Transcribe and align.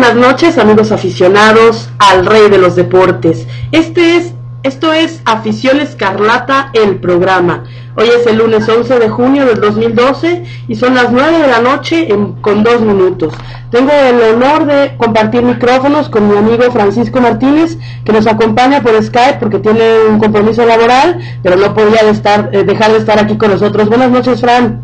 Buenas 0.00 0.16
noches, 0.16 0.56
amigos 0.56 0.92
aficionados 0.92 1.90
al 1.98 2.24
Rey 2.24 2.48
de 2.48 2.56
los 2.56 2.74
Deportes. 2.74 3.46
Este 3.70 4.16
es, 4.16 4.32
esto 4.62 4.94
es 4.94 5.20
Afición 5.26 5.78
Escarlata, 5.78 6.70
el 6.72 6.96
programa. 7.00 7.64
Hoy 7.96 8.08
es 8.08 8.26
el 8.26 8.38
lunes 8.38 8.66
11 8.66 8.98
de 8.98 9.10
junio 9.10 9.44
del 9.44 9.60
2012 9.60 10.44
y 10.68 10.74
son 10.76 10.94
las 10.94 11.12
9 11.12 11.40
de 11.40 11.48
la 11.48 11.60
noche 11.60 12.08
con 12.40 12.64
dos 12.64 12.80
minutos. 12.80 13.34
Tengo 13.70 13.92
el 13.92 14.36
honor 14.36 14.64
de 14.64 14.96
compartir 14.96 15.42
micrófonos 15.42 16.08
con 16.08 16.30
mi 16.30 16.38
amigo 16.38 16.72
Francisco 16.72 17.20
Martínez, 17.20 17.76
que 18.02 18.14
nos 18.14 18.26
acompaña 18.26 18.80
por 18.80 18.94
Skype 19.02 19.36
porque 19.38 19.58
tiene 19.58 20.06
un 20.08 20.18
compromiso 20.18 20.64
laboral, 20.64 21.20
pero 21.42 21.56
no 21.56 21.74
podía 21.74 22.00
estar, 22.08 22.48
eh, 22.52 22.64
dejar 22.64 22.92
de 22.92 22.96
estar 22.96 23.18
aquí 23.18 23.36
con 23.36 23.50
nosotros. 23.50 23.90
Buenas 23.90 24.10
noches, 24.10 24.40
Fran. 24.40 24.80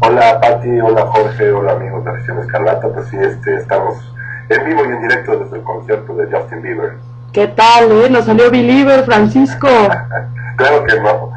Hola 0.00 0.38
Pati, 0.38 0.68
hola 0.82 1.06
Jorge, 1.06 1.50
hola 1.50 1.72
amigos 1.72 2.04
de 2.04 2.10
Afición 2.10 2.40
Escarlata, 2.40 2.88
pues 2.92 3.08
sí, 3.08 3.16
este, 3.18 3.56
estamos 3.56 4.13
en 4.48 4.64
vivo 4.66 4.84
y 4.84 4.92
en 4.92 5.02
directo 5.02 5.38
desde 5.38 5.56
el 5.56 5.62
concierto 5.62 6.14
de 6.14 6.26
Justin 6.26 6.62
Bieber. 6.62 6.92
¿Qué 7.32 7.48
tal, 7.48 7.90
eh? 7.90 8.10
Nos 8.10 8.26
salió 8.26 8.50
Believer, 8.50 9.04
Francisco. 9.04 9.68
claro 10.56 10.84
que 10.84 11.00
no. 11.00 11.30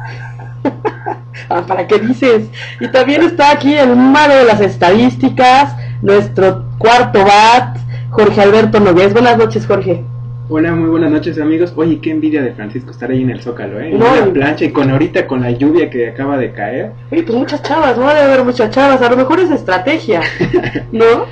ah, 1.50 1.62
¿Para 1.66 1.86
qué 1.86 1.98
dices? 1.98 2.48
Y 2.80 2.88
también 2.88 3.22
está 3.22 3.50
aquí 3.50 3.74
el 3.74 3.96
malo 3.96 4.34
de 4.34 4.44
las 4.44 4.60
estadísticas, 4.60 5.74
nuestro 6.02 6.64
cuarto 6.78 7.24
bat, 7.24 7.78
Jorge 8.10 8.40
Alberto 8.40 8.80
Nogués. 8.80 9.12
Buenas 9.12 9.36
noches, 9.38 9.66
Jorge. 9.66 10.04
Hola, 10.50 10.72
muy 10.72 10.88
buenas 10.88 11.10
noches 11.10 11.38
amigos. 11.38 11.74
Oye, 11.76 12.00
qué 12.00 12.10
envidia 12.10 12.42
de 12.42 12.52
Francisco 12.52 12.90
estar 12.90 13.10
ahí 13.10 13.20
en 13.20 13.28
el 13.28 13.42
Zócalo, 13.42 13.80
¿eh? 13.80 13.90
En 13.90 13.98
la 13.98 14.32
plancha 14.32 14.64
y 14.64 14.70
con 14.70 14.90
ahorita 14.90 15.26
con 15.26 15.42
la 15.42 15.50
lluvia 15.50 15.90
que 15.90 16.08
acaba 16.08 16.38
de 16.38 16.52
caer. 16.52 16.92
Oye, 17.10 17.22
pues 17.22 17.36
muchas 17.36 17.62
chavas, 17.62 17.98
no 17.98 18.08
debe 18.08 18.20
haber 18.22 18.44
muchas 18.44 18.70
chavas. 18.70 19.02
A 19.02 19.10
lo 19.10 19.16
mejor 19.16 19.40
es 19.40 19.50
estrategia, 19.50 20.22
¿no? 20.92 21.26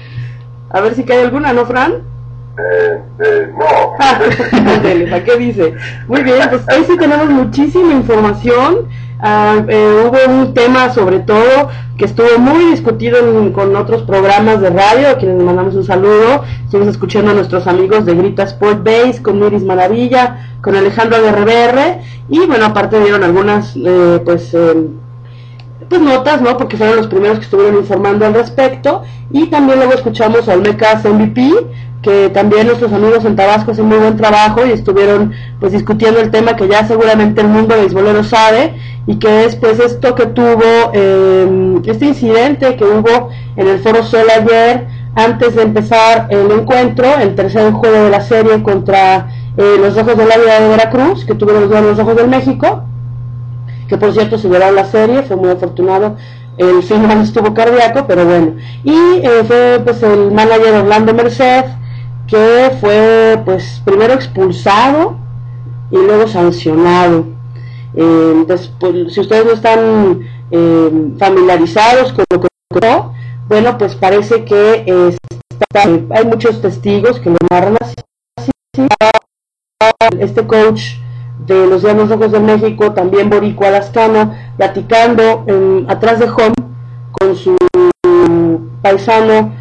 A 0.77 0.83
ver 0.83 0.95
si 0.95 1.05
cae 1.05 1.23
alguna, 1.23 1.55
¿no, 1.55 1.65
Fran? 1.65 1.93
Eh, 2.59 3.01
eh, 3.21 3.51
no. 3.51 3.97
¿Para 5.11 5.25
qué 5.25 5.37
dice? 5.39 5.73
Muy 6.07 6.23
bien, 6.23 6.37
pues 6.51 6.65
hoy 6.71 6.85
sí 6.87 6.99
tenemos 6.99 7.31
muchísima 7.31 7.95
información. 7.95 8.87
Ah, 9.19 9.65
eh, 9.67 10.05
hubo 10.05 10.31
un 10.31 10.53
tema 10.53 10.93
sobre 10.93 11.21
todo 11.21 11.71
que 11.97 12.05
estuvo 12.05 12.39
muy 12.39 12.73
discutido 12.73 13.17
con 13.55 13.75
otros 13.75 14.03
programas 14.03 14.61
de 14.61 14.69
radio, 14.69 15.09
a 15.09 15.17
quienes 15.17 15.43
mandamos 15.43 15.75
un 15.77 15.85
saludo. 15.85 16.45
Estuvimos 16.67 16.93
escuchando 16.93 17.31
a 17.31 17.35
nuestros 17.35 17.67
amigos 17.67 18.05
de 18.05 18.15
Grita 18.15 18.43
Sport 18.43 18.85
Base, 18.85 19.23
con 19.23 19.43
Iris 19.43 19.63
Maravilla, 19.63 20.59
con 20.61 20.77
Alejandro 20.77 21.23
de 21.23 21.33
RBR, 21.33 22.03
y 22.29 22.47
bueno, 22.47 22.67
aparte 22.67 23.01
dieron 23.01 23.25
algunas, 23.25 23.75
eh, 23.77 24.21
pues, 24.27 24.53
eh, 24.53 24.75
pues 25.89 26.01
notas, 26.01 26.41
¿no? 26.41 26.57
Porque 26.57 26.77
fueron 26.77 26.97
los 26.97 27.07
primeros 27.07 27.39
que 27.39 27.45
estuvieron 27.45 27.77
informando 27.77 28.27
al 28.27 28.35
respecto. 28.35 29.03
Y 29.31 29.47
también 29.47 29.79
luego 29.79 29.95
escuchamos 29.95 30.49
a 30.49 30.55
Olmecas 30.55 31.05
MVP, 31.05 31.53
que 32.03 32.29
también 32.31 32.67
nuestros 32.67 32.93
amigos 32.93 33.25
en 33.25 33.37
Tabasco 33.37 33.73
hacen 33.73 33.87
muy 33.87 33.99
buen 33.99 34.17
trabajo 34.17 34.65
y 34.65 34.71
estuvieron 34.71 35.33
pues 35.59 35.73
discutiendo 35.73 36.21
el 36.21 36.31
tema 36.31 36.55
que 36.55 36.69
ya 36.69 36.87
seguramente 36.87 37.41
el 37.41 37.49
mundo 37.49 37.75
beisbolero 37.77 38.23
sabe 38.23 38.75
y 39.07 39.19
que 39.19 39.45
es 39.45 39.57
pues 39.57 39.81
esto 39.81 40.15
que 40.15 40.27
tuvo 40.27 40.91
eh, 40.93 41.81
este 41.85 42.07
incidente 42.07 42.77
que 42.77 42.85
hubo 42.85 43.31
en 43.57 43.69
el 43.69 43.79
Foro 43.81 44.03
Sol 44.05 44.27
ayer 44.31 44.87
antes 45.17 45.57
de 45.57 45.63
empezar 45.63 46.29
el 46.31 46.51
encuentro, 46.51 47.07
el 47.21 47.35
tercer 47.35 47.73
juego 47.73 48.05
de 48.05 48.11
la 48.11 48.21
serie 48.21 48.63
contra 48.63 49.29
eh, 49.57 49.77
los 49.81 49.97
Ojos 49.97 50.17
de 50.17 50.27
la 50.27 50.37
Vida 50.37 50.61
de 50.61 50.69
Veracruz, 50.69 51.25
que 51.25 51.35
tuvieron 51.35 51.71
los, 51.71 51.83
los 51.83 51.99
Ojos 51.99 52.17
del 52.17 52.29
México, 52.29 52.85
que 53.89 53.97
por 53.97 54.13
cierto 54.13 54.39
se 54.39 54.49
llevaron 54.49 54.75
la 54.75 54.85
serie, 54.85 55.23
fue 55.23 55.37
muy 55.37 55.51
afortunado 55.51 56.17
el 56.59 56.83
final 56.83 57.21
estuvo 57.21 57.53
cardíaco, 57.53 58.07
pero 58.07 58.25
bueno. 58.25 58.57
Y 58.83 58.95
eh, 58.95 59.45
fue 59.47 59.81
pues 59.85 60.03
el 60.03 60.31
manager 60.33 60.75
Orlando 60.75 61.13
Merced, 61.15 61.65
que 62.27 62.71
fue 62.81 63.41
pues 63.45 63.83
primero 63.85 64.15
expulsado 64.15 65.19
y 65.91 65.97
luego 65.97 66.27
sancionado. 66.29 67.27
Eh, 67.95 68.45
pues, 68.47 68.71
si 69.11 69.21
ustedes 69.21 69.45
no 69.45 69.53
están 69.53 70.21
eh, 70.51 71.13
familiarizados 71.19 72.13
con 72.13 72.25
lo 72.31 72.41
que 72.41 72.49
ocurrió, 72.71 73.13
bueno, 73.49 73.79
pues 73.79 73.95
parece 73.95 74.45
que 74.45 75.15
hay 76.11 76.25
muchos 76.25 76.61
testigos 76.61 77.21
que 77.21 77.31
lo 77.31 77.37
narran 77.51 77.77
así. 77.81 77.95
Este 80.19 80.47
coach 80.47 80.97
de 81.47 81.67
los 81.67 81.83
Llanos 81.83 82.09
Rojos 82.09 82.33
de 82.33 82.41
México, 82.41 82.93
también 82.93 83.31
Boricua 83.31 83.71
Lascano, 83.71 84.35
platicando 84.57 85.45
atrás 85.89 86.19
de 86.19 86.27
home 86.27 86.55
con 87.13 87.37
su 87.37 87.57
paisano, 88.83 89.53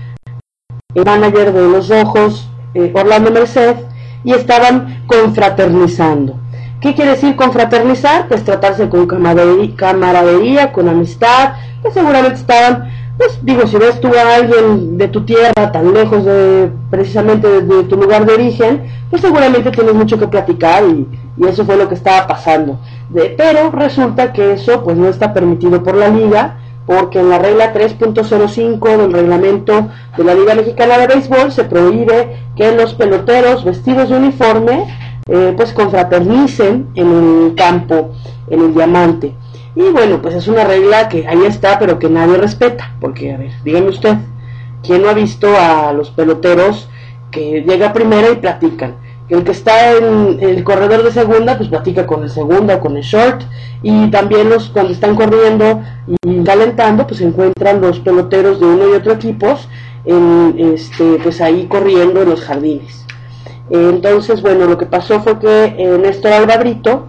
el 0.94 1.06
manager 1.06 1.52
de 1.52 1.70
los 1.70 1.92
Ojos, 1.92 2.50
eh, 2.74 2.92
Orlando 2.96 3.32
Merced, 3.32 3.76
y 4.24 4.34
estaban 4.34 5.06
confraternizando. 5.08 6.40
¿Qué 6.82 6.94
quiere 6.94 7.12
decir 7.12 7.36
confraternizar? 7.36 8.28
Pues 8.28 8.44
tratarse 8.44 8.90
con 8.90 9.08
camaradería, 9.08 10.72
con 10.72 10.88
amistad, 10.88 11.54
pues 11.82 11.94
seguramente 11.94 12.40
estaban, 12.40 12.90
pues 13.18 13.40
digo, 13.42 13.66
si 13.68 13.78
ves 13.78 14.00
tú 14.02 14.10
a 14.14 14.36
alguien 14.36 14.98
de 14.98 15.08
tu 15.08 15.26
tierra 15.26 15.72
tan 15.72 15.94
lejos 15.94 16.26
de 16.26 16.70
precisamente 16.90 17.62
de, 17.62 17.84
tu 17.84 17.96
lugar 17.96 18.26
de 18.26 18.34
origen, 18.34 18.84
pues 19.10 19.22
seguramente 19.22 19.72
tienes 19.72 19.94
mucho 19.94 20.20
que 20.20 20.28
platicar 20.28 20.84
y, 20.84 21.08
eso 21.48 21.66
fue 21.66 21.76
lo 21.76 21.90
que 21.90 21.96
estaba 21.96 22.28
pasando. 22.28 22.80
pero 23.38 23.70
resulta 23.72 24.32
que 24.32 24.54
eso 24.54 24.84
pues 24.84 24.96
no 24.96 25.10
está 25.10 25.34
permitido 25.34 25.84
por 25.84 25.96
la 25.96 26.08
liga, 26.08 26.60
porque 26.86 27.20
en 27.20 27.30
la 27.30 27.40
regla 27.40 27.74
3.05 27.74 28.98
del 28.98 29.12
reglamento 29.12 29.90
de 30.16 30.24
la 30.24 30.34
Liga 30.34 30.56
Mexicana 30.56 30.98
de 30.98 31.08
Béisbol 31.08 31.52
se 31.52 31.64
prohíbe 31.66 32.38
que 32.56 32.72
los 32.72 32.94
peloteros 32.94 33.66
vestidos 33.66 34.10
de 34.10 34.18
uniforme 34.18 34.86
eh, 35.28 35.54
pues 35.58 35.74
confraternicen 35.74 36.90
en 36.94 37.48
el 37.48 37.56
campo, 37.56 38.12
en 38.48 38.62
el 38.62 38.74
diamante. 38.74 39.34
Y 39.76 39.90
bueno, 39.92 40.22
pues 40.22 40.36
es 40.36 40.48
una 40.48 40.64
regla 40.64 41.10
que 41.10 41.28
ahí 41.28 41.44
está, 41.46 41.78
pero 41.80 42.00
que 42.00 42.10
nadie 42.10 42.38
respeta, 42.38 42.96
porque 43.02 43.34
a 43.34 43.38
ver, 43.38 43.52
dígame 43.64 43.90
usted, 43.90 44.16
¿quién 44.84 45.02
no 45.02 45.10
ha 45.10 45.14
visto 45.14 45.48
a 45.58 45.92
los 45.92 46.12
peloteros 46.12 46.90
que 47.30 47.64
llega 47.68 47.92
primero 47.92 48.32
y 48.32 48.38
platican? 48.38 48.96
el 49.30 49.44
que 49.44 49.52
está 49.52 49.94
en 49.94 50.38
el 50.40 50.64
corredor 50.64 51.04
de 51.04 51.12
segunda, 51.12 51.58
pues 51.58 51.70
platica 51.70 52.06
con 52.06 52.24
el 52.24 52.30
segundo 52.30 52.76
o 52.76 52.80
con 52.80 52.96
el 52.96 53.04
short. 53.04 53.42
Y 53.82 54.10
también 54.10 54.50
los 54.50 54.70
cuando 54.70 54.92
están 54.92 55.16
corriendo 55.16 55.82
y 56.24 56.44
calentando, 56.44 57.08
pues 57.08 57.22
encuentran 57.22 57.82
los 57.82 58.00
peloteros 58.00 58.60
de 58.60 58.66
uno 58.66 58.90
y 58.90 58.94
otro 58.94 59.14
equipos, 59.14 59.68
en, 60.06 60.56
este, 60.58 61.20
pues 61.24 61.42
ahí 61.42 61.66
corriendo 61.66 62.22
en 62.22 62.30
los 62.30 62.42
jardines. 62.42 63.06
Entonces, 63.70 64.42
bueno, 64.42 64.66
lo 64.66 64.78
que 64.78 64.86
pasó 64.86 65.22
fue 65.22 65.40
que 65.40 65.76
eh, 65.78 65.98
Néstor 66.00 66.34
Albabrito, 66.34 67.08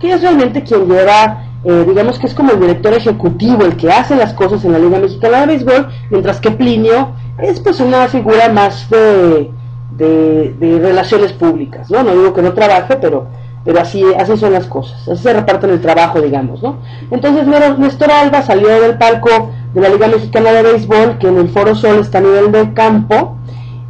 que 0.00 0.12
es 0.12 0.22
realmente 0.22 0.62
quien 0.62 0.88
lleva, 0.88 1.44
eh, 1.64 1.84
digamos 1.86 2.18
que 2.18 2.26
es 2.26 2.34
como 2.34 2.52
el 2.52 2.60
director 2.60 2.92
ejecutivo, 2.94 3.64
el 3.64 3.76
que 3.76 3.90
hace 3.90 4.16
las 4.16 4.34
cosas 4.34 4.64
en 4.64 4.72
la 4.72 4.78
Liga 4.78 4.98
Mexicana 4.98 5.40
de 5.40 5.46
Béisbol, 5.46 5.88
mientras 6.10 6.40
que 6.40 6.50
Plinio 6.50 7.12
es 7.38 7.60
pues 7.60 7.80
una 7.80 8.06
figura 8.08 8.48
más 8.48 8.88
de 8.90 9.50
de, 9.96 10.78
relaciones 10.82 11.32
públicas, 11.32 11.90
¿no? 11.90 12.02
No 12.02 12.12
digo 12.12 12.34
que 12.34 12.42
no 12.42 12.52
trabaje, 12.52 12.96
pero, 12.96 13.26
pero 13.64 13.80
así, 13.80 14.04
así 14.18 14.36
son 14.36 14.52
las 14.52 14.66
cosas, 14.66 15.08
así 15.08 15.22
se 15.22 15.32
reparten 15.32 15.70
el 15.70 15.80
trabajo, 15.80 16.20
digamos, 16.20 16.62
¿no? 16.62 16.78
Entonces 17.10 17.46
Néstor 17.78 18.10
Alba 18.10 18.42
salió 18.42 18.68
del 18.80 18.98
palco 18.98 19.50
de 19.72 19.80
la 19.80 19.88
Liga 19.88 20.08
Mexicana 20.08 20.52
de 20.52 20.62
Béisbol, 20.62 21.18
que 21.18 21.28
en 21.28 21.38
el 21.38 21.48
Foro 21.48 21.74
Sol 21.74 21.98
está 21.98 22.18
a 22.18 22.22
nivel 22.22 22.52
del 22.52 22.74
campo, 22.74 23.36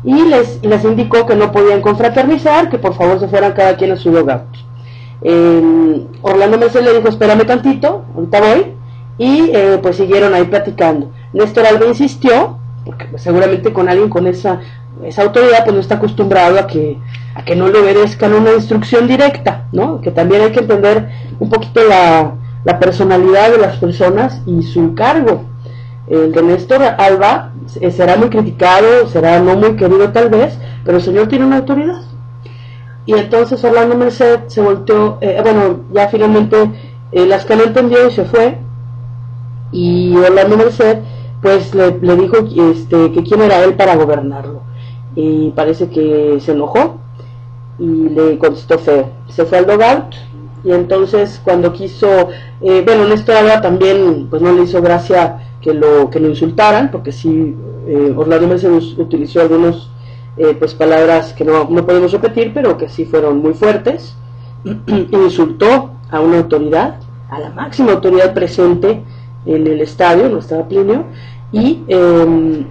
y 0.04 0.22
les, 0.26 0.62
les 0.62 0.84
indicó 0.84 1.24
que 1.24 1.34
no 1.34 1.50
podían 1.50 1.80
confraternizar, 1.80 2.68
que 2.68 2.78
por 2.78 2.94
favor 2.94 3.18
se 3.20 3.28
fueran 3.28 3.52
cada 3.52 3.76
quien 3.76 3.92
a 3.92 3.96
su 3.96 4.12
lugar. 5.24 6.08
Orlando 6.22 6.58
Merced 6.58 6.82
le 6.82 6.94
dijo, 6.94 7.08
espérame 7.08 7.46
tantito, 7.46 8.04
ahorita 8.14 8.40
voy, 8.40 8.66
y 9.18 9.50
eh, 9.52 9.78
pues 9.82 9.96
siguieron 9.96 10.34
ahí 10.34 10.44
platicando. 10.44 11.10
Néstor 11.32 11.66
Alba 11.66 11.86
insistió, 11.86 12.58
porque 12.84 13.06
pues, 13.06 13.22
seguramente 13.22 13.72
con 13.72 13.88
alguien 13.88 14.08
con 14.08 14.26
esa 14.26 14.60
esa 15.02 15.22
autoridad 15.22 15.64
pues 15.64 15.74
no 15.74 15.80
está 15.80 15.96
acostumbrado 15.96 16.58
a 16.58 16.66
que, 16.66 16.98
a 17.34 17.44
que 17.44 17.56
no 17.56 17.68
le 17.68 17.78
obedezcan 17.78 18.32
una 18.32 18.52
instrucción 18.52 19.08
directa, 19.08 19.66
¿no? 19.72 20.00
Que 20.00 20.10
también 20.10 20.42
hay 20.42 20.52
que 20.52 20.60
entender 20.60 21.08
un 21.40 21.48
poquito 21.48 21.80
la, 21.88 22.34
la 22.64 22.78
personalidad 22.78 23.50
de 23.50 23.58
las 23.58 23.76
personas 23.76 24.40
y 24.46 24.62
su 24.62 24.94
cargo. 24.94 25.42
El 26.06 26.32
de 26.32 26.42
Néstor 26.42 26.82
Alba 26.82 27.52
eh, 27.80 27.90
será 27.90 28.16
muy 28.16 28.28
criticado, 28.28 29.08
será 29.08 29.40
no 29.40 29.56
muy 29.56 29.74
querido 29.76 30.10
tal 30.10 30.28
vez, 30.28 30.58
pero 30.84 30.98
el 30.98 31.02
señor 31.02 31.28
tiene 31.28 31.46
una 31.46 31.58
autoridad. 31.58 32.02
Y 33.06 33.12
entonces 33.12 33.62
Orlando 33.64 33.96
Merced 33.96 34.48
se 34.48 34.60
volteó, 34.60 35.18
eh, 35.20 35.40
bueno, 35.42 35.80
ya 35.92 36.08
finalmente 36.08 36.56
eh, 37.12 37.26
las 37.26 37.44
que 37.44 37.54
entendió 37.54 38.08
y 38.08 38.10
se 38.10 38.24
fue, 38.24 38.58
y 39.72 40.16
Orlando 40.16 40.56
Merced 40.56 40.98
pues 41.42 41.74
le, 41.74 41.98
le 42.00 42.16
dijo 42.16 42.36
este, 42.38 43.12
que 43.12 43.22
quién 43.22 43.42
era 43.42 43.62
él 43.62 43.74
para 43.74 43.96
gobernarlo 43.96 44.62
y 45.16 45.50
parece 45.50 45.88
que 45.88 46.38
se 46.40 46.52
enojó 46.52 46.98
y 47.78 47.84
le 47.84 48.38
contestó 48.38 48.78
feo. 48.78 49.10
Se 49.28 49.44
fue 49.44 49.58
al 49.58 49.66
logout 49.66 50.14
y 50.64 50.72
entonces 50.72 51.40
cuando 51.44 51.72
quiso, 51.72 52.28
eh, 52.60 52.82
bueno, 52.84 53.06
Néstor 53.06 53.36
Alba 53.36 53.60
también 53.60 54.28
pues 54.30 54.40
no 54.40 54.52
le 54.52 54.62
hizo 54.62 54.80
gracia 54.80 55.40
que 55.60 55.74
lo, 55.74 56.10
que 56.10 56.20
lo 56.20 56.28
insultaran, 56.28 56.90
porque 56.90 57.12
sí, 57.12 57.54
eh, 57.86 58.14
Orlando 58.16 58.48
Mercedes 58.48 58.96
utilizó 58.98 59.40
algunos 59.40 59.90
eh, 60.36 60.56
pues 60.58 60.74
palabras 60.74 61.32
que 61.32 61.44
no, 61.44 61.68
no 61.70 61.86
podemos 61.86 62.12
repetir, 62.12 62.52
pero 62.52 62.76
que 62.76 62.88
sí 62.88 63.04
fueron 63.04 63.38
muy 63.38 63.54
fuertes. 63.54 64.16
Insultó 65.12 65.90
a 66.10 66.20
una 66.20 66.38
autoridad, 66.38 66.96
a 67.30 67.38
la 67.38 67.50
máxima 67.50 67.92
autoridad 67.92 68.34
presente 68.34 69.02
en 69.46 69.66
el 69.66 69.80
estadio, 69.80 70.28
no 70.28 70.38
estaba 70.38 70.66
Plinio, 70.66 71.04
y 71.52 71.82
em, 71.88 72.66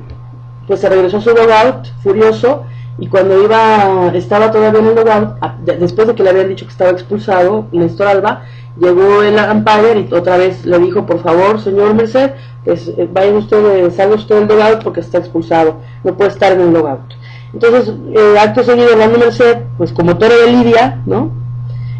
pues 0.67 0.79
se 0.79 0.89
regresó 0.89 1.17
a 1.17 1.21
su 1.21 1.29
logout 1.29 1.87
furioso 2.01 2.63
y 2.97 3.07
cuando 3.07 3.41
iba 3.41 4.11
estaba 4.13 4.51
todavía 4.51 4.79
en 4.79 4.87
el 4.87 4.95
logout, 4.95 5.35
después 5.79 6.07
de 6.07 6.15
que 6.15 6.23
le 6.23 6.29
habían 6.29 6.49
dicho 6.49 6.65
que 6.65 6.71
estaba 6.71 6.91
expulsado, 6.91 7.67
Néstor 7.71 8.07
Alba, 8.07 8.43
llegó 8.79 9.21
el 9.21 9.35
umpire 9.35 10.07
y 10.09 10.13
otra 10.13 10.37
vez 10.37 10.65
le 10.65 10.79
dijo, 10.79 11.05
por 11.05 11.21
favor, 11.21 11.59
señor 11.59 11.93
Merced, 11.93 12.31
pues, 12.65 12.87
eh, 12.87 13.07
vaya 13.11 13.33
usted, 13.33 13.91
salga 13.91 14.15
usted 14.15 14.39
del 14.39 14.47
logout 14.47 14.83
porque 14.83 14.99
está 14.99 15.17
expulsado, 15.17 15.77
no 16.03 16.15
puede 16.15 16.31
estar 16.31 16.51
en 16.51 16.61
el 16.61 16.73
logout. 16.73 17.13
Entonces, 17.53 17.93
eh, 18.15 18.35
acto 18.39 18.63
seguido, 18.63 18.93
Orlando 18.93 19.19
Merced, 19.19 19.57
pues 19.77 19.93
como 19.93 20.17
toro 20.17 20.33
de 20.35 20.51
Lidia, 20.51 21.01
¿no? 21.05 21.31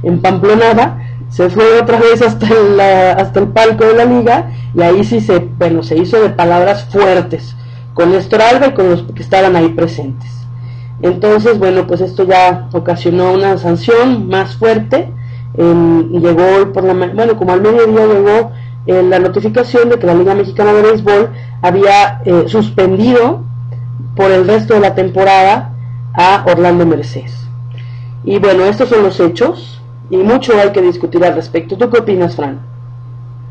En 0.01 0.19
Pamplonada, 0.21 1.00
se 1.29 1.50
fue 1.50 1.79
otra 1.79 2.00
vez 2.00 2.21
hasta 2.21 2.47
el, 2.47 2.79
hasta 2.79 3.39
el 3.39 3.47
palco 3.47 3.85
de 3.85 3.95
la 3.95 4.05
liga 4.05 4.51
y 4.75 4.81
ahí 4.81 5.03
sí 5.03 5.19
se, 5.19 5.39
bueno, 5.39 5.81
se 5.81 5.97
hizo 5.97 6.21
de 6.21 6.29
palabras 6.29 6.85
fuertes 6.91 7.55
con 7.94 8.11
Néstor 8.11 8.41
Alba 8.41 8.67
y 8.67 8.73
con 8.73 8.89
los 8.89 9.03
que 9.03 9.21
estaban 9.21 9.55
ahí 9.55 9.69
presentes. 9.69 10.31
Entonces, 11.01 11.59
bueno, 11.59 11.85
pues 11.88 12.01
esto 12.01 12.23
ya 12.23 12.69
ocasionó 12.73 13.33
una 13.33 13.57
sanción 13.57 14.27
más 14.27 14.55
fuerte. 14.55 15.11
llegó 15.57 16.71
por 16.73 16.83
la 16.83 16.94
bueno, 16.94 17.35
como 17.38 17.53
al 17.53 17.61
mediodía 17.61 18.05
llegó 18.05 18.51
eh, 18.85 19.03
la 19.03 19.19
notificación 19.19 19.89
de 19.89 20.00
que 20.00 20.07
la 20.07 20.13
Liga 20.13 20.35
Mexicana 20.35 20.73
de 20.73 20.81
Béisbol 20.81 21.29
había 21.61 22.21
eh, 22.25 22.45
suspendido 22.47 23.44
por 24.15 24.31
el 24.31 24.47
resto 24.47 24.73
de 24.73 24.79
la 24.79 24.95
temporada 24.95 25.73
a 26.13 26.45
Orlando 26.47 26.85
Mercedes. 26.85 27.47
Y 28.23 28.39
bueno, 28.39 28.65
estos 28.65 28.89
son 28.89 29.03
los 29.03 29.19
hechos 29.19 29.81
y 30.09 30.17
mucho 30.17 30.53
hay 30.59 30.71
que 30.71 30.81
discutir 30.81 31.23
al 31.25 31.35
respecto. 31.35 31.77
¿Tú 31.77 31.89
qué 31.89 31.99
opinas, 31.99 32.35
Fran? 32.35 32.59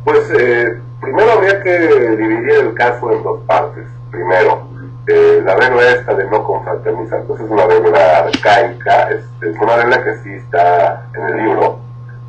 Pues 0.04 0.30
eh, 0.38 0.80
primero 1.00 1.32
habría 1.32 1.62
que 1.62 1.78
dividir 2.16 2.50
el 2.50 2.74
caso 2.74 3.12
en 3.12 3.22
dos 3.22 3.40
partes. 3.46 3.84
Primero, 4.10 4.66
eh, 5.06 5.42
la 5.44 5.56
regla 5.56 5.90
esta 5.90 6.14
de 6.14 6.24
no 6.26 6.44
confraternizar, 6.44 7.24
pues 7.24 7.40
es 7.40 7.50
una 7.50 7.66
regla 7.66 8.18
arcaica, 8.18 9.10
es, 9.10 9.24
una 9.60 9.76
regla 9.76 10.04
que 10.04 10.14
sí 10.18 10.32
está 10.32 11.06
en 11.14 11.22
el 11.24 11.44
libro, 11.44 11.80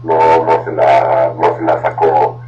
no, 0.04 0.46
no, 0.46 0.64
se, 0.64 0.72
la, 0.72 1.34
no 1.40 1.56
se 1.56 1.64
la 1.64 1.82
sacó 1.82 2.42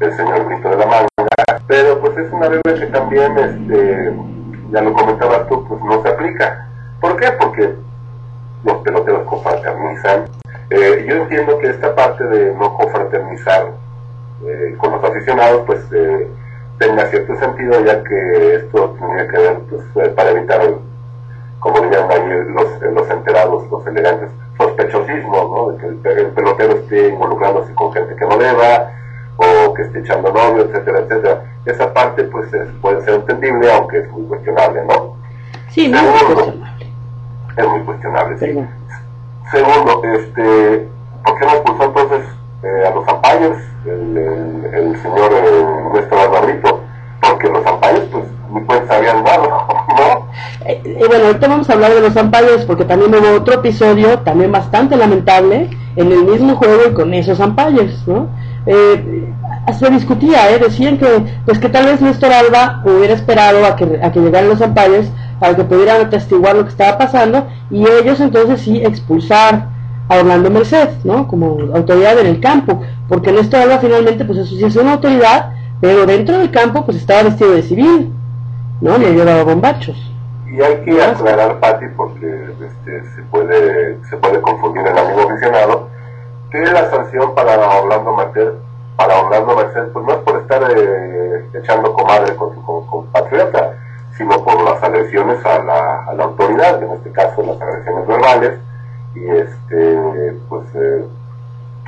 el 0.00 0.16
señor 0.16 0.44
Brito 0.44 0.68
de 0.68 0.76
la 0.76 0.86
Manga, 0.86 1.62
pero 1.66 1.98
pues 2.00 2.16
es 2.18 2.30
una 2.30 2.48
regla 2.48 2.74
que 2.74 2.86
también, 2.86 3.38
este, 3.38 4.12
ya 4.70 4.80
lo 4.82 4.92
comentabas 4.92 5.48
tú, 5.48 5.66
pues 5.66 5.80
no 5.82 6.02
se 6.02 6.08
aplica. 6.08 6.68
¿Por 7.00 7.16
qué? 7.16 7.32
Porque 7.32 7.74
los 8.64 8.78
peloteros 8.78 9.22
confraternizan. 9.26 10.24
Eh, 10.70 11.06
yo 11.08 11.16
entiendo 11.16 11.58
que 11.58 11.70
esta 11.70 11.94
parte 11.94 12.24
de 12.24 12.54
no 12.54 12.74
confraternizar 12.74 13.72
eh, 14.46 14.74
con 14.78 14.92
los 14.92 15.02
aficionados, 15.04 15.62
pues 15.66 15.80
tenga 16.80 17.06
cierto 17.06 17.36
sentido, 17.36 17.84
ya 17.84 18.02
que 18.02 18.54
esto 18.54 18.96
tendría 18.98 19.28
que 19.28 19.36
ver 19.36 19.58
pues, 19.68 19.82
eh, 19.96 20.10
para 20.10 20.30
evitar, 20.30 20.60
como 21.60 21.80
dirían 21.80 22.54
los, 22.54 22.80
los 22.80 23.10
enterados, 23.10 23.70
los 23.70 23.86
elegantes, 23.86 24.30
sospechosismos, 24.56 25.50
¿no? 25.50 25.72
de 25.72 25.78
que 25.78 25.86
el, 26.12 26.26
pelotero 26.28 26.72
esté 26.72 27.08
involucrándose 27.08 27.74
con 27.74 27.92
gente 27.92 28.16
que 28.16 28.26
no 28.26 28.38
deba, 28.38 28.92
o 29.40 29.74
que 29.74 29.82
esté 29.82 30.00
echando 30.00 30.32
novio, 30.32 30.64
etcétera, 30.64 31.00
etcétera. 31.00 31.44
Esa 31.64 31.92
parte 31.92 32.24
pues 32.24 32.48
puede 32.80 33.02
ser 33.02 33.14
entendible, 33.14 33.72
aunque 33.72 33.98
es 33.98 34.10
muy 34.10 34.22
cuestionable, 34.24 34.84
¿no? 34.84 35.16
Sí, 35.70 35.88
no 35.88 35.98
es 35.98 36.22
cuestionable. 36.24 36.86
Es 37.56 37.66
muy 37.66 37.80
cuestionable, 37.80 38.38
sí. 38.38 38.64
Segundo, 39.50 40.02
este, 40.04 40.88
¿por 41.24 41.38
qué 41.38 41.46
no 41.46 41.52
expulsó 41.52 41.84
entonces 41.84 42.20
eh, 42.62 42.84
a 42.86 42.90
los 42.90 43.04
umpires, 43.12 43.58
el, 43.86 44.16
el, 44.72 45.02
señor 45.02 45.32
eh, 45.32 45.64
nuestro 45.92 46.16
Barbarito, 46.16 46.80
porque 47.20 47.48
los 47.48 47.64
umpires 47.66 48.08
pues 48.12 48.24
ni 48.52 48.60
cuenta 48.64 48.96
habían 48.96 49.24
dado, 49.24 49.48
¿no? 49.88 50.30
Eh, 50.66 51.04
bueno, 51.08 51.26
ahorita 51.26 51.48
vamos 51.48 51.70
a 51.70 51.72
hablar 51.72 51.94
de 51.94 52.00
los 52.00 52.16
umpires 52.16 52.64
porque 52.66 52.84
también 52.84 53.14
hubo 53.14 53.36
otro 53.36 53.54
episodio, 53.54 54.20
también 54.20 54.52
bastante 54.52 54.96
lamentable, 54.96 55.70
en 55.96 56.12
el 56.12 56.24
mismo 56.24 56.56
juego 56.56 56.82
y 56.90 56.94
con 56.94 57.12
esos 57.14 57.40
umpires, 57.40 58.06
¿no? 58.06 58.28
Eh, 58.66 59.32
se 59.78 59.90
discutía, 59.90 60.50
¿eh? 60.50 60.58
decían 60.58 60.98
que 60.98 61.06
pues 61.44 61.58
que 61.58 61.68
tal 61.68 61.86
vez 61.86 62.00
Néstor 62.00 62.32
Alba 62.32 62.82
hubiera 62.84 63.14
esperado 63.14 63.64
a 63.64 63.76
que, 63.76 64.00
a 64.02 64.12
que 64.12 64.20
llegaran 64.20 64.48
los 64.50 64.60
umpires 64.60 65.10
para 65.38 65.56
que 65.56 65.64
pudieran 65.64 66.02
atestiguar 66.02 66.56
lo 66.56 66.64
que 66.64 66.70
estaba 66.70 66.98
pasando 66.98 67.46
y 67.70 67.84
ellos 67.88 68.20
entonces 68.20 68.60
sí 68.60 68.82
expulsar 68.84 69.68
a 70.08 70.16
Orlando 70.18 70.50
Merced, 70.50 70.88
¿no? 71.04 71.28
Como 71.28 71.74
autoridad 71.74 72.18
en 72.18 72.26
el 72.26 72.40
campo, 72.40 72.82
porque 73.08 73.32
Néstor 73.32 73.60
Alba 73.60 73.78
finalmente, 73.78 74.24
pues 74.24 74.40
eso 74.40 74.56
sí 74.56 74.64
es 74.64 74.74
una 74.76 74.94
autoridad, 74.94 75.52
pero 75.80 76.04
dentro 76.04 76.36
del 76.36 76.50
campo, 76.50 76.84
pues 76.84 76.96
estaba 76.96 77.22
vestido 77.22 77.52
de 77.52 77.62
civil, 77.62 78.12
¿no? 78.80 78.98
Le 78.98 79.12
llevaba 79.12 79.44
bombachos. 79.44 79.96
Y 80.52 80.60
hay 80.60 80.84
que 80.84 81.00
aclarar, 81.00 81.60
Pati, 81.60 81.86
porque 81.96 82.26
este, 82.26 83.04
se 83.14 83.22
puede 83.30 83.98
se 84.10 84.16
puede 84.16 84.40
confundir 84.40 84.84
el 84.84 84.98
amigo 84.98 85.30
aficionado, 85.30 85.88
que 86.50 86.58
la 86.58 86.90
sanción 86.90 87.34
para 87.34 87.56
Orlando 87.56 88.16
Merced, 88.16 88.52
para 88.96 89.20
Orlando 89.20 89.56
Merced, 89.56 89.92
pues 89.92 90.04
no 90.04 90.12
es 90.12 90.18
por 90.18 90.40
estar 90.40 90.62
eh, 90.70 91.44
echando 91.54 91.92
comadre 91.94 92.34
con 92.36 92.54
su 92.54 92.64
compatriota, 92.64 93.74
sino 94.16 94.44
por 94.44 94.62
las 94.62 94.82
agresiones 94.82 95.44
a 95.46 95.58
la, 95.60 96.04
a 96.04 96.14
la 96.14 96.24
autoridad, 96.24 96.82
en 96.82 96.92
este 96.92 97.10
caso 97.12 97.42
las 97.42 97.60
agresiones 97.60 98.06
verbales, 98.06 98.58
y 99.14 99.26
este 99.26 100.36
pues 100.48 100.64
eh, 100.74 101.04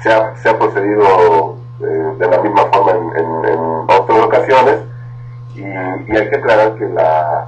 se, 0.03 0.13
ha, 0.13 0.37
se, 0.37 0.49
ha, 0.49 0.59
procedido 0.59 1.57
eh, 1.81 2.15
de 2.19 2.29
la 2.29 2.41
misma 2.41 2.65
forma 2.73 2.93
en, 2.93 3.45
en, 3.45 3.61
otras 3.89 4.19
ocasiones 4.25 4.79
y, 5.55 5.63
hay 5.63 6.31
que 6.31 6.37
aclarar 6.37 6.75
que 6.75 6.89
la 6.89 7.47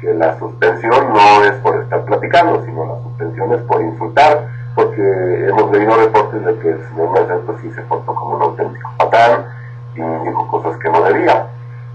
que 0.00 0.14
la 0.14 0.38
suspensión 0.38 1.12
no 1.12 1.44
es 1.44 1.52
por 1.62 1.76
estar 1.82 2.02
platicando 2.04 2.64
sino 2.64 2.86
la 2.86 3.02
suspensión 3.02 3.52
es 3.52 3.60
por 3.62 3.82
insultar 3.82 4.48
porque 4.90 5.48
hemos 5.48 5.70
leído 5.70 5.96
reportes 5.96 6.44
de 6.44 6.58
que 6.58 6.70
el 6.70 6.88
señor 6.88 7.12
Mercento 7.12 7.56
sí 7.62 7.70
se 7.72 7.82
portó 7.82 8.14
como 8.14 8.36
un 8.36 8.42
auténtico 8.42 8.90
patán 8.98 9.46
y 9.94 10.00
dijo 10.00 10.48
cosas 10.48 10.76
que 10.78 10.90
no 10.90 11.02
debía 11.02 11.46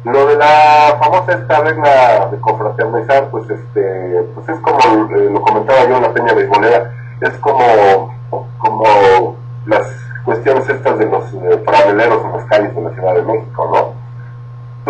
lo 0.06 0.28
de 0.28 0.36
la 0.38 0.98
famosa 1.00 1.34
esta 1.34 1.62
regla 1.62 2.28
de 2.32 2.38
confraternizar 2.40 3.30
pues 3.30 3.50
este 3.50 4.26
pues 4.34 4.50
es 4.50 4.60
como 4.60 4.80
eh, 5.16 5.30
lo 5.32 5.42
comentaba 5.42 5.86
yo 5.88 5.98
en 5.98 6.04
la 6.04 6.14
peña 6.14 6.34
beisbolera 6.34 6.92
es 7.22 7.34
como, 7.40 8.14
como 8.58 9.36
las 9.66 9.88
cuestiones 10.24 10.68
estas 10.70 10.98
de 11.00 11.06
los 11.06 11.34
eh, 11.34 11.64
en 11.66 11.98
las 11.98 12.46
calles 12.46 12.76
de 12.76 12.82
la 12.82 12.90
Ciudad 12.92 13.16
de 13.16 13.22
México, 13.22 13.70
¿no? 13.74 13.94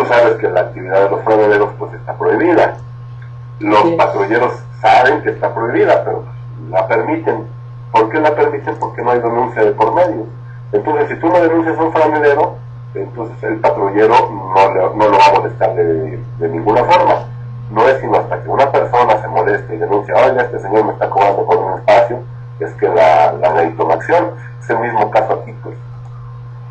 Tú 0.02 0.08
sabes 0.08 0.36
que 0.36 0.48
la 0.48 0.60
actividad 0.60 1.04
de 1.04 1.10
los 1.10 1.22
franeleros 1.22 1.70
pues 1.78 1.92
está 1.94 2.14
prohibida. 2.14 2.76
Los 3.60 3.92
patrulleros 3.96 4.52
saben 4.80 5.22
que 5.22 5.30
está 5.30 5.54
prohibida, 5.54 6.04
pero 6.04 6.24
la 6.70 6.86
permiten. 6.86 7.46
¿Por 7.96 8.10
qué 8.10 8.20
la 8.20 8.34
permiten? 8.34 8.76
Porque 8.76 9.02
no 9.02 9.10
hay 9.10 9.20
denuncia 9.20 9.64
de 9.64 9.72
por 9.72 9.94
medio. 9.94 10.26
Entonces, 10.72 11.08
si 11.08 11.16
tú 11.16 11.28
no 11.28 11.40
denuncias 11.40 11.78
a 11.78 11.82
un 11.82 11.92
franelero, 11.92 12.56
entonces 12.94 13.42
el 13.42 13.56
patrullero 13.60 14.14
no, 14.14 15.08
lo 15.08 15.18
va 15.18 15.26
a 15.26 15.32
molestar 15.32 15.74
de, 15.74 16.18
ninguna 16.40 16.84
forma 16.84 17.26
no 17.70 17.88
es 17.88 18.00
sino 18.00 18.16
hasta 18.16 18.40
que 18.40 18.48
una 18.48 18.70
persona 18.70 19.20
se 19.20 19.26
moleste 19.26 19.74
y 19.74 19.78
denuncia, 19.78 20.14
oye, 20.14 20.40
este 20.40 20.60
señor 20.60 20.84
me 20.84 20.92
está 20.92 21.10
cobrando 21.10 21.44
por 21.44 21.56
un 21.56 21.78
espacio, 21.80 22.20
es 22.60 22.72
que 22.74 22.88
la, 22.88 23.32
ley 23.56 23.74
toma 23.76 23.94
acción. 23.94 24.30
Es 24.62 24.70
el 24.70 24.78
mismo 24.78 25.10
caso 25.10 25.40
aquí, 25.42 25.52
pues. 25.62 25.76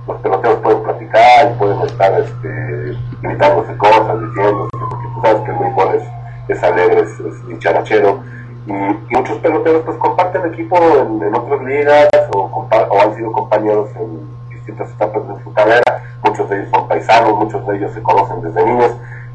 Los 0.08 0.17
peloteros 0.17 0.60
pueden 0.60 0.84
platicar 0.84 1.51
y 1.51 1.53
pueden 1.55 1.82
estar 1.82 2.13
este, 2.20 2.98
gritándose 3.22 3.75
cosas, 3.77 4.22
diciendo, 4.22 4.70
porque 4.72 5.08
tú 5.13 5.22
sabes 5.22 5.41
que 5.41 5.51
el 5.51 5.58
béisbol 5.58 5.96
es, 5.96 6.03
es 6.48 6.63
alegre, 6.63 7.01
es, 7.01 7.20
es 7.20 7.48
dicharachero. 7.48 8.20
Y, 8.67 8.72
y, 8.72 9.17
muchos 9.17 9.38
peloteros 9.39 9.84
pues 9.86 9.98
comparten 9.98 10.53
equipo 10.53 10.77
en, 10.77 11.22
en 11.22 11.36
otras 11.36 11.62
ligas 11.63 12.10
o, 12.34 12.39
o, 12.39 13.01
han 13.01 13.15
sido 13.15 13.31
compañeros 13.31 13.89
en 13.95 14.19
distintas 14.50 14.91
etapas 14.91 15.27
de 15.27 15.43
su 15.43 15.53
carrera. 15.53 16.03
Muchos 16.24 16.50
de 16.50 16.57
ellos 16.57 16.69
son 16.74 16.88
paisanos, 16.88 17.36
muchos 17.36 17.67
de 17.67 17.77
ellos 17.77 17.91
se 17.93 18.01
conocen 18.01 18.41
desde 18.41 18.65
niños 18.65 18.91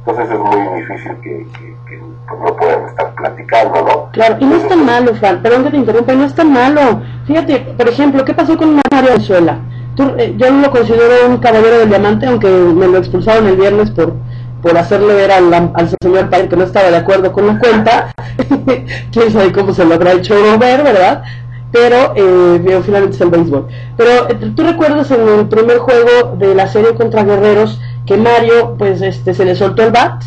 entonces 0.07 0.31
es 0.31 0.39
muy 0.39 0.81
difícil 0.81 1.13
que, 1.23 1.47
pues, 2.27 2.41
no 2.41 2.57
puedan 2.57 2.87
estar 2.87 3.15
platicando, 3.15 3.83
¿no? 3.83 4.11
Claro, 4.13 4.37
y 4.41 4.45
no 4.47 4.57
es 4.57 4.67
tan 4.67 4.87
malo, 4.87 5.15
Fran, 5.15 5.43
perdón 5.43 5.65
que 5.65 5.71
te 5.71 5.77
interrumpa, 5.77 6.13
no 6.15 6.25
es 6.25 6.35
tan 6.35 6.53
malo. 6.53 7.03
Fíjate, 7.27 7.61
por 7.77 7.89
ejemplo, 7.89 8.25
¿qué 8.25 8.33
pasó 8.33 8.57
con 8.57 8.81
Mario 8.91 9.11
Venezuela? 9.11 9.59
Eh, 10.17 10.35
yo 10.39 10.51
no 10.51 10.63
lo 10.63 10.71
considero 10.71 11.29
un 11.29 11.39
caballero 11.39 11.81
del 11.81 11.91
diamante, 11.91 12.27
aunque 12.27 12.49
me 12.49 12.89
lo 12.89 12.99
expulsaron 12.99 13.47
el 13.47 13.57
viernes 13.57 13.91
por 13.91 14.15
por 14.63 14.77
hacerle 14.77 15.15
ver 15.15 15.31
al, 15.31 15.53
al 15.53 15.89
señor 16.03 16.29
padre 16.31 16.49
que 16.49 16.57
no 16.57 16.65
estaba 16.65 16.91
de 16.91 16.97
acuerdo 16.97 17.33
con 17.33 17.47
la 17.47 17.59
cuenta, 17.59 18.13
quién 19.13 19.31
sabe 19.33 19.53
cómo 19.53 19.73
se 19.73 19.85
lo 19.85 19.95
habrá 19.95 20.13
hecho 20.13 20.35
ver, 20.59 20.83
¿verdad? 20.83 21.23
Pero 21.73 22.13
eh, 22.17 22.81
finalmente 22.85 23.17
es 23.17 23.21
el 23.21 23.31
béisbol. 23.31 23.69
Pero 23.97 24.29
eh, 24.29 24.53
tú 24.55 24.63
recuerdas 24.63 25.11
en 25.11 25.29
el 25.29 25.49
primer 25.49 25.79
juego 25.79 26.37
de 26.37 26.55
la 26.55 26.67
serie 26.67 26.95
contra 26.95 27.25
Guerreros, 27.25 27.81
que 28.07 28.17
Mario 28.17 28.77
pues 28.77 29.01
este 29.03 29.35
se 29.35 29.45
le 29.45 29.55
soltó 29.55 29.83
el 29.83 29.93
bat, 29.93 30.23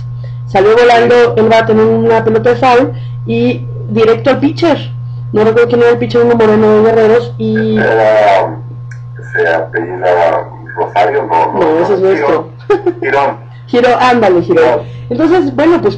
salió 0.47 0.75
volando 0.75 1.35
el 1.35 1.49
bat 1.49 1.69
en 1.69 1.79
una 1.79 2.23
pelota 2.23 2.51
de 2.51 2.55
foul 2.55 2.93
y 3.25 3.65
directo 3.89 4.29
al 4.29 4.39
pitcher. 4.39 4.77
No 5.33 5.43
recuerdo 5.43 5.67
quién 5.67 5.81
era 5.81 5.91
el 5.91 5.97
pitcher, 5.97 6.21
uno 6.23 6.35
moreno 6.35 6.75
de 6.75 6.83
Guerreros 6.83 7.33
y... 7.37 7.77
Era, 7.77 8.57
se 9.33 9.47
apellida 9.47 10.47
Rosario, 10.75 11.27
no, 11.27 11.53
no, 11.53 11.79
ese 11.79 11.93
es 11.93 11.99
nuestro. 11.99 12.49
Girón. 13.01 13.37
Giro, 13.73 13.89
ándale, 13.99 14.43
Girón. 14.43 14.81
Entonces, 15.09 15.55
bueno, 15.55 15.81
pues 15.81 15.97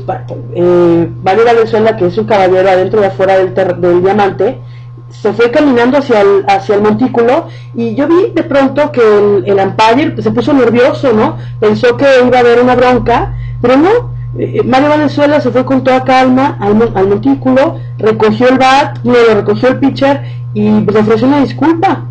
eh, 0.55 1.09
Mario 1.21 1.43
Valenzuela, 1.43 1.97
que 1.97 2.05
es 2.05 2.17
un 2.17 2.23
caballero 2.23 2.69
adentro 2.69 3.01
y 3.01 3.03
afuera 3.03 3.37
del, 3.37 3.53
del 3.53 4.01
diamante, 4.01 4.61
se 5.09 5.33
fue 5.33 5.51
caminando 5.51 5.97
hacia 5.97 6.21
el, 6.21 6.45
hacia 6.47 6.75
el 6.75 6.81
montículo 6.81 7.47
y 7.75 7.93
yo 7.95 8.07
vi 8.07 8.31
de 8.33 8.43
pronto 8.43 8.93
que 8.93 9.01
el, 9.01 9.43
el 9.45 9.59
umpire 9.59 10.21
se 10.21 10.31
puso 10.31 10.53
nervioso, 10.53 11.11
¿no? 11.11 11.37
Pensó 11.59 11.97
que 11.97 12.05
iba 12.25 12.37
a 12.37 12.39
haber 12.39 12.61
una 12.61 12.75
bronca, 12.75 13.35
pero 13.61 13.75
no. 13.75 14.15
Eh, 14.39 14.61
Mario 14.63 14.89
Valenzuela 14.89 15.41
se 15.41 15.51
fue 15.51 15.65
con 15.65 15.83
toda 15.83 16.05
calma 16.05 16.57
al, 16.61 16.93
al 16.95 17.07
montículo, 17.07 17.77
recogió 17.97 18.47
el 18.47 18.57
bat, 18.57 18.99
lo 19.03 19.15
recogió 19.33 19.67
el 19.67 19.79
pitcher 19.79 20.23
y 20.53 20.79
pues 20.79 20.95
ofreció 20.95 21.27
una 21.27 21.41
disculpa, 21.41 22.05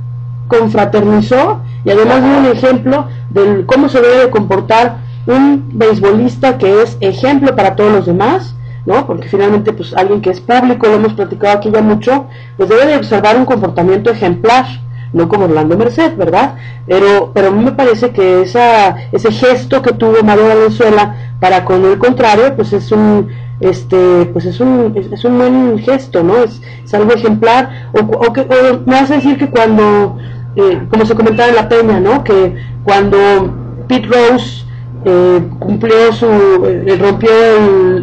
confraternizó 0.46 1.62
y 1.86 1.90
además 1.90 2.22
dio 2.22 2.38
un 2.38 2.46
ejemplo 2.46 3.08
de 3.30 3.64
cómo 3.64 3.88
se 3.88 4.02
debe 4.02 4.18
de 4.24 4.30
comportar 4.30 5.03
un 5.26 5.70
beisbolista 5.72 6.58
que 6.58 6.82
es 6.82 6.96
ejemplo 7.00 7.54
para 7.56 7.76
todos 7.76 7.92
los 7.92 8.06
demás 8.06 8.54
¿no? 8.86 9.06
Porque 9.06 9.28
finalmente, 9.28 9.72
pues 9.72 9.94
alguien 9.94 10.20
que 10.20 10.30
es 10.30 10.40
público, 10.40 10.86
lo 10.86 10.94
hemos 10.94 11.14
platicado 11.14 11.56
aquí 11.56 11.70
ya 11.70 11.80
mucho, 11.80 12.26
pues 12.56 12.68
debe 12.68 12.86
de 12.86 12.96
observar 12.96 13.36
un 13.36 13.46
comportamiento 13.46 14.10
ejemplar, 14.10 14.66
no 15.12 15.28
como 15.28 15.44
Orlando 15.44 15.76
Merced, 15.76 16.16
¿verdad? 16.16 16.56
Pero, 16.86 17.30
pero 17.32 17.48
a 17.48 17.50
mí 17.50 17.64
me 17.64 17.72
parece 17.72 18.10
que 18.10 18.42
esa, 18.42 18.96
ese 19.12 19.30
gesto 19.32 19.80
que 19.80 19.92
tuvo 19.92 20.22
Mario 20.22 20.48
Valenzuela 20.48 21.14
para 21.40 21.64
con 21.64 21.84
el 21.84 21.98
contrario, 21.98 22.54
pues 22.56 22.72
es 22.72 22.90
un, 22.92 23.28
este, 23.60 24.26
pues 24.32 24.44
es 24.44 24.60
un, 24.60 24.92
es, 24.96 25.24
un 25.24 25.38
buen 25.38 25.78
gesto, 25.78 26.22
¿no? 26.22 26.42
Es, 26.42 26.60
algo 26.92 27.12
ejemplar, 27.12 27.88
o, 27.92 28.00
o, 28.00 28.32
que, 28.32 28.42
o 28.42 28.80
me 28.86 28.98
hace 28.98 29.14
decir 29.14 29.38
que 29.38 29.48
cuando, 29.48 30.16
eh, 30.56 30.82
como 30.90 31.06
se 31.06 31.14
comentaba 31.14 31.48
en 31.48 31.56
la 31.56 31.68
peña, 31.68 31.98
¿no? 31.98 32.22
Que 32.22 32.54
cuando 32.84 33.52
Pete 33.88 34.06
Rose 34.06 34.63
eh, 35.04 35.48
cumplió 35.58 36.12
su, 36.12 36.26
eh, 36.26 36.96
rompió 36.98 37.30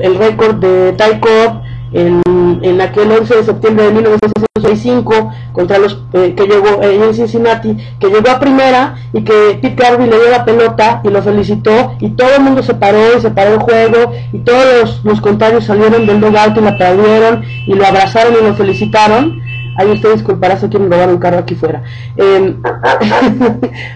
el, 0.01 0.15
récord 0.15 0.55
de 0.57 0.95
Cobb 1.19 1.61
en, 1.93 2.21
en, 2.61 2.81
aquel 2.81 3.11
11 3.11 3.35
de 3.37 3.43
septiembre 3.43 3.85
de 3.85 3.91
1965 3.91 5.31
contra 5.51 5.77
los 5.77 6.03
eh, 6.13 6.33
que 6.35 6.45
llegó 6.45 6.81
en 6.81 7.13
Cincinnati, 7.13 7.75
que 7.99 8.07
llegó 8.07 8.29
a 8.29 8.39
primera 8.39 8.95
y 9.13 9.23
que 9.23 9.59
Pete 9.61 9.83
Garvey 9.83 10.09
le 10.09 10.17
dio 10.17 10.29
la 10.29 10.45
pelota 10.45 11.01
y 11.03 11.09
lo 11.09 11.21
felicitó 11.21 11.95
y 11.99 12.09
todo 12.11 12.35
el 12.35 12.43
mundo 12.43 12.63
se 12.63 12.75
paró 12.75 13.17
y 13.17 13.21
se 13.21 13.31
paró 13.31 13.55
el 13.55 13.59
juego 13.59 14.13
y 14.31 14.39
todos 14.39 14.65
los, 14.81 15.05
los 15.05 15.21
contrarios 15.21 15.65
salieron 15.65 16.05
del 16.05 16.19
logout 16.19 16.55
y 16.55 16.61
lo 16.61 16.69
aplaudieron 16.69 17.43
y 17.67 17.73
lo 17.73 17.85
abrazaron 17.85 18.33
y 18.39 18.45
lo 18.45 18.53
felicitaron. 18.53 19.41
Ahí 19.77 19.89
usted 19.89 20.13
disculpará 20.13 20.57
si 20.57 20.67
quieren 20.67 20.91
robar 20.91 21.09
un 21.09 21.17
carro 21.17 21.39
aquí 21.39 21.55
fuera. 21.55 21.81
Em, 22.17 22.61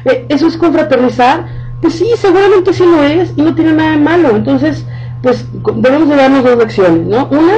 eso 0.29 0.47
es 0.47 0.57
confraternizar 0.57 1.64
pues 1.85 1.99
sí, 1.99 2.09
seguramente 2.17 2.73
sí 2.73 2.83
lo 2.83 3.03
es 3.03 3.31
y 3.37 3.43
no 3.43 3.53
tiene 3.53 3.73
nada 3.73 3.91
de 3.91 3.97
malo. 3.97 4.35
Entonces, 4.35 4.83
pues 5.21 5.45
debemos 5.53 6.09
de 6.09 6.15
darnos 6.15 6.43
dos 6.43 6.57
lecciones, 6.57 7.05
¿no? 7.05 7.27
Una, 7.27 7.57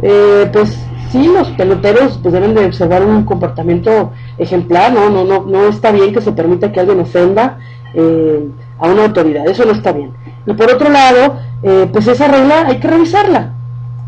eh, 0.00 0.48
pues 0.50 0.74
sí, 1.10 1.28
los 1.30 1.48
peloteros 1.48 2.18
pues 2.22 2.32
deben 2.32 2.54
de 2.54 2.64
observar 2.64 3.04
un 3.04 3.26
comportamiento 3.26 4.12
ejemplar, 4.38 4.94
¿no? 4.94 5.10
No, 5.10 5.22
no, 5.22 5.44
no 5.44 5.68
está 5.68 5.92
bien 5.92 6.14
que 6.14 6.22
se 6.22 6.32
permita 6.32 6.72
que 6.72 6.80
alguien 6.80 7.00
ofenda 7.00 7.58
eh, 7.92 8.48
a 8.78 8.88
una 8.88 9.04
autoridad, 9.04 9.46
eso 9.46 9.66
no 9.66 9.72
está 9.72 9.92
bien. 9.92 10.12
Y 10.46 10.54
por 10.54 10.72
otro 10.72 10.88
lado, 10.88 11.36
eh, 11.62 11.90
pues 11.92 12.08
esa 12.08 12.26
regla 12.26 12.68
hay 12.68 12.80
que 12.80 12.88
revisarla, 12.88 13.52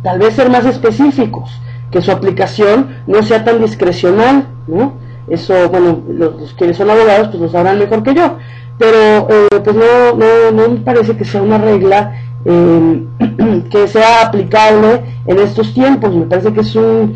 tal 0.03 0.21
vez 0.21 0.33
ser 0.33 0.49
más 0.49 0.65
específicos, 0.65 1.51
que 1.91 2.01
su 2.01 2.11
aplicación 2.11 2.97
no 3.07 3.23
sea 3.23 3.45
tan 3.45 3.61
discrecional, 3.61 4.47
¿no? 4.67 4.95
Eso, 5.29 5.69
bueno, 5.69 6.01
los, 6.09 6.41
los 6.41 6.55
que 6.55 6.73
son 6.73 6.89
abogados 6.89 7.29
pues 7.29 7.43
lo 7.43 7.49
sabrán 7.51 7.79
mejor 7.79 8.03
que 8.03 8.15
yo 8.15 8.39
pero 8.81 9.29
eh, 9.29 9.61
pues 9.63 9.77
no, 9.77 10.17
no, 10.17 10.51
no 10.53 10.69
me 10.71 10.81
parece 10.81 11.15
que 11.15 11.27
sea 11.27 11.43
una 11.43 11.59
regla 11.59 12.15
eh, 12.47 13.07
que 13.71 13.87
sea 13.87 14.23
aplicable 14.23 15.05
en 15.27 15.39
estos 15.39 15.75
tiempos, 15.75 16.15
me 16.15 16.25
parece 16.25 16.51
que 16.55 16.61
es 16.63 16.75
un 16.75 17.15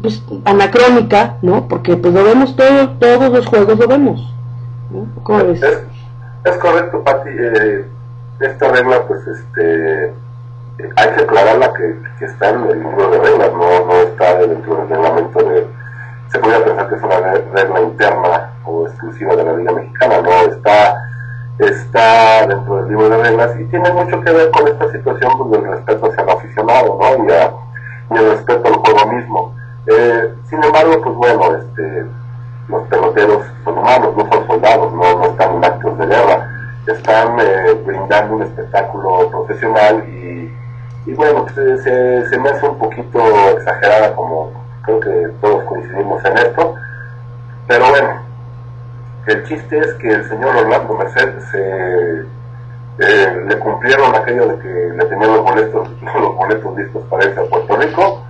pues, 0.00 0.22
anacrónica, 0.44 1.38
¿no? 1.42 1.66
Porque 1.66 1.96
pues 1.96 2.14
lo 2.14 2.22
vemos 2.22 2.54
todo, 2.54 2.90
todos 3.00 3.32
los 3.32 3.46
juegos 3.46 3.76
lo 3.76 3.88
vemos. 3.88 4.32
Es, 6.44 6.56
correcto, 6.58 7.02
Pati. 7.02 7.30
Eh, 7.30 7.84
esta 8.38 8.68
regla, 8.68 9.02
pues, 9.08 9.26
este, 9.26 10.12
hay 10.96 11.10
que 11.16 11.22
aclararla 11.24 11.72
que, 11.72 11.96
que, 12.18 12.24
está 12.26 12.50
en 12.50 12.62
el 12.62 12.78
libro 12.78 13.10
de 13.10 13.18
reglas, 13.18 13.52
no, 13.52 13.86
no 13.86 13.92
está 14.02 14.34
dentro 14.36 14.76
del 14.76 14.88
reglamento 14.88 15.38
de 15.48 15.66
se 16.32 16.38
podría 16.38 16.64
pensar 16.64 16.88
que 16.88 16.94
es 16.94 17.02
una 17.02 17.20
regla 17.20 17.80
interna 17.82 18.52
o 18.64 18.86
exclusiva 18.86 19.36
de 19.36 19.44
la 19.44 19.52
Liga 19.52 19.72
Mexicana, 19.72 20.22
no 20.22 20.30
está, 20.50 20.96
está 21.58 22.46
dentro 22.46 22.76
del 22.76 22.88
libro 22.88 23.10
de 23.10 23.22
reglas 23.22 23.50
y 23.60 23.64
tiene 23.64 23.92
mucho 23.92 24.18
que 24.22 24.32
ver 24.32 24.50
con 24.50 24.66
esta 24.66 24.90
situación 24.90 25.32
pues, 25.36 25.50
del 25.50 25.70
respeto 25.70 26.06
hacia 26.06 26.22
el 26.22 26.30
aficionado 26.30 26.98
¿no? 26.98 27.24
y, 27.24 28.18
el 28.18 28.30
respeto 28.30 28.66
al 28.66 28.74
juego 28.74 29.12
mismo. 29.12 29.54
Eh, 29.86 30.34
sin 30.48 30.64
embargo, 30.64 31.02
pues 31.02 31.16
bueno, 31.16 31.54
este, 31.54 32.06
los 32.68 32.88
peloteros 32.88 33.42
son 33.64 33.78
humanos, 33.78 34.14
no 34.16 34.32
son 34.32 34.46
soldados, 34.46 34.92
no, 34.92 35.18
no 35.18 35.24
están 35.26 35.56
en 35.56 35.64
actos 35.64 35.98
de 35.98 36.06
guerra, 36.06 36.48
están 36.86 37.36
eh, 37.40 37.74
brindando 37.84 38.36
un 38.36 38.42
espectáculo 38.42 39.28
profesional 39.30 40.02
y, 40.08 40.50
y 41.04 41.14
bueno, 41.14 41.44
pues, 41.44 41.82
se, 41.82 42.28
se 42.28 42.38
me 42.38 42.48
hace 42.48 42.66
un 42.66 42.78
poquito 42.78 43.20
exagerada 43.50 44.14
como 44.14 44.61
creo 44.82 45.00
que 45.00 45.28
todos 45.40 45.64
coincidimos 45.64 46.24
en 46.24 46.38
esto, 46.38 46.74
pero 47.66 47.88
bueno, 47.88 48.22
el 49.26 49.44
chiste 49.44 49.78
es 49.78 49.94
que 49.94 50.08
el 50.10 50.28
señor 50.28 50.56
Orlando 50.56 50.94
Merced 50.94 51.38
se, 51.50 52.26
eh, 52.98 53.44
le 53.48 53.58
cumplieron 53.58 54.14
aquello 54.14 54.48
de 54.48 54.58
que 54.58 54.68
le 54.96 55.04
tenían 55.06 55.32
los 55.32 55.42
boletos, 55.42 55.88
los 56.02 56.36
boletos 56.36 56.76
listos 56.76 57.02
para 57.08 57.24
irse 57.24 57.40
a 57.40 57.44
Puerto 57.44 57.76
Rico 57.76 58.22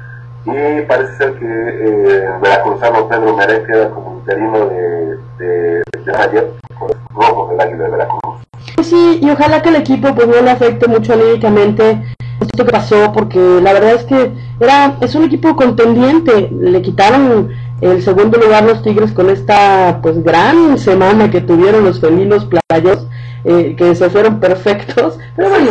y 0.45 0.83
parece 0.83 1.17
ser 1.17 1.39
que 1.39 1.47
eh, 1.47 2.25
el 2.27 2.41
veracruzano 2.41 3.09
Pedro 3.09 3.37
Meré 3.37 3.65
queda 3.65 3.91
como 3.91 4.19
interino 4.19 4.67
de, 4.67 5.19
de, 5.39 5.83
de 6.05 6.17
ayer 6.17 6.53
con 6.79 6.89
los 6.89 7.29
rojos 7.29 7.51
del 7.51 7.61
Águila 7.61 7.85
de 7.85 7.91
Veracruz. 7.91 8.43
Pues 8.75 8.87
sí, 8.89 9.19
y 9.23 9.31
ojalá 9.31 9.63
que 9.63 9.69
el 9.69 9.77
equipo 9.77 10.15
pues 10.15 10.27
no 10.27 10.43
le 10.43 10.51
afecte 10.51 10.89
mucho 10.89 11.13
anímicamente 11.13 12.03
esto 12.43 12.65
que 12.65 12.73
pasó, 12.73 13.13
porque 13.13 13.39
la 13.63 13.73
verdad 13.73 13.95
es 13.95 14.05
que 14.05 14.33
era 14.61 14.97
es 15.01 15.15
un 15.15 15.25
equipo 15.25 15.57
contendiente. 15.57 16.51
Le 16.51 16.83
quitaron 16.83 17.51
el 17.81 18.01
segundo 18.03 18.39
lugar 18.39 18.65
los 18.65 18.83
Tigres 18.83 19.13
con 19.13 19.29
esta 19.29 19.99
pues 20.03 20.23
gran 20.23 20.79
semana 20.79 21.31
que 21.31 21.41
tuvieron 21.41 21.85
los 21.85 22.01
felinos 22.01 22.47
playos, 22.47 23.07
eh, 23.45 23.75
que 23.77 23.95
se 23.95 24.09
fueron 24.09 24.41
perfectos. 24.41 25.19
Pero 25.37 25.49
bueno, 25.51 25.71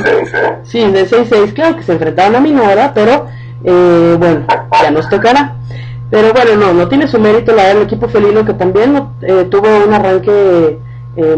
sí, 0.63 0.79
de 0.79 1.07
6-6, 1.07 1.53
claro 1.53 1.77
que 1.77 1.83
se 1.83 1.93
enfrentaron 1.93 2.35
a 2.35 2.41
Minora, 2.41 2.91
pero 2.93 3.27
eh, 3.63 4.15
bueno, 4.19 4.45
ya 4.81 4.91
nos 4.91 5.09
tocará. 5.09 5.55
Pero 6.09 6.33
bueno, 6.33 6.57
no, 6.57 6.73
no 6.73 6.89
tiene 6.89 7.07
su 7.07 7.17
mérito 7.17 7.55
la 7.55 7.71
equipo 7.71 8.09
felino 8.09 8.43
que 8.43 8.53
también 8.53 9.01
eh, 9.21 9.47
tuvo 9.49 9.67
un 9.87 9.93
arranque 9.93 10.79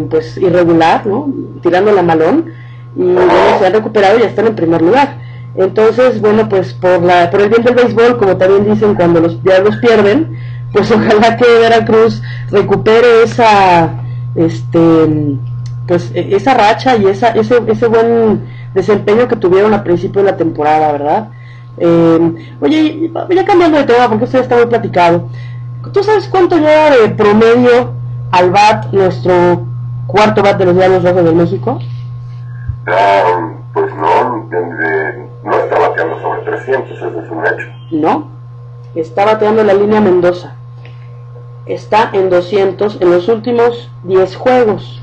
pues 0.09 0.37
irregular, 0.37 1.05
¿no? 1.05 1.31
Tirando 1.61 1.91
la 1.91 2.03
malón 2.03 2.51
y 2.95 3.03
bueno, 3.03 3.31
se 3.59 3.65
han 3.65 3.73
recuperado 3.73 4.17
y 4.17 4.21
ya 4.21 4.27
están 4.27 4.47
en 4.47 4.55
primer 4.55 4.81
lugar. 4.81 5.17
Entonces, 5.55 6.19
bueno, 6.19 6.49
pues 6.49 6.73
por, 6.73 7.01
la, 7.03 7.29
por 7.29 7.41
el 7.41 7.49
bien 7.49 7.63
del 7.63 7.75
béisbol, 7.75 8.17
como 8.17 8.37
también 8.37 8.65
dicen 8.65 8.95
cuando 8.95 9.19
los 9.19 9.43
diablos 9.43 9.77
pierden, 9.77 10.37
pues 10.71 10.91
ojalá 10.91 11.37
que 11.37 11.45
Veracruz 11.45 12.21
recupere 12.49 13.23
esa, 13.23 14.01
este, 14.35 15.37
pues 15.87 16.11
e, 16.13 16.35
esa 16.35 16.53
racha 16.55 16.95
y 16.95 17.05
esa, 17.05 17.29
ese, 17.29 17.61
ese 17.67 17.87
buen 17.87 18.45
desempeño 18.73 19.27
que 19.27 19.35
tuvieron 19.35 19.73
al 19.73 19.83
principio 19.83 20.23
de 20.23 20.31
la 20.31 20.37
temporada, 20.37 20.91
¿verdad? 20.91 21.29
Eh, 21.77 22.35
oye, 22.59 23.11
ya 23.29 23.45
cambiando 23.45 23.77
de 23.77 23.83
tema, 23.83 24.09
porque 24.09 24.25
usted 24.25 24.39
está 24.39 24.55
muy 24.55 24.65
platicado. 24.65 25.29
¿Tú 25.91 26.03
sabes 26.03 26.27
cuánto 26.27 26.57
lleva 26.57 26.91
de 26.91 27.09
promedio 27.09 27.93
al 28.31 28.51
BAT 28.51 28.93
nuestro 28.93 29.65
cuarto 30.07 30.41
BAT 30.41 30.57
de 30.57 30.65
los 30.65 30.75
Diablos 30.75 31.03
Rojos 31.03 31.25
de 31.25 31.31
México? 31.33 31.79
Pues 32.85 33.95
no, 33.95 34.49
no 35.43 35.57
está 35.57 35.79
bateando 35.79 36.21
sobre 36.21 36.41
300, 36.41 36.91
eso 36.91 37.07
es 37.07 37.29
un 37.29 37.45
hecho. 37.45 37.67
No, 37.91 38.27
está 38.95 39.25
bateando 39.25 39.63
la 39.63 39.73
línea 39.73 40.01
Mendoza. 40.01 40.55
Está 41.65 42.09
en 42.13 42.29
200 42.29 42.99
en 43.01 43.09
los 43.09 43.27
últimos 43.29 43.89
10 44.03 44.35
juegos. 44.35 45.01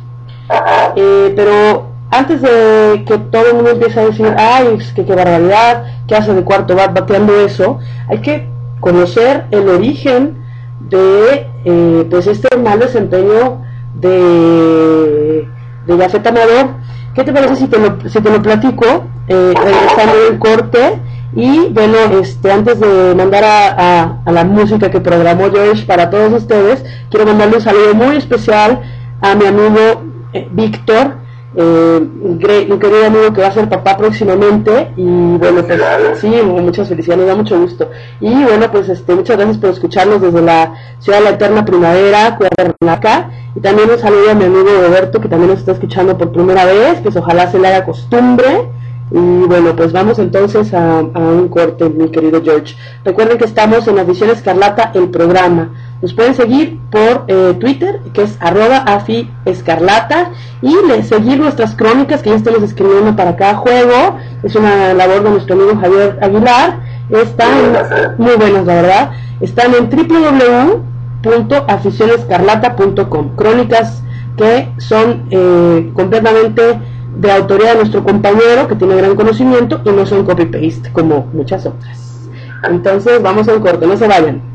Eh, 0.97 1.33
pero 1.35 1.87
antes 2.11 2.43
de 2.43 3.05
que 3.07 3.19
todo 3.19 3.47
el 3.47 3.55
mundo 3.55 3.71
empiece 3.71 4.01
a 4.01 4.05
decir, 4.05 4.35
ay, 4.37 4.79
que 4.95 5.05
qué 5.05 5.15
barbaridad, 5.15 5.85
que 6.07 6.17
hace 6.17 6.35
de 6.35 6.45
cuarto 6.45 6.75
bat 6.75 6.93
bateando 6.93 7.35
eso, 7.41 7.79
hay 8.09 8.19
que 8.19 8.47
conocer 8.81 9.47
el 9.51 9.69
origen 9.69 10.37
de 10.81 11.47
eh, 11.65 12.07
pues 12.11 12.27
este 12.27 12.57
mal 12.57 12.81
desempeño 12.81 13.63
de, 13.95 15.49
de 15.97 16.03
Jafet 16.03 16.27
Amador 16.27 16.81
¿Qué 17.15 17.25
te 17.25 17.33
parece 17.33 17.57
si 17.57 17.67
te 17.67 17.79
lo, 17.79 17.99
si 18.09 18.21
te 18.21 18.31
lo 18.31 18.41
platico, 18.41 19.05
eh, 19.27 19.53
regresando 19.57 20.25
del 20.29 20.39
corte 20.39 20.99
Y 21.35 21.69
bueno, 21.71 21.97
este, 22.21 22.53
antes 22.53 22.79
de 22.79 23.15
mandar 23.17 23.43
a, 23.45 24.23
la 24.31 24.45
música 24.45 24.91
que 24.91 25.01
programó 25.01 25.51
George 25.51 25.85
para 25.87 26.09
todos 26.09 26.33
ustedes, 26.33 26.85
quiero 27.11 27.27
mandarle 27.27 27.57
un 27.57 27.63
saludo 27.63 27.95
muy 27.95 28.17
especial 28.17 28.81
a 29.21 29.35
mi 29.35 29.45
amigo 29.47 30.03
eh, 30.33 30.49
Víctor, 30.53 31.17
eh, 31.57 32.07
un 32.23 32.39
querido 32.39 33.07
amigo 33.07 33.33
que 33.33 33.41
va 33.41 33.49
a 33.49 33.53
ser 33.53 33.69
papá 33.69 33.97
próximamente 33.97 34.93
y 34.97 35.05
bueno 35.05 35.65
pues 35.67 35.83
sí 36.21 36.29
muchas 36.29 36.89
felicidades 36.89 37.27
da 37.27 37.35
mucho 37.35 37.61
gusto 37.61 37.91
y 38.21 38.33
bueno 38.45 38.71
pues 38.71 38.89
este 38.89 39.15
muchas 39.17 39.37
gracias 39.37 39.59
por 39.59 39.71
escucharnos 39.71 40.23
desde 40.23 40.43
la 40.43 40.75
ciudad 41.01 41.19
de 41.19 41.25
la 41.25 41.31
eterna 41.31 41.65
primavera 41.65 42.39
acá 42.89 43.31
y 43.57 43.61
también 43.61 43.91
un 43.91 43.99
saludo 43.99 44.31
a 44.31 44.35
mi 44.35 44.45
amigo 44.45 44.69
Roberto 44.87 45.21
que 45.21 45.29
también 45.29 45.51
nos 45.51 45.59
está 45.59 45.73
escuchando 45.73 46.17
por 46.17 46.31
primera 46.31 46.65
vez 46.65 47.01
pues 47.03 47.17
ojalá 47.17 47.51
se 47.51 47.59
le 47.59 47.67
haga 47.67 47.85
costumbre 47.85 48.69
y 49.11 49.19
bueno, 49.19 49.75
pues 49.75 49.93
vamos 49.93 50.21
entonces 50.21 50.73
a, 50.73 51.01
un 51.01 51.49
corte, 51.49 51.89
mi 51.89 52.11
querido 52.11 52.41
George. 52.43 52.77
Recuerden 53.05 53.39
que 53.39 53.45
estamos 53.45 53.89
en 53.89 53.97
la 53.97 54.03
edición 54.03 54.31
Escarlata, 54.31 54.93
el 54.95 55.09
programa. 55.09 55.71
Nos 56.03 56.15
pueden 56.15 56.35
seguir 56.35 56.79
por 56.91 57.25
eh, 57.29 57.55
Twitter, 57.61 58.01
que 58.15 58.23
es 58.23 58.39
arroba 58.41 58.79
afi 58.79 59.31
escarlata, 59.45 60.31
y 60.63 60.75
seguir 61.03 61.39
nuestras 61.39 61.75
crónicas 61.75 62.23
que 62.23 62.31
ya 62.31 62.37
estamos 62.37 62.63
escribiendo 62.63 63.15
para 63.17 63.37
cada 63.37 63.57
juego. 63.57 64.17
Es 64.43 64.57
una 64.57 64.95
labor 64.95 65.23
de 65.23 65.31
nuestro 65.31 65.57
amigo 65.57 65.77
Javier 65.79 66.19
Aguilar. 66.23 66.81
Están 67.11 68.17
muy 68.19 68.37
buenas, 68.37 68.65
la 68.65 68.75
verdad. 68.75 69.11
Están 69.41 69.75
en 69.75 69.91
www.aficionescarlata.com. 71.23 73.37
Crónicas 73.37 74.03
que 74.37 74.69
son 74.79 75.27
eh, 75.31 75.91
completamente 75.93 76.81
de 77.17 77.33
autoría 77.33 77.71
de 77.71 77.77
nuestro 77.77 78.03
compañero 78.03 78.69
que 78.69 78.77
tiene 78.77 78.97
gran 78.97 79.17
conocimiento 79.17 79.81
y 79.85 79.91
no 79.91 80.07
son 80.07 80.25
copy-paste 80.25 80.91
como 80.93 81.29
muchas 81.35 81.67
otras. 81.67 82.29
Entonces 82.63 83.23
vamos 83.23 83.49
a 83.49 83.55
un 83.55 83.61
corte, 83.61 83.87
no 83.87 83.97
se 83.97 84.07
vayan. 84.07 84.50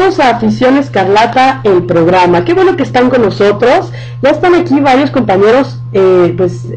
A 0.00 0.30
Afición 0.30 0.78
Escarlata, 0.78 1.60
el 1.62 1.82
programa. 1.82 2.42
Qué 2.42 2.54
bueno 2.54 2.74
que 2.74 2.84
están 2.84 3.10
con 3.10 3.20
nosotros. 3.20 3.92
Ya 4.22 4.30
están 4.30 4.54
aquí 4.54 4.80
varios 4.80 5.10
compañeros, 5.10 5.78
eh, 5.92 6.32
pues, 6.38 6.68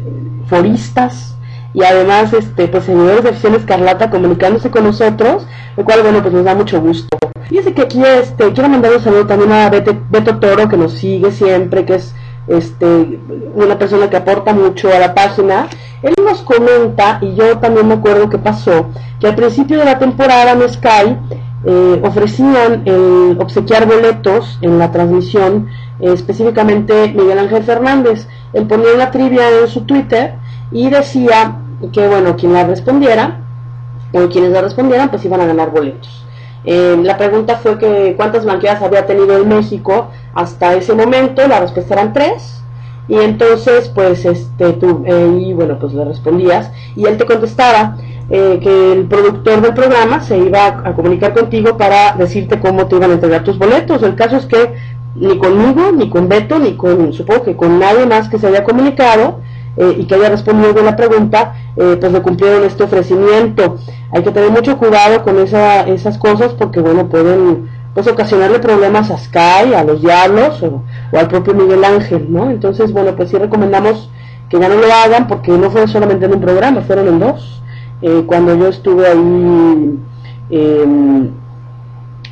foristas 0.46 1.34
y 1.72 1.82
además, 1.82 2.34
este, 2.34 2.68
pues, 2.68 2.84
seguidores 2.84 3.24
de 3.24 3.30
Afición 3.30 3.54
Escarlata 3.54 4.10
comunicándose 4.10 4.70
con 4.70 4.84
nosotros, 4.84 5.46
lo 5.74 5.84
cual, 5.86 6.02
bueno, 6.02 6.20
pues 6.20 6.34
nos 6.34 6.44
da 6.44 6.54
mucho 6.54 6.82
gusto. 6.82 7.16
Fíjense 7.48 7.72
que 7.72 7.80
aquí, 7.80 8.02
este, 8.04 8.52
quiero 8.52 8.68
mandar 8.68 8.92
un 8.92 9.02
saludo 9.02 9.26
también 9.26 9.52
a 9.52 9.70
Beto 9.70 10.36
Toro, 10.38 10.68
que 10.68 10.76
nos 10.76 10.92
sigue 10.92 11.32
siempre, 11.32 11.86
que 11.86 11.94
es 11.94 12.14
este, 12.46 13.18
una 13.54 13.78
persona 13.78 14.10
que 14.10 14.18
aporta 14.18 14.52
mucho 14.52 14.92
a 14.94 14.98
la 14.98 15.14
página, 15.14 15.68
él 16.02 16.12
nos 16.22 16.42
comenta, 16.42 17.20
y 17.22 17.34
yo 17.34 17.56
también 17.58 17.88
me 17.88 17.94
acuerdo 17.94 18.28
que 18.28 18.36
pasó, 18.36 18.90
que 19.18 19.28
al 19.28 19.34
principio 19.34 19.78
de 19.78 19.86
la 19.86 19.98
temporada 19.98 20.52
en 20.52 20.68
Sky 20.68 21.16
eh, 21.66 22.00
ofrecían 22.02 22.82
el 22.84 23.36
obsequiar 23.40 23.86
boletos 23.86 24.58
en 24.60 24.78
la 24.78 24.92
transmisión, 24.92 25.68
eh, 26.00 26.12
específicamente 26.12 27.12
Miguel 27.16 27.38
Ángel 27.38 27.62
Fernández. 27.62 28.26
Él 28.52 28.66
ponía 28.66 28.94
una 28.94 29.10
trivia 29.10 29.42
en 29.60 29.68
su 29.68 29.82
Twitter 29.82 30.34
y 30.70 30.90
decía 30.90 31.58
que, 31.92 32.06
bueno, 32.06 32.36
quien 32.36 32.52
la 32.52 32.64
respondiera, 32.64 33.40
o 34.12 34.28
quienes 34.28 34.52
la 34.52 34.62
respondieran, 34.62 35.10
pues 35.10 35.24
iban 35.24 35.40
a 35.40 35.46
ganar 35.46 35.70
boletos. 35.70 36.24
Eh, 36.64 36.96
la 37.02 37.16
pregunta 37.16 37.56
fue 37.56 37.78
que 37.78 38.14
cuántas 38.16 38.44
blanqueadas 38.44 38.82
había 38.82 39.06
tenido 39.06 39.36
en 39.36 39.48
México 39.48 40.08
hasta 40.34 40.74
ese 40.74 40.94
momento, 40.94 41.46
la 41.46 41.60
respuesta 41.60 41.94
eran 41.94 42.12
tres, 42.12 42.62
y 43.06 43.16
entonces 43.18 43.90
pues 43.94 44.24
este 44.24 44.72
tú 44.74 45.04
eh, 45.06 45.38
y 45.38 45.52
bueno 45.52 45.78
pues 45.78 45.92
le 45.92 46.04
respondías 46.06 46.70
y 46.96 47.06
él 47.06 47.18
te 47.18 47.26
contestaba 47.26 47.98
eh, 48.30 48.58
que 48.62 48.92
el 48.92 49.04
productor 49.04 49.60
del 49.60 49.74
programa 49.74 50.20
se 50.20 50.38
iba 50.38 50.66
a, 50.66 50.94
comunicar 50.94 51.34
contigo 51.34 51.76
para 51.76 52.12
decirte 52.16 52.58
cómo 52.58 52.86
te 52.86 52.96
iban 52.96 53.10
a 53.10 53.14
entregar 53.14 53.44
tus 53.44 53.58
boletos. 53.58 54.02
El 54.02 54.14
caso 54.14 54.36
es 54.36 54.46
que 54.46 54.74
ni 55.16 55.38
conmigo, 55.38 55.92
ni 55.92 56.08
con 56.08 56.28
Beto, 56.28 56.58
ni 56.58 56.74
con, 56.74 57.12
supongo 57.12 57.42
que 57.44 57.56
con 57.56 57.78
nadie 57.78 58.06
más 58.06 58.28
que 58.28 58.38
se 58.38 58.48
haya 58.48 58.64
comunicado 58.64 59.40
eh, 59.76 59.96
y 59.98 60.06
que 60.06 60.14
haya 60.14 60.28
respondido 60.28 60.82
la 60.82 60.96
pregunta, 60.96 61.54
pues 61.74 62.12
le 62.12 62.22
cumplieron 62.22 62.64
este 62.64 62.84
ofrecimiento. 62.84 63.78
Hay 64.12 64.22
que 64.22 64.30
tener 64.30 64.50
mucho 64.50 64.78
cuidado 64.78 65.22
con 65.22 65.38
esa, 65.38 65.82
esas 65.82 66.18
cosas 66.18 66.52
porque, 66.54 66.80
bueno, 66.80 67.08
pueden 67.08 67.68
pues 67.94 68.08
ocasionarle 68.08 68.58
problemas 68.58 69.10
a 69.10 69.18
Sky, 69.18 69.72
a 69.74 69.84
los 69.84 70.02
diablos 70.02 70.62
o, 70.62 70.82
al 71.16 71.28
propio 71.28 71.54
Miguel 71.54 71.84
Ángel, 71.84 72.26
¿no? 72.28 72.50
Entonces, 72.50 72.92
bueno, 72.92 73.14
pues 73.16 73.30
sí 73.30 73.38
recomendamos 73.38 74.10
que 74.48 74.58
ya 74.58 74.68
no 74.68 74.74
lo 74.74 74.92
hagan 74.92 75.28
porque 75.28 75.52
no 75.52 75.70
fue 75.70 75.86
solamente 75.86 76.26
en 76.26 76.34
un 76.34 76.40
programa, 76.40 76.82
fueron 76.82 77.08
en 77.08 77.20
dos. 77.20 77.62
Eh, 78.06 78.22
cuando 78.26 78.54
yo 78.54 78.68
estuve 78.68 79.06
ahí, 79.06 79.98
em, 80.50 81.30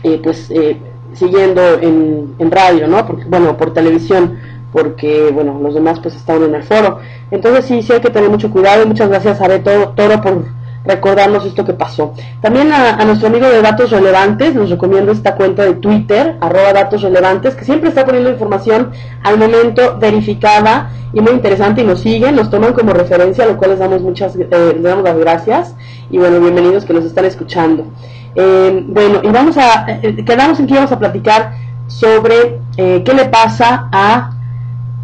eh, 0.02 0.20
pues 0.22 0.50
eh, 0.50 0.76
siguiendo 1.14 1.62
en, 1.80 2.35
en, 2.38 2.50
radio, 2.50 2.87
¿no? 2.87 3.06
Porque, 3.06 3.24
bueno, 3.24 3.56
por 3.56 3.72
televisión, 3.72 4.38
porque, 4.70 5.30
bueno, 5.32 5.58
los 5.62 5.72
demás 5.72 5.98
pues 6.00 6.14
estaban 6.14 6.42
en 6.42 6.56
el 6.56 6.62
foro. 6.62 6.98
Entonces 7.30 7.64
sí, 7.64 7.80
sí 7.80 7.90
hay 7.94 8.00
que 8.02 8.11
tener 8.11 8.28
mucho 8.28 8.50
cuidado. 8.50 8.87
Muchas 8.87 9.08
gracias 9.08 9.40
a 9.40 9.48
Beto 9.48 9.94
Toro 9.96 10.20
por 10.20 10.44
recordarnos 10.84 11.44
esto 11.44 11.64
que 11.64 11.72
pasó. 11.72 12.14
También 12.40 12.72
a, 12.72 13.04
nuestro 13.04 13.28
amigo 13.28 13.46
de 13.46 13.62
Datos 13.62 13.90
Relevantes, 13.90 14.54
nos 14.54 14.70
recomiendo 14.70 15.12
esta 15.12 15.34
cuenta 15.34 15.64
de 15.64 15.74
Twitter, 15.74 16.36
arroba 16.40 16.72
Datos 16.72 17.02
Relevantes, 17.02 17.54
que 17.54 17.64
siempre 17.64 17.88
está 17.88 18.04
poniendo 18.04 18.30
información 18.30 18.90
al 19.22 19.38
momento 19.38 19.98
verificada 19.98 20.90
y 21.12 21.20
muy 21.20 21.32
interesante 21.32 21.82
y 21.82 21.84
nos 21.84 22.00
siguen, 22.00 22.36
nos 22.36 22.50
toman 22.50 22.72
como 22.72 22.92
referencia, 22.92 23.44
a 23.44 23.46
lo 23.46 23.56
cual 23.56 23.70
les 23.70 23.78
damos 23.78 24.02
muchas, 24.02 24.34
eh, 24.36 24.48
les 24.50 24.82
damos 24.82 25.04
las 25.04 25.18
gracias 25.18 25.74
y 26.10 26.18
bueno, 26.18 26.40
bienvenidos 26.40 26.84
que 26.84 26.92
nos 26.92 27.04
están 27.04 27.24
escuchando. 27.26 27.86
Eh, 28.34 28.84
bueno, 28.86 29.20
y 29.22 29.28
vamos 29.28 29.58
a, 29.58 29.84
eh, 29.88 30.24
quedamos 30.24 30.58
en 30.58 30.66
que 30.66 30.72
íbamos 30.72 30.92
a 30.92 30.98
platicar 30.98 31.52
sobre 31.86 32.60
qué 32.76 33.12
le 33.14 33.26
pasa 33.26 33.88
a 33.92 34.30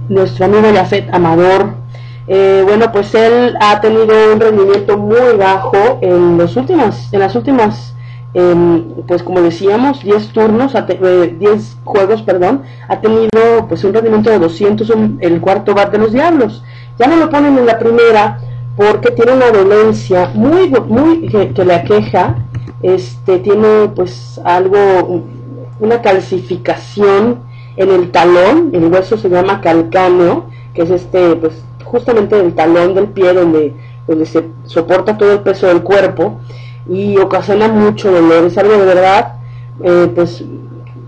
nuestro 0.08 0.46
amigo 0.46 0.70
Yafet 0.72 1.12
Amador, 1.12 1.74
eh, 2.30 2.62
bueno, 2.62 2.92
pues 2.92 3.14
él 3.14 3.56
ha 3.58 3.80
tenido 3.80 4.34
un 4.34 4.38
rendimiento 4.38 4.98
muy 4.98 5.34
bajo 5.38 5.98
en, 6.02 6.36
los 6.36 6.56
últimos, 6.56 7.10
en 7.10 7.20
las 7.20 7.34
últimas, 7.34 7.94
em, 8.34 8.84
pues 9.06 9.22
como 9.22 9.40
decíamos, 9.40 10.02
10 10.02 10.28
turnos, 10.28 10.74
10 10.74 10.90
eh, 10.90 11.60
juegos, 11.84 12.20
perdón, 12.20 12.64
ha 12.86 13.00
tenido 13.00 13.66
pues 13.66 13.82
un 13.84 13.94
rendimiento 13.94 14.28
de 14.28 14.38
200 14.38 14.90
en 14.90 15.18
el 15.22 15.40
cuarto 15.40 15.74
bar 15.74 15.90
de 15.90 15.96
los 15.96 16.12
Diablos. 16.12 16.62
Ya 16.98 17.06
no 17.06 17.16
lo 17.16 17.30
ponen 17.30 17.56
en 17.56 17.64
la 17.64 17.78
primera 17.78 18.40
porque 18.76 19.10
tiene 19.10 19.32
una 19.32 19.50
dolencia 19.50 20.30
muy, 20.34 20.68
muy 20.68 21.28
que, 21.28 21.48
que 21.54 21.64
le 21.64 21.74
aqueja, 21.74 22.36
este, 22.82 23.38
tiene 23.38 23.88
pues 23.96 24.38
algo, 24.44 25.24
una 25.80 26.02
calcificación 26.02 27.38
en 27.76 27.90
el 27.90 28.10
talón, 28.10 28.70
el 28.74 28.92
hueso 28.92 29.16
se 29.16 29.30
llama 29.30 29.62
calcáneo, 29.62 30.44
que 30.74 30.82
es 30.82 30.90
este, 30.90 31.34
pues 31.36 31.64
justamente 31.88 32.38
el 32.38 32.54
talón 32.54 32.94
del 32.94 33.08
pie 33.08 33.32
donde, 33.32 33.74
donde 34.06 34.26
se 34.26 34.44
soporta 34.64 35.16
todo 35.16 35.32
el 35.32 35.40
peso 35.40 35.66
del 35.66 35.82
cuerpo 35.82 36.38
y 36.88 37.16
ocasiona 37.18 37.68
mucho 37.68 38.10
dolor. 38.10 38.44
Es 38.44 38.56
algo 38.58 38.74
de 38.74 38.84
verdad, 38.84 39.34
eh, 39.82 40.10
pues 40.14 40.44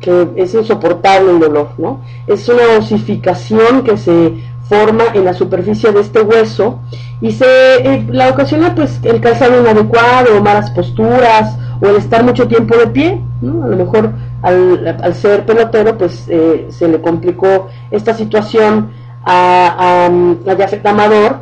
que 0.00 0.28
es 0.36 0.54
insoportable 0.54 1.30
el 1.30 1.40
dolor, 1.40 1.70
¿no? 1.78 2.00
Es 2.26 2.48
una 2.48 2.78
osificación 2.78 3.82
que 3.84 3.96
se 3.96 4.34
forma 4.68 5.04
en 5.14 5.24
la 5.24 5.34
superficie 5.34 5.92
de 5.92 6.00
este 6.00 6.22
hueso 6.22 6.78
y 7.20 7.32
se 7.32 7.44
eh, 7.44 8.06
la 8.08 8.30
ocasiona 8.30 8.74
pues 8.74 9.00
el 9.02 9.20
calzado 9.20 9.60
inadecuado 9.60 10.40
malas 10.42 10.70
posturas 10.70 11.58
o 11.82 11.86
el 11.86 11.96
estar 11.96 12.24
mucho 12.24 12.46
tiempo 12.48 12.76
de 12.76 12.86
pie, 12.86 13.20
¿no? 13.42 13.64
A 13.64 13.68
lo 13.68 13.76
mejor 13.76 14.12
al, 14.42 14.96
al 15.02 15.14
ser 15.14 15.44
pelotero 15.44 15.98
pues 15.98 16.26
eh, 16.28 16.68
se 16.70 16.88
le 16.88 17.00
complicó 17.00 17.68
esta 17.90 18.14
situación 18.14 18.90
a, 19.24 20.06
a, 20.06 20.90
Amador, 20.90 21.40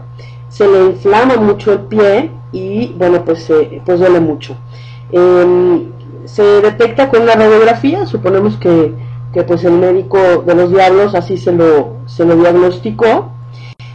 se 0.49 0.67
le 0.67 0.87
inflama 0.87 1.37
mucho 1.37 1.73
el 1.73 1.81
pie 1.81 2.31
y 2.53 2.95
bueno, 2.97 3.25
pues, 3.25 3.51
pues 3.85 4.01
duele 4.01 4.21
mucho. 4.21 4.57
Em, 5.13 5.91
se 6.25 6.43
detecta 6.43 7.09
con 7.09 7.23
una 7.23 7.35
radiografía, 7.35 8.07
suponemos 8.07 8.57
que, 8.57 8.95
que, 9.33 9.43
pues 9.43 9.65
el 9.65 9.73
médico 9.73 10.19
de 10.47 10.55
los 10.55 10.71
diablos 10.71 11.15
así 11.15 11.37
se 11.37 11.53
lo, 11.53 11.97
se 12.07 12.25
lo 12.25 12.37
diagnosticó. 12.37 13.33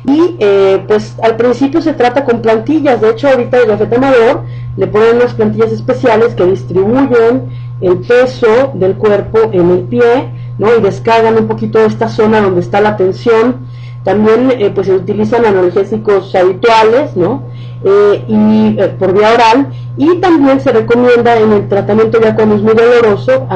Y 0.05 0.35
eh, 0.39 0.83
pues 0.85 1.15
al 1.23 1.37
principio 1.37 1.81
se 1.81 1.93
trata 1.93 2.25
con 2.25 2.41
plantillas, 2.41 2.99
de 2.99 3.11
hecho 3.11 3.29
ahorita 3.29 3.57
el 3.57 3.69
Jafet 3.69 3.93
Amador 3.93 4.43
le 4.75 4.87
ponen 4.87 5.15
unas 5.15 5.33
plantillas 5.33 5.71
especiales 5.71 6.35
que 6.35 6.45
distribuyen 6.45 7.49
el 7.79 7.99
peso 7.99 8.71
del 8.73 8.95
cuerpo 8.95 9.39
en 9.53 9.69
el 9.69 9.79
pie, 9.83 10.29
¿no? 10.57 10.75
Y 10.75 10.81
descargan 10.81 11.37
un 11.37 11.47
poquito 11.47 11.79
esta 11.79 12.09
zona 12.09 12.41
donde 12.41 12.59
está 12.59 12.81
la 12.81 12.97
tensión 12.97 13.65
también 14.03 14.51
eh, 14.51 14.71
pues 14.73 14.87
se 14.87 14.93
utilizan 14.93 15.45
analgésicos 15.45 16.35
habituales, 16.35 17.15
¿no? 17.15 17.43
Eh, 17.83 18.23
y 18.27 18.79
eh, 18.79 18.95
por 18.99 19.13
vía 19.13 19.33
oral. 19.33 19.67
Y 19.97 20.17
también 20.17 20.59
se 20.59 20.71
recomienda 20.71 21.37
en 21.37 21.51
el 21.53 21.69
tratamiento 21.69 22.19
ya 22.19 22.35
cuando 22.35 22.55
es 22.55 22.61
muy 22.61 22.73
doloroso 22.73 23.47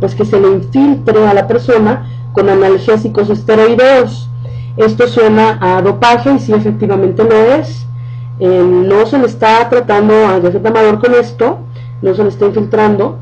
pues 0.00 0.14
que 0.14 0.24
se 0.24 0.38
le 0.38 0.48
infiltre 0.48 1.26
a 1.26 1.32
la 1.32 1.46
persona 1.46 2.06
con 2.32 2.48
analgésicos 2.48 3.30
esteroideos. 3.30 4.28
Esto 4.76 5.08
suena 5.08 5.58
a 5.60 5.80
dopaje 5.80 6.34
y 6.34 6.38
sí 6.38 6.52
efectivamente 6.52 7.24
lo 7.24 7.34
es. 7.54 7.86
No 8.38 9.06
se 9.06 9.18
le 9.18 9.26
está 9.26 9.66
tratando 9.70 10.14
a 10.14 10.40
José 10.40 10.60
Amador 10.62 11.00
con 11.00 11.14
esto 11.14 11.58
no 12.02 12.14
se 12.14 12.22
le 12.22 12.28
está 12.28 12.46
infiltrando. 12.46 13.18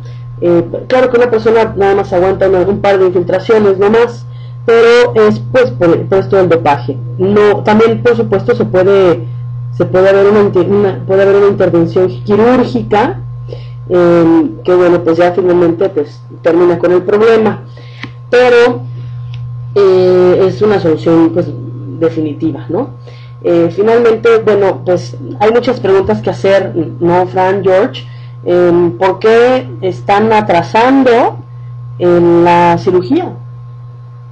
Claro 0.88 1.08
que 1.10 1.16
una 1.16 1.30
persona 1.30 1.72
nada 1.76 1.94
más 1.94 2.12
aguanta 2.12 2.48
un 2.48 2.80
par 2.80 2.98
de 2.98 3.06
infiltraciones 3.06 3.78
no 3.78 3.88
más 3.90 4.26
pero 4.66 5.14
es 5.14 5.40
pues 5.52 5.70
por, 5.70 6.06
esto 6.18 6.36
del 6.36 6.48
dopaje. 6.48 6.96
No, 7.18 7.62
también 7.62 8.02
por 8.02 8.16
supuesto 8.16 8.54
se 8.54 8.64
puede 8.64 9.24
se 9.72 9.84
puede 9.84 10.08
haber 10.08 10.26
una, 10.26 11.04
puede 11.06 11.22
haber 11.22 11.36
una 11.36 11.48
intervención 11.48 12.08
quirúrgica 12.24 13.20
em, 13.88 14.62
que 14.64 14.74
bueno 14.74 15.02
pues 15.04 15.18
ya 15.18 15.32
finalmente 15.32 15.88
pues 15.88 16.20
termina 16.42 16.78
con 16.78 16.92
el 16.92 17.02
problema, 17.02 17.62
pero 18.28 18.80
eh, 19.74 20.44
es 20.48 20.60
una 20.62 20.80
solución 20.80 21.30
pues 21.32 21.46
definitiva, 22.00 22.66
¿no? 22.68 22.90
Eh, 23.42 23.70
finalmente, 23.70 24.38
bueno, 24.38 24.82
pues 24.84 25.16
hay 25.38 25.52
muchas 25.52 25.78
preguntas 25.78 26.20
que 26.20 26.30
hacer, 26.30 26.72
¿no, 26.98 27.26
Fran, 27.26 27.62
George? 27.62 28.04
Em, 28.44 28.96
¿Por 28.98 29.18
qué 29.18 29.68
están 29.82 30.32
atrasando 30.32 31.38
en 31.98 32.44
la 32.44 32.76
cirugía? 32.78 33.32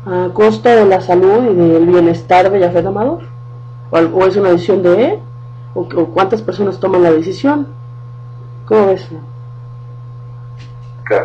A 0.07 0.29
costa 0.33 0.75
de 0.75 0.85
la 0.87 1.01
salud 1.01 1.51
y 1.51 1.55
del 1.55 1.87
bienestar 1.87 2.51
de 2.51 2.61
Yafet 2.61 2.87
Amador? 2.87 3.23
¿O, 3.91 4.27
es 4.27 4.37
una 4.37 4.51
decisión 4.51 4.83
de 4.83 5.05
él? 5.05 5.19
¿O, 5.75 5.87
cuántas 6.07 6.43
personas 6.43 6.79
toman 6.81 7.03
la 7.03 7.13
decisión? 7.13 7.69
¿Cómo 8.67 8.87
ves? 8.87 9.09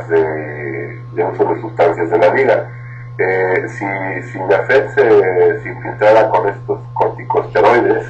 De, 0.10 1.02
de 1.14 1.24
uso 1.24 1.46
de 1.46 1.62
sustancias 1.62 2.10
de 2.10 2.18
la 2.18 2.30
vida. 2.30 2.70
Eh, 3.18 3.68
si, 3.68 4.32
si 4.32 4.40
Yafet 4.50 4.90
se, 4.94 5.62
se, 5.62 5.70
infiltrara 5.70 6.30
con 6.30 6.48
estos 6.48 6.80
corticosteroides, 6.94 8.08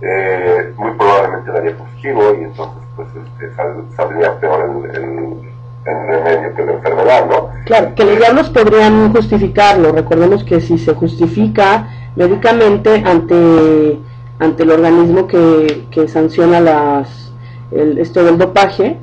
eh, 0.00 0.74
muy 0.76 0.90
probablemente 0.92 1.50
daría 1.52 1.76
positivo 1.76 2.34
y 2.38 2.44
entonces 2.44 2.82
pues 2.96 3.08
este, 3.16 3.54
saldría 3.96 4.38
peor 4.38 4.90
el, 4.92 5.55
remedio 5.86 6.54
que 6.54 6.64
la 6.64 6.72
enfermedad, 6.72 7.26
¿no? 7.26 7.50
Claro, 7.64 7.94
que 7.94 8.04
los 8.04 8.18
diablos 8.18 8.50
podrían 8.50 9.12
justificarlo. 9.12 9.92
Recordemos 9.92 10.44
que 10.44 10.60
si 10.60 10.78
se 10.78 10.94
justifica 10.94 11.88
médicamente 12.16 13.02
ante, 13.04 13.98
ante 14.38 14.62
el 14.62 14.70
organismo 14.70 15.26
que, 15.26 15.86
que 15.90 16.08
sanciona 16.08 16.60
las, 16.60 17.32
el, 17.70 17.98
esto 17.98 18.24
del 18.24 18.38
dopaje, 18.38 18.98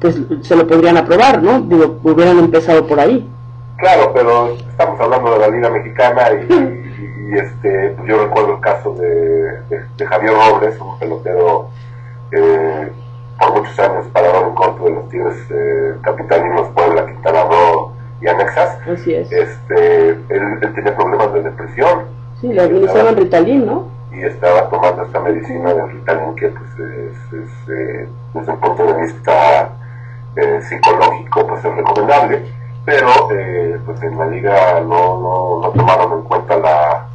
pues 0.00 0.20
se 0.42 0.56
lo 0.56 0.66
podrían 0.66 0.96
aprobar, 0.96 1.42
¿no? 1.42 1.60
Digo, 1.62 1.98
hubieran 2.02 2.38
empezado 2.38 2.86
por 2.86 3.00
ahí. 3.00 3.28
Claro, 3.76 4.12
pero 4.14 4.54
estamos 4.54 5.00
hablando 5.00 5.32
de 5.32 5.38
la 5.38 5.48
Liga 5.48 5.70
Mexicana 5.70 6.22
y, 6.32 7.34
este, 7.34 7.90
pues 7.96 8.08
yo 8.08 8.24
recuerdo 8.24 8.54
el 8.54 8.60
caso 8.60 8.94
de, 8.94 10.04
Javier 10.04 10.32
Robles, 10.34 10.78
un 10.80 10.98
pelotero 10.98 11.68
eh, 12.32 12.92
por 13.40 13.54
muchos 13.54 13.78
años 13.78 14.06
parador 14.12 14.48
en 14.48 14.54
corto 14.54 14.84
de 14.84 14.90
los 14.90 15.08
Tigres 15.08 15.36
eh, 15.50 15.94
Capitalinos, 16.02 16.68
Puebla, 16.74 17.06
Quintana 17.06 17.44
Roo 17.44 17.92
y 18.20 18.28
Anexas. 18.28 18.78
Así 18.86 19.14
es. 19.14 19.32
Este, 19.32 20.10
él, 20.10 20.58
él 20.60 20.74
tenía 20.74 20.94
problemas 20.94 21.32
de 21.32 21.42
depresión. 21.42 22.04
Sí, 22.40 22.52
le 22.52 22.62
administraban 22.62 23.16
Ritalin, 23.16 23.66
¿no? 23.66 23.88
Y 24.12 24.22
estaba 24.22 24.68
tomando 24.68 25.02
esta 25.04 25.20
medicina 25.20 25.72
de 25.72 25.86
Ritalin 25.86 26.34
que 26.36 26.48
pues, 26.48 26.70
es, 26.78 27.68
eh, 27.68 28.08
desde 28.34 28.52
un 28.52 28.60
punto 28.60 28.86
de 28.86 29.02
vista 29.02 29.70
eh, 30.36 30.60
psicológico 30.62 31.46
pues 31.46 31.64
es 31.64 31.74
recomendable 31.74 32.42
pero 32.84 33.08
eh, 33.32 33.78
pues 33.84 34.02
en 34.02 34.18
la 34.18 34.26
liga 34.26 34.80
no, 34.80 35.60
no, 35.62 35.70
tomaron 35.70 36.12
en 36.12 36.22
cuenta 36.22 36.56
la, 36.56 37.08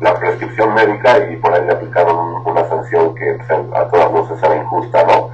la 0.00 0.14
prescripción 0.14 0.74
médica 0.74 1.18
y 1.30 1.36
por 1.36 1.52
ahí 1.52 1.64
le 1.66 1.72
aplicaron 1.72 2.42
una 2.44 2.64
sanción 2.68 3.14
que 3.14 3.38
a 3.74 3.88
todas 3.88 4.12
luces 4.12 4.42
era 4.42 4.56
injusta, 4.56 5.04
¿no? 5.04 5.30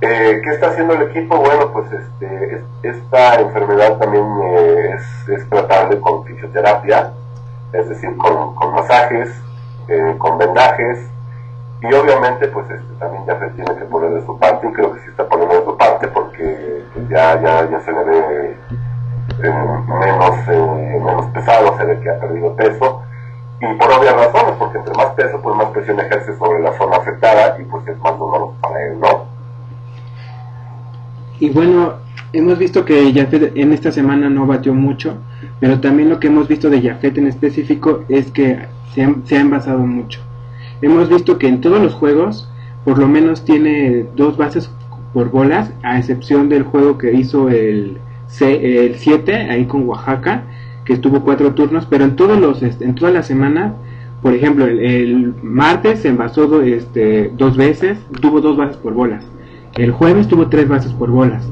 Eh, 0.00 0.40
¿Qué 0.42 0.50
está 0.50 0.68
haciendo 0.68 0.94
el 0.94 1.02
equipo? 1.02 1.36
Bueno, 1.36 1.72
pues 1.72 1.92
este, 1.92 2.64
esta 2.82 3.40
enfermedad 3.40 3.98
también 3.98 4.24
eh, 4.42 4.96
es, 4.96 5.28
es, 5.28 5.48
tratable 5.50 6.00
con 6.00 6.24
fisioterapia, 6.24 7.12
es 7.72 7.88
decir, 7.88 8.16
con, 8.16 8.54
con 8.54 8.74
masajes, 8.74 9.28
eh, 9.88 10.14
con 10.18 10.38
vendajes, 10.38 11.00
y 11.82 11.92
obviamente 11.92 12.48
pues 12.48 12.70
este, 12.70 12.94
también 12.98 13.26
ya 13.26 13.38
se 13.40 13.48
tiene 13.50 13.74
que 13.76 13.84
poner 13.86 14.10
de 14.12 14.24
su 14.24 14.38
parte, 14.38 14.68
y 14.68 14.72
creo 14.72 14.94
que 14.94 15.00
sí 15.00 15.10
está 15.10 15.28
poniendo 15.28 15.56
de 15.56 15.64
su 15.64 15.76
parte 15.76 16.08
porque 16.08 16.84
pues, 16.94 17.08
ya, 17.08 17.40
ya, 17.40 17.68
ya 17.68 17.80
se 17.80 17.92
le 17.92 18.04
ve 18.04 18.56
menos, 19.42 20.46
menos 20.46 21.26
pesado, 21.32 21.76
se 21.76 21.84
ve 21.84 22.00
que 22.00 22.10
ha 22.10 22.20
perdido 22.20 22.54
peso 22.54 23.02
y 23.60 23.74
por 23.74 23.90
obvias 23.90 24.14
razones, 24.14 24.54
porque 24.58 24.78
entre 24.78 24.94
más 24.94 25.06
peso, 25.14 25.40
pues 25.42 25.56
más 25.56 25.66
presión 25.70 25.98
ejerce 25.98 26.36
sobre 26.38 26.62
la 26.62 26.76
zona 26.78 26.96
afectada 26.96 27.56
y 27.60 27.64
pues 27.64 27.86
es 27.88 27.98
más 27.98 28.18
doloroso 28.18 28.54
para 28.60 28.86
él, 28.86 29.00
¿no? 29.00 29.26
Y 31.40 31.50
bueno, 31.50 31.94
hemos 32.32 32.58
visto 32.58 32.84
que 32.84 33.12
Jafet 33.12 33.56
en 33.56 33.72
esta 33.72 33.90
semana 33.90 34.28
no 34.28 34.46
batió 34.46 34.74
mucho, 34.74 35.18
pero 35.60 35.80
también 35.80 36.08
lo 36.08 36.20
que 36.20 36.28
hemos 36.28 36.46
visto 36.46 36.70
de 36.70 36.82
Jafet 36.82 37.18
en 37.18 37.26
específico 37.26 38.04
es 38.08 38.30
que 38.30 38.66
se, 38.94 39.14
se 39.24 39.36
ha 39.36 39.40
envasado 39.40 39.80
mucho. 39.80 40.20
Hemos 40.80 41.08
visto 41.08 41.38
que 41.38 41.48
en 41.48 41.60
todos 41.60 41.80
los 41.80 41.94
juegos, 41.94 42.48
por 42.84 42.98
lo 42.98 43.08
menos 43.08 43.44
tiene 43.44 44.06
dos 44.14 44.36
bases 44.36 44.70
por 45.12 45.30
bolas, 45.30 45.72
a 45.82 45.98
excepción 45.98 46.48
del 46.48 46.62
juego 46.62 46.98
que 46.98 47.12
hizo 47.12 47.48
el, 47.48 47.98
el 48.40 48.94
7 48.96 49.34
ahí 49.50 49.66
con 49.66 49.88
Oaxaca, 49.88 50.44
que 50.88 50.94
estuvo 50.94 51.20
cuatro 51.20 51.52
turnos, 51.52 51.84
pero 51.84 52.04
en 52.04 52.16
todos 52.16 52.40
los 52.40 52.62
este, 52.62 52.86
en 52.86 52.94
toda 52.94 53.10
la 53.12 53.22
semana, 53.22 53.74
por 54.22 54.32
ejemplo, 54.32 54.64
el, 54.64 55.34
martes 55.42 56.00
se 56.00 56.08
envasó 56.08 56.62
este, 56.62 57.30
dos 57.36 57.58
veces, 57.58 57.98
tuvo 58.22 58.40
dos 58.40 58.56
bases 58.56 58.78
por 58.78 58.94
bolas. 58.94 59.22
El 59.76 59.92
jueves 59.92 60.28
tuvo 60.28 60.48
tres 60.48 60.66
bases 60.66 60.92
por 60.94 61.10
bolas. 61.10 61.46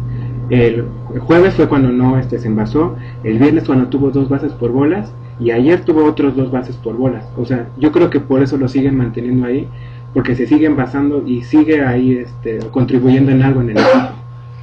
El, 0.48 0.86
jueves 1.20 1.52
fue 1.52 1.68
cuando 1.68 1.90
no 1.90 2.18
este, 2.18 2.38
se 2.38 2.48
envasó, 2.48 2.96
el 3.24 3.38
viernes 3.38 3.64
cuando 3.64 3.88
tuvo 3.88 4.10
dos 4.10 4.30
bases 4.30 4.52
por 4.52 4.72
bolas 4.72 5.12
y 5.38 5.50
ayer 5.50 5.84
tuvo 5.84 6.06
otros 6.06 6.34
dos 6.34 6.50
bases 6.50 6.76
por 6.76 6.96
bolas. 6.96 7.28
O 7.36 7.44
sea, 7.44 7.68
yo 7.76 7.92
creo 7.92 8.08
que 8.08 8.20
por 8.20 8.42
eso 8.42 8.56
lo 8.56 8.68
siguen 8.68 8.96
manteniendo 8.96 9.46
ahí, 9.46 9.68
porque 10.14 10.34
se 10.34 10.46
sigue 10.46 10.64
envasando 10.64 11.22
y 11.26 11.42
sigue 11.42 11.84
ahí 11.84 12.16
este, 12.16 12.60
contribuyendo 12.70 13.32
en 13.32 13.42
algo 13.42 13.60
en 13.60 13.70
el 13.70 13.76
equipo. 13.76 14.15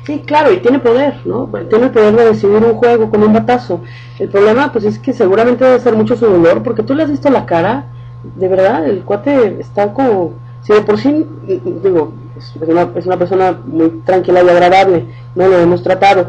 Sí, 0.05 0.19
claro, 0.25 0.51
y 0.51 0.57
tiene 0.57 0.79
poder, 0.79 1.21
¿no? 1.25 1.49
Tiene 1.69 1.85
el 1.85 1.91
poder 1.91 2.15
de 2.15 2.25
decidir 2.25 2.57
un 2.57 2.73
juego 2.73 3.09
con 3.09 3.23
un 3.23 3.31
batazo. 3.31 3.79
El 4.19 4.27
problema, 4.29 4.71
pues, 4.71 4.83
es 4.83 4.99
que 4.99 5.13
seguramente 5.13 5.63
debe 5.63 5.79
ser 5.79 5.95
mucho 5.95 6.17
su 6.17 6.25
dolor, 6.25 6.61
porque 6.61 6.83
tú 6.83 6.93
le 6.93 7.03
has 7.03 7.09
visto 7.11 7.29
la 7.29 7.45
cara, 7.45 7.85
de 8.35 8.47
verdad, 8.49 8.85
el 8.85 9.03
cuate 9.03 9.59
está 9.61 9.93
como, 9.93 10.33
si 10.61 10.73
de 10.73 10.81
por 10.81 10.97
sí, 10.97 11.25
digo, 11.81 12.13
es 12.37 12.53
una, 12.67 12.89
es 12.95 13.05
una 13.05 13.17
persona 13.17 13.57
muy 13.65 14.01
tranquila 14.05 14.43
y 14.43 14.49
agradable, 14.49 15.05
no 15.35 15.47
lo 15.47 15.57
hemos 15.57 15.83
tratado, 15.83 16.27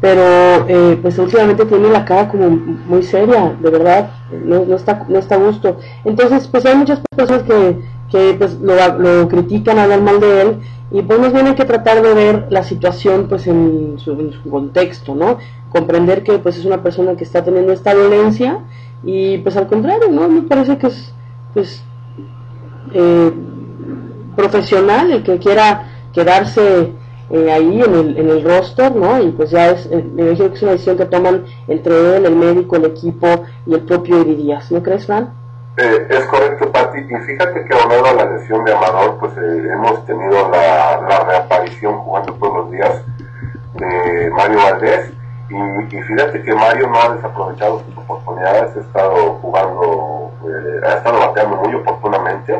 pero 0.00 0.66
eh, 0.68 0.98
pues 1.02 1.18
últimamente 1.18 1.64
tiene 1.64 1.88
la 1.88 2.04
cara 2.04 2.28
como 2.28 2.50
muy 2.50 3.02
seria, 3.02 3.56
de 3.60 3.70
verdad, 3.70 4.10
no, 4.44 4.64
no, 4.66 4.76
está, 4.76 5.04
no 5.08 5.18
está 5.18 5.34
a 5.36 5.38
gusto. 5.38 5.78
Entonces, 6.04 6.46
pues 6.46 6.64
hay 6.66 6.76
muchas 6.76 7.00
personas 7.16 7.42
que, 7.42 7.78
que 8.10 8.34
pues, 8.34 8.54
lo, 8.60 8.74
lo 8.98 9.28
critican, 9.28 9.78
hablan 9.78 10.04
mal 10.04 10.20
de 10.20 10.42
él, 10.42 10.58
y 10.94 11.02
pues 11.02 11.18
más 11.18 11.32
bien 11.32 11.52
que 11.56 11.64
tratar 11.64 12.00
de 12.02 12.14
ver 12.14 12.46
la 12.50 12.62
situación 12.62 13.26
pues 13.28 13.48
en 13.48 13.98
su, 13.98 14.16
contexto, 14.48 15.16
¿no? 15.16 15.38
Comprender 15.68 16.22
que 16.22 16.38
pues 16.38 16.56
es 16.56 16.64
una 16.64 16.84
persona 16.84 17.16
que 17.16 17.24
está 17.24 17.42
teniendo 17.42 17.72
esta 17.72 17.92
violencia 17.92 18.60
y 19.02 19.38
pues 19.38 19.56
al 19.56 19.66
contrario, 19.66 20.08
¿no? 20.12 20.28
Me 20.28 20.42
parece 20.42 20.78
que 20.78 20.86
es 20.86 21.12
pues 21.52 21.82
eh, 22.92 23.32
profesional 24.36 25.10
el 25.10 25.24
que 25.24 25.38
quiera 25.38 25.88
quedarse 26.12 26.92
eh, 27.28 27.52
ahí 27.52 27.82
en 27.82 27.92
el, 27.92 28.16
en 28.16 28.30
el 28.30 28.44
roster, 28.44 28.94
¿no? 28.94 29.20
Y 29.20 29.32
pues 29.32 29.50
ya 29.50 29.70
es, 29.70 29.86
eh, 29.86 30.00
me 30.14 30.22
imagino 30.22 30.50
que 30.50 30.54
es 30.54 30.62
una 30.62 30.72
decisión 30.72 30.96
que 30.96 31.06
toman 31.06 31.44
entre 31.66 32.18
él, 32.18 32.24
el 32.24 32.36
médico, 32.36 32.76
el 32.76 32.84
equipo 32.84 33.26
y 33.66 33.74
el 33.74 33.80
propio 33.80 34.20
Iridias, 34.20 34.70
¿no 34.70 34.80
crees, 34.80 35.06
Fran? 35.06 35.43
Eh, 35.76 36.06
es 36.08 36.24
correcto, 36.26 36.70
Pati. 36.70 37.00
Y 37.00 37.16
fíjate 37.26 37.64
que 37.64 37.74
aunado 37.74 38.06
a 38.06 38.12
la 38.12 38.24
lesión 38.26 38.64
de 38.64 38.72
Amador, 38.72 39.18
pues 39.18 39.32
eh, 39.36 39.68
hemos 39.72 40.06
tenido 40.06 40.48
la, 40.50 41.24
reaparición 41.26 41.98
jugando 41.98 42.32
todos 42.34 42.56
los 42.58 42.70
días 42.70 43.02
de 43.74 44.30
Mario 44.30 44.58
Valdés. 44.58 45.10
Y, 45.50 46.02
fíjate 46.02 46.42
que 46.42 46.54
Mario 46.54 46.88
no 46.88 47.00
ha 47.00 47.14
desaprovechado 47.14 47.80
sus 47.80 47.98
oportunidades, 47.98 48.76
ha 48.76 48.80
estado 48.80 49.38
jugando, 49.42 50.32
eh, 50.46 50.86
ha 50.86 50.92
estado 50.94 51.18
bateando 51.18 51.56
muy 51.56 51.74
oportunamente, 51.74 52.58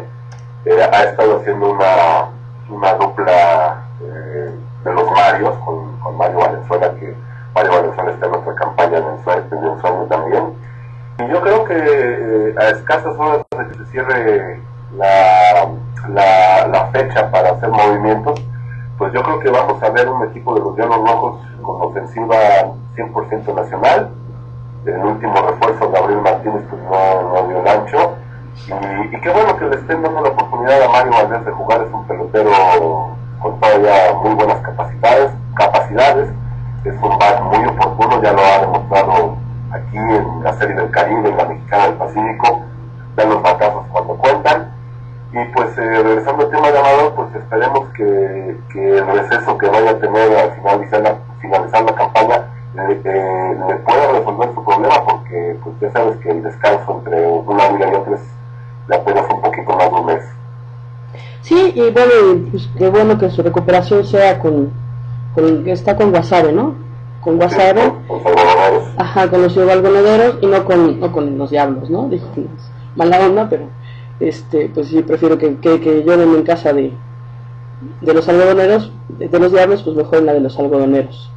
ha 0.92 1.02
estado 1.04 1.40
haciendo 1.40 1.70
una, 1.70 2.30
una 2.68 2.94
dupla 2.94 3.82
de 4.84 4.92
los 4.92 5.10
Marios 5.12 5.56
con, 5.64 6.16
Mario 6.16 6.38
Valenzuela, 6.38 6.94
que 6.94 7.14
Mario 7.54 7.72
Valenzuela 7.72 8.10
está 8.12 8.26
en 8.26 8.34
otra 8.34 8.54
campaña 8.54 8.98
en 8.98 9.04
el 9.04 9.24
sueño 9.80 10.06
también 10.08 10.53
y 10.53 10.53
yo 11.18 11.40
creo 11.40 11.64
que 11.64 11.74
eh, 11.76 12.54
a 12.58 12.70
escasas 12.70 13.16
horas 13.16 13.44
de 13.56 13.68
que 13.68 13.78
se 13.78 13.90
cierre 13.92 14.60
la, 14.96 16.66
la, 16.66 16.86
fecha 16.92 17.30
para 17.30 17.50
hacer 17.50 17.68
movimientos, 17.68 18.40
pues 18.98 19.12
yo 19.12 19.22
creo 19.22 19.38
que 19.40 19.50
vamos 19.50 19.82
a 19.82 19.90
ver 19.90 20.08
un 20.08 20.28
equipo 20.28 20.54
de 20.54 20.60
los 20.60 20.76
Llanos 20.76 21.08
Rojos 21.08 21.40
con 21.62 21.82
ofensiva 21.82 22.36
100% 22.96 23.54
nacional. 23.54 24.10
El 24.86 25.04
último 25.04 25.34
refuerzo, 25.34 25.90
Gabriel 25.90 26.20
Martínez, 26.20 26.62
pues 26.68 26.82
no, 26.82 27.34
no 27.34 27.48
dio 27.48 27.60
el 27.60 27.68
ancho. 27.68 28.16
Y, 28.66 29.20
qué 29.20 29.30
bueno 29.30 29.56
que 29.56 29.64
le 29.66 29.76
estén 29.76 30.02
dando 30.02 30.20
la 30.20 30.28
oportunidad 30.28 30.82
a 30.82 30.88
Mario 30.88 31.12
Valdés 31.12 31.44
de 31.44 31.52
jugar, 31.52 31.82
es 31.82 31.92
un 31.92 32.06
pelotero 32.06 32.50
con 33.40 33.60
todavía 33.60 34.14
muy 34.22 34.34
buenas 34.34 34.60
capacidades, 34.60 35.30
capacidades, 35.54 36.28
es 36.84 36.94
un 36.94 37.18
back 37.18 37.40
muy 37.42 37.66
oportuno, 37.66 38.22
ya 38.22 38.32
lo 38.32 38.40
ha 38.40 38.58
demostrado 38.58 39.43
aquí 39.74 39.96
en 39.96 40.42
la 40.42 40.52
serie 40.54 40.74
del 40.76 40.90
Caribe, 40.90 41.28
en 41.28 41.36
la 41.36 41.44
Mexicana 41.46 41.86
del 41.86 41.94
Pacífico, 41.94 42.62
dan 43.16 43.28
los 43.28 43.42
batazos 43.42 43.84
cuando 43.90 44.14
cuentan. 44.14 44.72
Y 45.32 45.44
pues 45.52 45.76
eh, 45.78 46.02
regresando 46.02 46.44
al 46.44 46.50
tema 46.50 46.70
de 46.70 46.78
Amador, 46.78 47.14
pues 47.14 47.34
esperemos 47.34 47.88
que, 47.96 48.56
que, 48.72 48.98
el 48.98 49.06
receso 49.06 49.58
que 49.58 49.66
vaya 49.66 49.90
a 49.90 49.98
tener 49.98 50.38
al 50.38 50.52
finalizar 50.52 51.00
la, 51.00 51.16
finalizar 51.40 51.82
la 51.82 51.94
campaña 51.94 52.44
le, 52.76 52.92
eh, 53.04 53.76
pueda 53.84 54.12
resolver 54.12 54.54
su 54.54 54.64
problema, 54.64 55.04
porque 55.04 55.56
pues 55.62 55.74
ya 55.80 55.90
sabes 55.90 56.16
que 56.18 56.30
el 56.30 56.42
descanso 56.42 56.98
entre 56.98 57.26
una 57.28 57.70
liga 57.72 57.90
y 57.90 57.94
otra 57.94 58.14
es 58.14 58.22
de 58.88 58.96
apenas 58.96 59.24
un 59.34 59.40
poquito 59.42 59.72
más 59.72 59.90
de 59.90 59.96
un 59.96 60.06
mes. 60.06 60.24
Sí, 61.42 61.72
y 61.74 61.90
bueno, 61.90 62.48
pues 62.50 62.70
qué 62.78 62.88
bueno 62.88 63.18
que 63.18 63.28
su 63.30 63.42
recuperación 63.42 64.04
sea 64.04 64.38
con, 64.38 64.72
con 65.34 65.68
está 65.68 65.96
con 65.96 66.10
Guasave, 66.10 66.52
¿no? 66.52 66.83
Con 67.24 67.38
Guasave, 67.38 67.92
ajá, 68.98 69.30
con 69.30 69.42
los 69.42 69.56
algodoneros 69.56 70.36
y 70.42 70.46
no 70.46 70.64
con, 70.64 71.00
no 71.00 71.10
con 71.10 71.38
los 71.38 71.50
diablos, 71.50 71.88
¿no? 71.88 72.08
Dijo, 72.08 72.26
mala 72.96 73.18
onda, 73.20 73.48
pero 73.48 73.64
este, 74.20 74.70
pues 74.72 74.88
sí, 74.88 75.02
prefiero 75.02 75.38
que, 75.38 75.56
que, 75.56 75.80
que 75.80 76.04
lloren 76.04 76.34
en 76.34 76.42
casa 76.42 76.72
de, 76.72 76.92
de 78.00 78.14
los 78.14 78.28
algodoneros, 78.28 78.92
de, 79.08 79.38
los 79.38 79.52
diablos, 79.52 79.82
pues 79.82 79.96
mejor 79.96 80.18
en 80.18 80.26
la 80.26 80.34
de 80.34 80.40
los 80.40 80.58
algodoneros. 80.58 81.30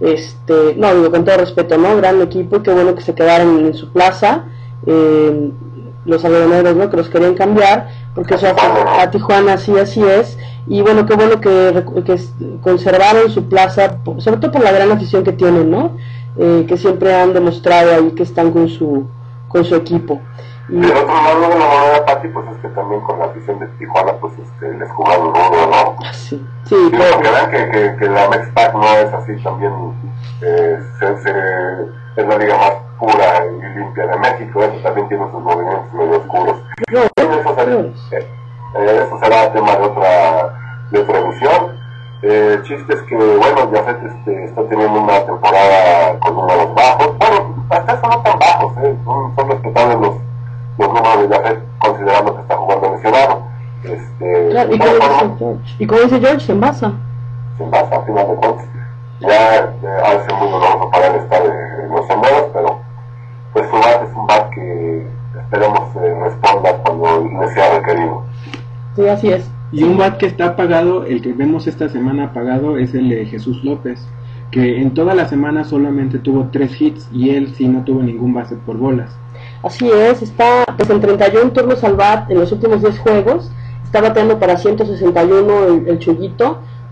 Este, 0.00 0.74
no, 0.76 0.94
digo, 0.94 1.10
con 1.10 1.24
todo 1.24 1.38
respeto, 1.38 1.78
¿no? 1.78 1.96
Gran 1.96 2.20
equipo 2.22 2.62
qué 2.62 2.72
bueno 2.72 2.94
que 2.94 3.02
se 3.02 3.14
quedaron 3.14 3.66
en 3.66 3.74
su 3.74 3.92
plaza. 3.92 4.44
los 4.84 6.24
algodoneros, 6.24 6.76
¿no? 6.76 6.90
Que 6.90 6.96
los 6.96 7.08
querían 7.08 7.34
cambiar, 7.34 7.88
porque 8.14 8.34
eso 8.34 8.46
a, 8.48 9.10
Tijuana 9.10 9.56
sí 9.56 9.76
así 9.78 10.02
es. 10.02 10.38
Y 10.66 10.82
bueno, 10.82 11.06
qué 11.06 11.14
bueno 11.14 11.40
que, 11.40 11.84
que 12.04 12.20
conservaron 12.60 13.30
su 13.30 13.48
plaza, 13.48 13.98
sobre 14.18 14.38
todo 14.38 14.52
por 14.52 14.64
la 14.64 14.72
gran 14.72 14.90
afición 14.90 15.22
que 15.22 15.32
tienen, 15.32 15.70
¿no? 15.70 15.96
Eh, 16.38 16.66
que 16.68 16.76
siempre 16.76 17.14
han 17.14 17.32
demostrado 17.32 17.94
ahí 17.94 18.10
que 18.10 18.24
están 18.24 18.50
con 18.50 18.68
su, 18.68 19.06
con 19.48 19.64
su 19.64 19.74
equipo. 19.74 20.20
Y 20.68 20.78
el 20.78 20.84
otro 20.84 21.06
lado 21.06 21.40
de 21.42 21.48
la 21.48 21.66
moneda, 21.66 22.06
Pati, 22.06 22.28
pues 22.28 22.46
es 22.48 22.56
que 22.58 22.68
también 22.68 23.00
con 23.02 23.18
la 23.20 23.26
afición 23.26 23.60
de 23.60 23.68
Tijuana, 23.78 24.14
pues 24.20 24.32
este, 24.36 24.76
les 24.76 24.90
jugaron 24.90 25.32
duro, 25.32 25.66
¿no? 25.70 25.96
Ah, 26.04 26.12
sí, 26.12 26.44
sí. 26.64 26.74
sí 26.74 26.90
porque 26.90 27.30
vean 27.30 27.50
que, 27.52 27.70
que, 27.70 27.96
que 27.96 28.08
la 28.08 28.28
Mexpac 28.28 28.74
no 28.74 28.84
es 28.84 29.12
así 29.12 29.36
también, 29.44 29.72
eh, 30.42 30.78
se, 30.98 31.22
se, 31.22 31.30
es 32.16 32.26
la 32.26 32.38
liga 32.38 32.56
más 32.58 32.72
pura 32.98 33.46
y 33.46 33.78
limpia 33.78 34.06
de 34.08 34.18
México, 34.18 34.64
eso 34.64 34.76
también 34.82 35.08
tiene 35.08 35.24
sus 35.30 35.40
movimientos 35.40 35.92
medio 35.92 36.18
oscuros. 36.18 36.56
No, 36.92 37.00
eso, 37.00 37.54
será, 38.08 38.26
eh, 38.78 39.04
eso 39.06 39.18
será 39.22 39.52
tema 39.52 39.76
de 39.76 39.84
otra, 39.84 40.54
de 40.90 40.98
otra 40.98 41.18
emisión. 41.20 41.86
Eh, 42.22 42.58
chistes 42.62 43.02
que, 43.02 43.14
bueno, 43.14 43.70
ya 43.72 43.80
este, 43.90 44.44
está 44.44 44.62
teniendo 44.68 45.00
una 45.00 45.24
temporada 45.24 46.18
con 46.20 46.34
números 46.34 46.74
bajos. 46.74 47.18
Bueno, 47.18 47.66
hasta 47.70 47.92
eso 47.92 48.08
no 48.08 48.22
tan 48.22 48.38
bajos, 48.38 48.72
¿eh? 48.82 48.96
son, 49.04 49.36
son 49.36 49.50
respetables 49.50 50.00
los 50.00 50.26
los 50.78 50.88
números 50.88 51.28
de 51.28 51.36
Jafet 51.36 51.58
considerando 51.78 52.34
que 52.34 52.40
está 52.42 52.56
jugando 52.56 52.90
lesionado. 52.92 53.42
Este, 53.84 54.48
claro, 54.50 54.74
¿y, 54.74 54.78
como 54.78 54.92
dice 54.92 55.34
George? 55.38 55.74
¿Y 55.78 55.86
como 55.86 56.00
dice 56.02 56.20
George? 56.20 56.40
Se 56.40 56.52
envasa. 56.52 56.92
Y 69.76 69.84
un 69.84 69.98
bat 69.98 70.16
que 70.16 70.24
está 70.24 70.46
apagado, 70.46 71.04
el 71.04 71.20
que 71.20 71.34
vemos 71.34 71.66
esta 71.66 71.90
semana 71.90 72.24
apagado, 72.24 72.78
es 72.78 72.94
el 72.94 73.10
de 73.10 73.26
Jesús 73.26 73.62
López, 73.62 74.00
que 74.50 74.80
en 74.80 74.94
toda 74.94 75.14
la 75.14 75.28
semana 75.28 75.64
solamente 75.64 76.18
tuvo 76.18 76.48
tres 76.50 76.80
hits 76.80 77.10
y 77.12 77.28
él 77.28 77.52
sí 77.54 77.68
no 77.68 77.84
tuvo 77.84 78.02
ningún 78.02 78.32
base 78.32 78.56
por 78.56 78.78
bolas. 78.78 79.14
Así 79.62 79.86
es, 79.90 80.22
está 80.22 80.64
pues 80.78 80.88
en 80.88 81.02
31 81.02 81.50
turnos 81.52 81.84
al 81.84 81.94
bat 81.94 82.30
en 82.30 82.38
los 82.38 82.50
últimos 82.52 82.80
10 82.80 82.98
juegos, 83.00 83.50
está 83.84 84.00
bateando 84.00 84.38
para 84.38 84.56
161 84.56 85.64
el, 85.66 85.88
el 85.88 85.98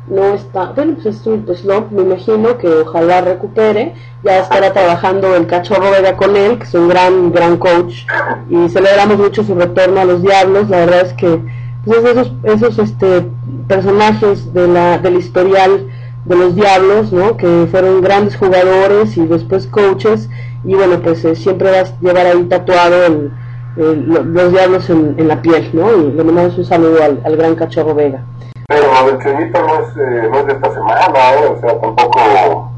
no 0.06 0.34
está, 0.34 0.72
bueno, 0.72 0.96
pues 1.02 1.06
es 1.06 1.26
un 1.26 1.46
slump, 1.56 1.90
me 1.90 2.02
imagino 2.02 2.58
que 2.58 2.68
ojalá 2.68 3.22
recupere, 3.22 3.94
ya 4.22 4.40
estará 4.40 4.74
trabajando 4.74 5.34
el 5.34 5.46
cachorro 5.46 5.90
Vega 5.90 6.18
con 6.18 6.36
él, 6.36 6.58
que 6.58 6.64
es 6.64 6.74
un 6.74 6.88
gran, 6.88 7.32
gran 7.32 7.56
coach, 7.56 8.04
y 8.50 8.68
celebramos 8.68 9.16
mucho 9.16 9.42
su 9.42 9.54
retorno 9.54 10.02
a 10.02 10.04
los 10.04 10.20
Diablos, 10.20 10.68
la 10.68 10.80
verdad 10.80 11.00
es 11.06 11.14
que 11.14 11.40
pues 11.84 12.04
esos, 12.04 12.32
esos 12.42 12.78
este, 12.78 13.26
personajes 13.68 14.52
de 14.52 14.68
la, 14.68 14.98
del 14.98 15.16
historial 15.16 15.86
de 16.24 16.36
los 16.36 16.54
Diablos, 16.54 17.12
¿no? 17.12 17.36
que 17.36 17.66
fueron 17.70 18.00
grandes 18.00 18.36
jugadores 18.36 19.16
y 19.16 19.26
después 19.26 19.66
coaches, 19.66 20.28
y 20.64 20.74
bueno, 20.74 21.00
pues 21.00 21.24
eh, 21.24 21.34
siempre 21.34 21.70
vas 21.70 21.92
a 21.92 22.00
llevar 22.00 22.26
ahí 22.26 22.44
tatuado 22.44 23.06
el, 23.06 23.30
los 23.76 24.52
diablos 24.52 24.88
en, 24.88 25.28
la 25.28 25.42
piel, 25.42 25.68
¿no? 25.72 25.92
Y 25.92 26.12
le 26.12 26.24
mandamos 26.24 26.56
un 26.56 26.64
saludo 26.64 27.02
al, 27.02 27.20
al 27.24 27.36
gran 27.36 27.56
cachorro 27.56 27.94
Vega. 27.94 28.22
Pero 28.68 29.10
el 29.10 29.18
Chunito 29.18 29.60
no 29.60 29.80
es, 29.80 29.96
eh, 29.96 30.28
no 30.30 30.38
es 30.38 30.46
de 30.46 30.52
esta 30.52 30.72
semana, 30.72 31.34
¿eh? 31.34 31.46
O 31.50 31.60
sea, 31.60 31.80
tampoco, 31.80 32.70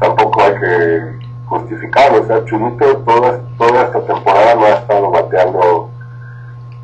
tampoco 0.00 0.42
hay 0.42 0.52
que 0.60 1.26
justificarlo. 1.46 2.22
O 2.22 2.26
sea, 2.26 2.44
Chunito 2.44 2.96
toda, 2.98 3.40
toda 3.56 3.82
esta 3.82 4.00
temporada 4.00 4.54
no 4.56 4.64
ha 4.64 4.70
estado 4.70 5.10
bateando 5.10 5.90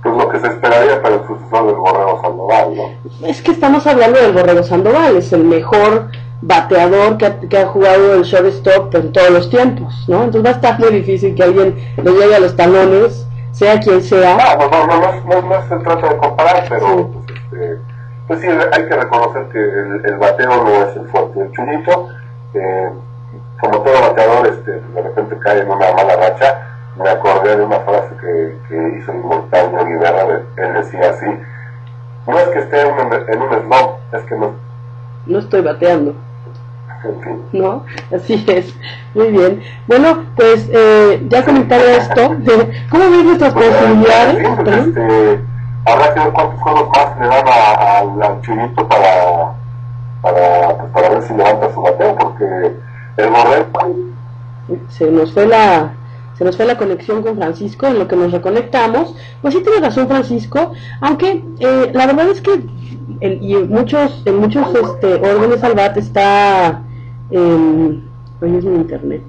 pues 0.02 0.16
lo 0.16 0.28
que 0.28 0.40
se 0.40 0.46
esperaría 0.48 1.00
para 1.00 1.16
el 1.16 1.26
sucesor 1.26 1.66
del 1.66 1.76
Borrego 1.76 2.20
Sandoval, 2.20 2.76
¿no? 2.76 3.26
Es 3.26 3.40
que 3.42 3.52
estamos 3.52 3.86
hablando 3.86 4.20
del 4.20 4.32
Borrego 4.32 4.62
Sandoval, 4.62 5.16
es 5.16 5.32
el 5.32 5.44
mejor 5.44 6.08
bateador 6.40 7.18
que 7.18 7.26
ha, 7.26 7.40
que 7.40 7.58
ha 7.58 7.66
jugado 7.66 8.14
el 8.14 8.24
shortstop 8.24 8.94
en 8.96 9.12
todos 9.12 9.30
los 9.30 9.48
tiempos, 9.48 10.04
¿no? 10.08 10.24
Entonces 10.24 10.44
va 10.44 10.50
a 10.50 10.52
estar 10.58 10.80
muy 10.80 10.90
difícil 10.90 11.34
que 11.34 11.42
alguien 11.42 11.76
le 12.02 12.10
llegue 12.10 12.34
a 12.34 12.40
los 12.40 12.56
talones, 12.56 13.26
sea 13.52 13.78
quien 13.78 14.02
sea. 14.02 14.36
No, 14.58 14.68
no, 14.68 14.86
no, 14.86 15.00
no, 15.00 15.40
no, 15.40 15.48
no 15.48 15.68
se 15.68 15.76
trata 15.76 16.08
de 16.08 16.16
comparar, 16.16 16.66
pero 16.68 16.86
sí. 16.86 17.06
Pues, 17.12 17.32
este, 17.62 17.78
pues 18.26 18.40
sí, 18.40 18.46
hay 18.48 18.88
que 18.88 18.96
reconocer 18.96 19.48
que 19.48 19.58
el, 19.58 20.02
el, 20.04 20.16
bateo 20.16 20.64
no 20.64 20.82
es 20.82 20.96
el 20.96 21.06
fuerte. 21.08 21.40
El 21.40 21.52
chulito, 21.52 22.08
eh, 22.54 22.90
como 23.60 23.82
todo 23.82 24.00
bateador, 24.00 24.46
este, 24.46 24.72
de 24.72 25.02
repente 25.02 25.38
cae 25.38 25.60
en 25.60 25.70
una 25.70 25.92
mala 25.92 26.16
racha. 26.16 26.68
Me 26.96 27.08
acordé 27.08 27.56
de 27.56 27.64
una 27.64 27.80
frase 27.80 28.14
que, 28.20 28.58
que 28.68 28.98
hizo 28.98 29.12
el 29.12 29.18
inmortal 29.18 29.70
Berra, 29.70 30.42
él 30.56 30.74
decía 30.74 31.10
así, 31.10 31.26
no 32.26 32.38
es 32.38 32.48
que 32.48 32.58
esté 32.58 32.82
en 32.82 32.92
un, 32.92 33.12
en 33.12 33.42
un 33.42 33.50
slump, 33.50 33.92
es 34.12 34.22
que 34.24 34.34
no... 34.36 34.52
No 35.26 35.38
estoy 35.38 35.62
bateando. 35.62 36.14
¿no? 37.52 37.84
Así 38.14 38.44
es. 38.48 38.74
Muy 39.14 39.30
bien. 39.30 39.62
Bueno, 39.86 40.24
pues 40.36 40.68
eh, 40.72 41.24
ya 41.28 41.44
comentado 41.44 41.84
esto, 41.84 42.36
¿cómo 42.90 43.10
ven 43.10 43.26
nuestras 43.26 43.52
pues, 43.52 43.68
posibilidades? 43.68 44.48
Este, 44.66 45.40
habrá 45.84 46.14
que 46.14 46.20
ver 46.20 46.32
cuántos 46.32 46.60
juegos 46.60 46.88
más 46.90 47.20
le 47.20 47.26
dan 47.26 48.22
al 48.22 48.40
Chivito 48.42 48.88
para, 48.88 49.52
para, 50.20 50.76
pues, 50.78 50.90
para 50.92 51.08
ver 51.08 51.22
si 51.22 51.34
levanta 51.34 51.72
su 51.72 51.82
bateo, 51.82 52.16
porque 52.16 52.72
el 53.16 53.30
Borrell... 53.30 53.66
Se 54.88 55.10
nos 55.10 55.32
fue 55.32 55.46
la 55.46 55.90
se 56.42 56.46
nos 56.46 56.56
fue 56.56 56.66
la 56.66 56.76
conexión 56.76 57.22
con 57.22 57.36
Francisco, 57.36 57.86
en 57.86 58.00
lo 58.00 58.08
que 58.08 58.16
nos 58.16 58.32
reconectamos. 58.32 59.14
Pues 59.40 59.54
sí 59.54 59.62
tiene 59.62 59.80
razón 59.80 60.08
Francisco, 60.08 60.72
aunque 61.00 61.40
eh, 61.60 61.90
la 61.94 62.06
verdad 62.06 62.30
es 62.30 62.40
que 62.40 62.60
en, 63.20 63.44
y 63.44 63.54
muchos, 63.58 64.22
en 64.26 64.38
muchos 64.38 64.66
este, 64.74 65.14
órdenes 65.14 65.62
al 65.62 65.74
BAT 65.74 65.98
está 65.98 66.82
en, 67.30 68.02
hoy 68.40 68.56
es 68.56 68.64
mi 68.64 68.74
internet. 68.74 69.22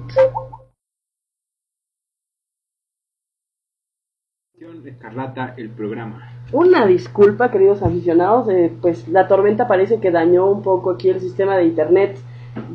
Escarlata, 4.84 5.54
el 5.56 5.70
programa. 5.70 6.28
Una 6.50 6.84
disculpa, 6.86 7.50
queridos 7.50 7.80
aficionados, 7.82 8.48
eh, 8.50 8.72
pues 8.82 9.06
la 9.08 9.28
tormenta 9.28 9.68
parece 9.68 10.00
que 10.00 10.10
dañó 10.10 10.46
un 10.46 10.62
poco 10.62 10.90
aquí 10.90 11.10
el 11.10 11.20
sistema 11.20 11.56
de 11.56 11.66
internet 11.66 12.18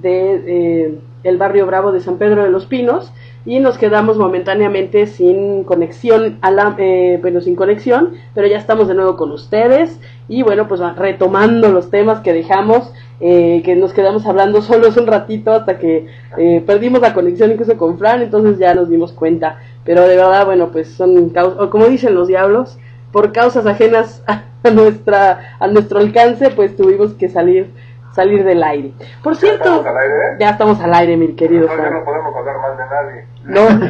de 0.01 0.43
eh, 0.47 0.99
el 1.23 1.37
barrio 1.37 1.65
Bravo 1.65 1.91
de 1.91 1.99
San 1.99 2.17
Pedro 2.17 2.43
de 2.43 2.49
los 2.49 2.65
Pinos 2.65 3.11
y 3.45 3.59
nos 3.59 3.77
quedamos 3.77 4.17
momentáneamente 4.17 5.07
sin 5.07 5.63
conexión, 5.63 6.37
a 6.41 6.51
la, 6.51 6.75
eh, 6.77 7.17
bueno, 7.21 7.41
sin 7.41 7.55
conexión, 7.55 8.13
pero 8.33 8.47
ya 8.47 8.57
estamos 8.57 8.87
de 8.87 8.95
nuevo 8.95 9.15
con 9.15 9.31
ustedes. 9.31 9.99
Y 10.27 10.43
bueno, 10.43 10.67
pues 10.67 10.81
retomando 10.95 11.69
los 11.69 11.89
temas 11.89 12.19
que 12.19 12.33
dejamos, 12.33 12.93
eh, 13.21 13.61
que 13.63 13.75
nos 13.75 13.93
quedamos 13.93 14.25
hablando 14.25 14.61
solos 14.61 14.97
un 14.97 15.07
ratito 15.07 15.51
hasta 15.51 15.79
que 15.79 16.07
eh, 16.37 16.63
perdimos 16.65 17.01
la 17.01 17.13
conexión 17.13 17.51
incluso 17.51 17.77
con 17.77 17.97
Fran, 17.97 18.21
entonces 18.21 18.59
ya 18.59 18.73
nos 18.73 18.89
dimos 18.89 19.13
cuenta, 19.13 19.59
pero 19.85 20.07
de 20.07 20.15
verdad, 20.15 20.45
bueno, 20.45 20.69
pues 20.71 20.89
son, 20.89 21.31
o 21.35 21.69
como 21.69 21.85
dicen 21.87 22.15
los 22.15 22.27
diablos, 22.27 22.77
por 23.11 23.31
causas 23.31 23.65
ajenas 23.65 24.23
a 24.27 24.69
nuestra 24.69 25.55
a 25.59 25.67
nuestro 25.67 25.99
alcance, 25.99 26.49
pues 26.49 26.75
tuvimos 26.75 27.13
que 27.13 27.29
salir 27.29 27.71
salir 28.11 28.43
del 28.43 28.63
aire. 28.63 28.93
Por 29.23 29.35
cierto, 29.35 29.63
¿Ya 29.63 29.69
estamos 29.77 29.85
al 29.87 29.97
aire? 29.97 30.13
¿eh? 30.15 30.35
Ya 30.39 30.49
estamos 30.49 30.81
al 30.81 30.93
aire, 30.93 31.17
mi 31.17 31.35
querido 31.35 31.67
no, 31.67 31.73
Fran. 31.73 31.93
no 31.93 32.03
podemos 32.05 32.35
hablar 32.35 32.55
mal 32.59 32.77
de 32.77 32.83
nadie. 32.85 33.25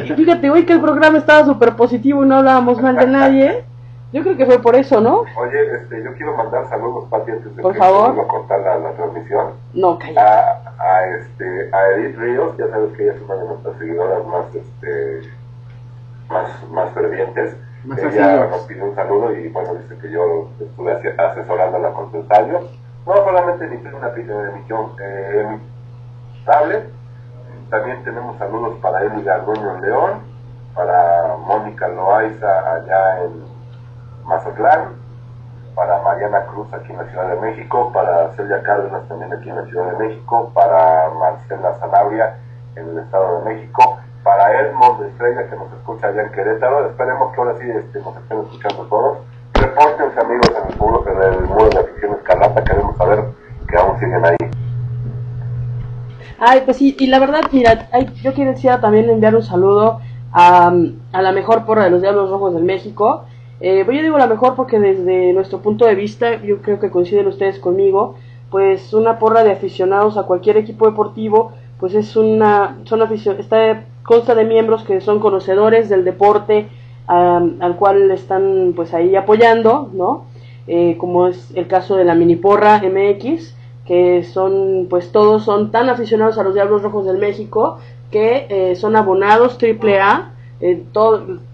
No, 0.08 0.14
fíjate, 0.16 0.50
hoy 0.50 0.64
que 0.66 0.72
el 0.74 0.80
programa 0.80 1.18
estaba 1.18 1.44
súper 1.44 1.74
positivo 1.76 2.24
y 2.24 2.28
no 2.28 2.36
hablábamos 2.36 2.80
mal 2.80 2.96
de 2.96 3.06
nadie. 3.06 3.64
Yo 4.12 4.22
creo 4.22 4.36
que 4.36 4.44
fue 4.44 4.60
por 4.60 4.74
eso, 4.74 5.00
¿no? 5.00 5.20
Oye, 5.20 5.76
este, 5.76 6.02
yo 6.02 6.12
quiero 6.14 6.36
mandar 6.36 6.68
saludos, 6.68 7.04
Pati, 7.08 7.30
antes 7.30 7.54
de 7.54 7.62
por 7.62 7.72
que 7.72 7.78
favor. 7.78 8.10
a 8.18 8.26
cortar 8.26 8.58
la, 8.60 8.78
la, 8.78 8.90
transmisión. 8.92 9.52
No, 9.72 9.96
calla. 10.00 10.20
A, 10.20 10.72
a, 10.82 11.06
este, 11.16 11.70
a 11.72 11.88
Edith 11.96 12.18
Ríos, 12.18 12.56
ya 12.58 12.66
sabes 12.70 12.92
que 12.96 13.04
ella 13.04 13.12
es 13.12 13.22
una 13.22 13.34
de 13.36 13.44
nuestras 13.44 13.78
seguidoras 13.78 14.26
más, 14.26 14.52
este, 14.52 15.20
más, 16.28 16.70
más 16.70 16.90
fervientes. 16.92 17.56
Más 17.84 17.98
ella 18.02 18.46
nos 18.50 18.60
pidió 18.62 18.84
un 18.84 18.94
saludo 18.96 19.32
y 19.34 19.48
bueno, 19.48 19.74
dice 19.74 19.96
que 20.02 20.10
yo 20.10 20.48
estuve 20.60 20.92
ase- 20.92 21.14
asesorándola 21.16 21.92
con 21.92 22.10
su 22.10 22.16
ensayo. 22.18 22.60
No 23.06 23.16
solamente 23.16 23.64
emitió 23.64 23.96
una 23.96 24.08
eh, 24.08 24.50
emisión 24.52 24.92
eh, 25.00 25.58
también 27.70 28.02
tenemos 28.02 28.36
saludos 28.38 28.78
para 28.82 29.02
Eli 29.02 29.22
Garduño 29.22 29.76
en 29.76 29.82
León, 29.82 30.10
para 30.74 31.36
Mónica 31.36 31.86
Loaiza 31.86 32.74
allá 32.74 33.22
en 33.22 33.44
Mazatlán, 34.24 34.96
para 35.76 36.02
Mariana 36.02 36.46
Cruz 36.46 36.72
aquí 36.72 36.90
en 36.90 36.98
la 36.98 37.04
Ciudad 37.04 37.28
de 37.28 37.40
México, 37.40 37.92
para 37.92 38.32
Celia 38.32 38.62
Cárdenas 38.64 39.06
también 39.06 39.32
aquí 39.32 39.48
en 39.48 39.56
la 39.56 39.64
Ciudad 39.66 39.92
de 39.92 39.98
México, 40.04 40.50
para 40.52 41.10
Marcela 41.10 41.78
Sanabria 41.78 42.36
en 42.74 42.88
el 42.88 42.98
Estado 42.98 43.38
de 43.38 43.54
México, 43.54 43.98
para 44.24 44.60
Edmond 44.60 45.04
Estrella 45.04 45.48
que 45.48 45.56
nos 45.56 45.72
escucha 45.72 46.08
allá 46.08 46.22
en 46.22 46.32
Querétaro, 46.32 46.86
esperemos 46.86 47.32
que 47.32 47.40
ahora 47.40 47.54
sí 47.58 47.70
este, 47.70 48.00
nos 48.00 48.16
estén 48.16 48.40
escuchando 48.40 48.84
todos. 48.86 49.18
Repórtense 49.70 50.20
amigos 50.20 50.50
en 50.50 50.72
el 50.72 50.78
muro, 50.78 51.04
en 51.06 51.34
el 51.34 51.40
muro 51.46 51.68
de 51.68 51.78
afición 51.78 52.12
Escarlata, 52.14 52.64
queremos 52.64 52.96
saber 52.96 53.24
que 53.68 53.76
aún 53.76 53.98
siguen 54.00 54.24
ahí. 54.24 54.36
Ay, 56.38 56.62
pues 56.64 56.78
sí, 56.78 56.96
y 56.98 57.06
la 57.06 57.18
verdad, 57.20 57.42
mira, 57.52 57.88
yo 58.22 58.34
quisiera 58.34 58.80
también 58.80 59.08
enviar 59.08 59.36
un 59.36 59.42
saludo 59.42 60.00
a, 60.32 60.72
a 61.12 61.22
la 61.22 61.32
mejor 61.32 61.64
porra 61.66 61.84
de 61.84 61.90
los 61.90 62.02
Diablos 62.02 62.30
Rojos 62.30 62.54
del 62.54 62.64
México, 62.64 63.24
Eh, 63.62 63.84
yo 63.86 64.02
digo 64.02 64.16
la 64.16 64.26
mejor 64.26 64.54
porque 64.56 64.80
desde 64.80 65.34
nuestro 65.34 65.58
punto 65.58 65.84
de 65.84 65.94
vista, 65.94 66.40
yo 66.42 66.62
creo 66.62 66.80
que 66.80 66.90
coinciden 66.90 67.26
ustedes 67.26 67.58
conmigo, 67.58 68.14
pues 68.50 68.94
una 68.94 69.18
porra 69.18 69.44
de 69.44 69.52
aficionados 69.52 70.16
a 70.16 70.22
cualquier 70.22 70.56
equipo 70.56 70.86
deportivo, 70.86 71.52
pues 71.78 71.94
es 71.94 72.16
una, 72.16 72.78
son 72.84 73.02
aficion 73.02 73.38
está, 73.38 73.84
consta 74.02 74.34
de 74.34 74.44
miembros 74.44 74.82
que 74.84 75.02
son 75.02 75.20
conocedores 75.20 75.90
del 75.90 76.04
deporte 76.04 76.68
al 77.10 77.76
cual 77.76 78.10
están 78.12 78.72
pues 78.76 78.94
ahí 78.94 79.16
apoyando, 79.16 79.90
¿no? 79.92 80.26
Eh, 80.68 80.96
como 80.98 81.26
es 81.26 81.50
el 81.56 81.66
caso 81.66 81.96
de 81.96 82.04
la 82.04 82.14
mini 82.14 82.36
porra 82.36 82.80
MX, 82.80 83.56
que 83.84 84.22
son 84.22 84.86
pues 84.88 85.10
todos 85.10 85.44
son 85.44 85.72
tan 85.72 85.88
aficionados 85.88 86.38
a 86.38 86.44
los 86.44 86.54
Diablos 86.54 86.82
Rojos 86.82 87.06
del 87.06 87.18
México 87.18 87.78
que 88.12 88.46
eh, 88.48 88.76
son 88.76 88.94
abonados 88.94 89.58
triple 89.58 89.98
A, 89.98 90.32
eh, 90.60 90.84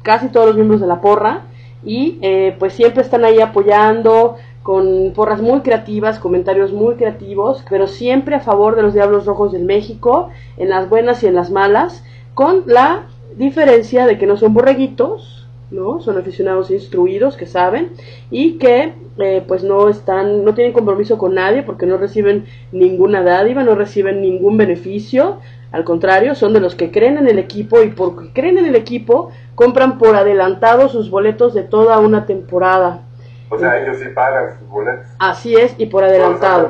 casi 0.02 0.28
todos 0.28 0.46
los 0.46 0.56
miembros 0.56 0.80
de 0.82 0.86
la 0.86 1.00
porra 1.00 1.42
y 1.82 2.18
pues 2.58 2.72
siempre 2.72 3.02
están 3.02 3.24
ahí 3.24 3.40
apoyando, 3.40 4.36
con 4.64 5.12
porras 5.14 5.40
muy 5.40 5.60
creativas, 5.60 6.18
comentarios 6.18 6.72
muy 6.72 6.96
creativos, 6.96 7.64
pero 7.70 7.86
siempre 7.86 8.34
a 8.34 8.40
favor 8.40 8.74
de 8.74 8.82
los 8.82 8.94
Diablos 8.94 9.24
Rojos 9.24 9.52
del 9.52 9.64
México, 9.64 10.30
en 10.56 10.70
las 10.70 10.88
buenas 10.90 11.22
y 11.22 11.28
en 11.28 11.36
las 11.36 11.52
malas, 11.52 12.02
con 12.34 12.64
la 12.66 13.04
diferencia 13.36 14.06
de 14.06 14.18
que 14.18 14.26
no 14.26 14.36
son 14.36 14.54
borreguitos, 14.54 15.35
¿no? 15.70 16.00
Son 16.00 16.16
aficionados 16.18 16.70
instruidos 16.70 17.36
que 17.36 17.46
saben 17.46 17.92
y 18.30 18.58
que 18.58 18.94
eh, 19.18 19.44
pues 19.46 19.64
no 19.64 19.88
están, 19.88 20.44
no 20.44 20.54
tienen 20.54 20.72
compromiso 20.72 21.18
con 21.18 21.34
nadie 21.34 21.62
porque 21.62 21.86
no 21.86 21.96
reciben 21.96 22.46
ninguna 22.72 23.22
dádiva, 23.22 23.64
no 23.64 23.74
reciben 23.74 24.20
ningún 24.20 24.56
beneficio, 24.56 25.38
al 25.72 25.84
contrario, 25.84 26.34
son 26.34 26.52
de 26.52 26.60
los 26.60 26.74
que 26.74 26.90
creen 26.90 27.18
en 27.18 27.28
el 27.28 27.38
equipo 27.38 27.82
y 27.82 27.88
porque 27.88 28.32
creen 28.32 28.58
en 28.58 28.66
el 28.66 28.76
equipo 28.76 29.30
compran 29.54 29.98
por 29.98 30.14
adelantado 30.14 30.88
sus 30.88 31.10
boletos 31.10 31.54
de 31.54 31.62
toda 31.62 31.98
una 31.98 32.26
temporada. 32.26 33.02
O 33.48 33.58
sea, 33.58 33.80
ellos 33.80 33.98
sí 33.98 34.08
pagan 34.14 34.58
sus 34.58 34.68
boletos. 34.68 35.06
Así 35.18 35.54
es, 35.54 35.74
y 35.78 35.86
por 35.86 36.02
adelantado. 36.02 36.68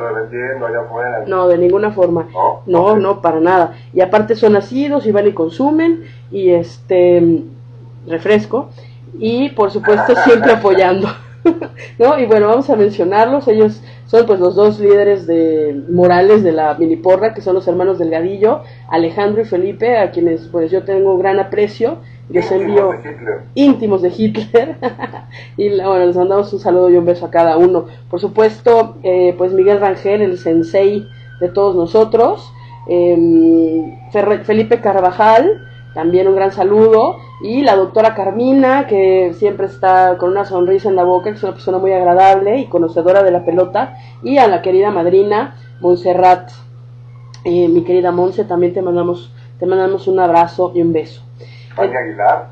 No, 1.27 1.49
de 1.49 1.59
ninguna 1.59 1.91
forma. 1.91 2.29
No, 2.67 2.97
no, 2.97 3.23
para 3.23 3.41
nada. 3.41 3.75
Y 3.95 4.01
aparte 4.01 4.35
son 4.35 4.55
nacidos 4.55 5.07
y 5.07 5.13
van 5.13 5.27
y 5.27 5.33
consumen, 5.33 6.05
y 6.31 6.51
este, 6.51 7.45
refresco, 8.07 8.71
y 9.19 9.51
por 9.51 9.71
supuesto 9.71 10.15
siempre 10.25 10.53
apoyando. 10.53 11.09
¿No? 11.99 12.19
Y 12.19 12.27
bueno, 12.27 12.49
vamos 12.49 12.69
a 12.71 12.77
mencionarlos. 12.77 13.47
Ellos 13.49 13.81
son 14.07 14.27
pues 14.27 14.41
los 14.41 14.57
dos 14.57 14.81
líderes 14.81 15.27
de 15.27 15.81
morales 15.91 16.43
de 16.43 16.53
la 16.53 16.75
mini 16.75 16.97
porra, 16.97 17.35
que 17.35 17.41
son 17.41 17.55
los 17.55 17.69
hermanos 17.69 17.99
Delgadillo, 17.99 18.63
Alejandro 18.89 19.43
y 19.43 19.45
Felipe, 19.45 19.97
a 19.97 20.11
quienes 20.11 20.49
pues 20.49 20.71
yo 20.71 20.83
tengo 20.85 21.17
gran 21.19 21.39
aprecio 21.39 21.99
les 22.29 22.51
envío 22.51 22.91
íntimos 23.55 24.03
de 24.03 24.13
Hitler 24.17 24.77
y 25.57 25.69
bueno, 25.69 26.07
les 26.07 26.17
mandamos 26.17 26.53
un 26.53 26.59
saludo 26.59 26.91
y 26.91 26.97
un 26.97 27.05
beso 27.05 27.27
a 27.27 27.31
cada 27.31 27.57
uno. 27.57 27.87
Por 28.11 28.21
supuesto, 28.21 28.97
eh, 29.03 29.35
pues 29.39 29.53
Miguel 29.53 29.81
Rangel, 29.81 30.23
el 30.23 30.39
sensei 30.39 31.07
de 31.41 31.49
todos 31.49 31.77
nosotros, 31.77 32.53
em, 32.89 33.97
Felipe 34.45 34.81
Carvajal, 34.81 35.61
también 35.97 36.29
un 36.29 36.37
gran 36.37 36.53
saludo, 36.53 37.21
y 37.41 37.63
la 37.63 37.75
doctora 37.75 38.15
Carmina, 38.15 38.87
que 38.87 39.33
siempre 39.33 39.65
está 39.65 40.19
con 40.19 40.31
una 40.31 40.45
sonrisa 40.45 40.91
en 40.91 40.97
la 40.97 41.05
boca, 41.05 41.31
que 41.31 41.39
es 41.39 41.43
una 41.43 41.55
persona 41.55 41.79
muy 41.79 41.91
agradable 41.91 42.59
y 42.59 42.67
conocedora 42.67 43.23
de 43.23 43.31
la 43.31 43.47
pelota, 43.47 43.97
y 44.23 44.37
a 44.37 44.47
la 44.47 44.61
querida 44.61 44.91
madrina 44.91 45.57
Montserrat. 45.81 46.51
Eh, 47.45 47.69
mi 47.69 47.83
querida 47.83 48.13
Monse, 48.13 48.45
también 48.45 48.75
te 48.75 48.83
mandamos, 48.83 49.33
te 49.59 49.65
mandamos 49.65 50.07
un 50.07 50.21
abrazo 50.21 50.71
y 50.75 50.83
un 50.83 50.93
beso. 50.93 51.23
Aguilar. 51.79 52.49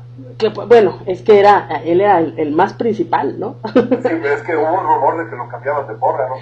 bueno, 0.67 0.97
es 1.05 1.21
que 1.21 1.39
era, 1.39 1.67
él 1.85 2.01
era 2.01 2.17
el, 2.17 2.51
más 2.51 2.73
principal, 2.73 3.39
¿no? 3.39 3.57
sí, 3.75 3.79
pero 4.01 4.33
es 4.33 4.41
que 4.41 4.57
hubo 4.57 4.73
un 4.73 4.87
rumor 4.87 5.23
de 5.23 5.29
que 5.29 5.35
lo 5.35 5.47
cambiaban 5.49 5.87
de 5.87 5.93
porra, 5.93 6.29
¿no? 6.29 6.35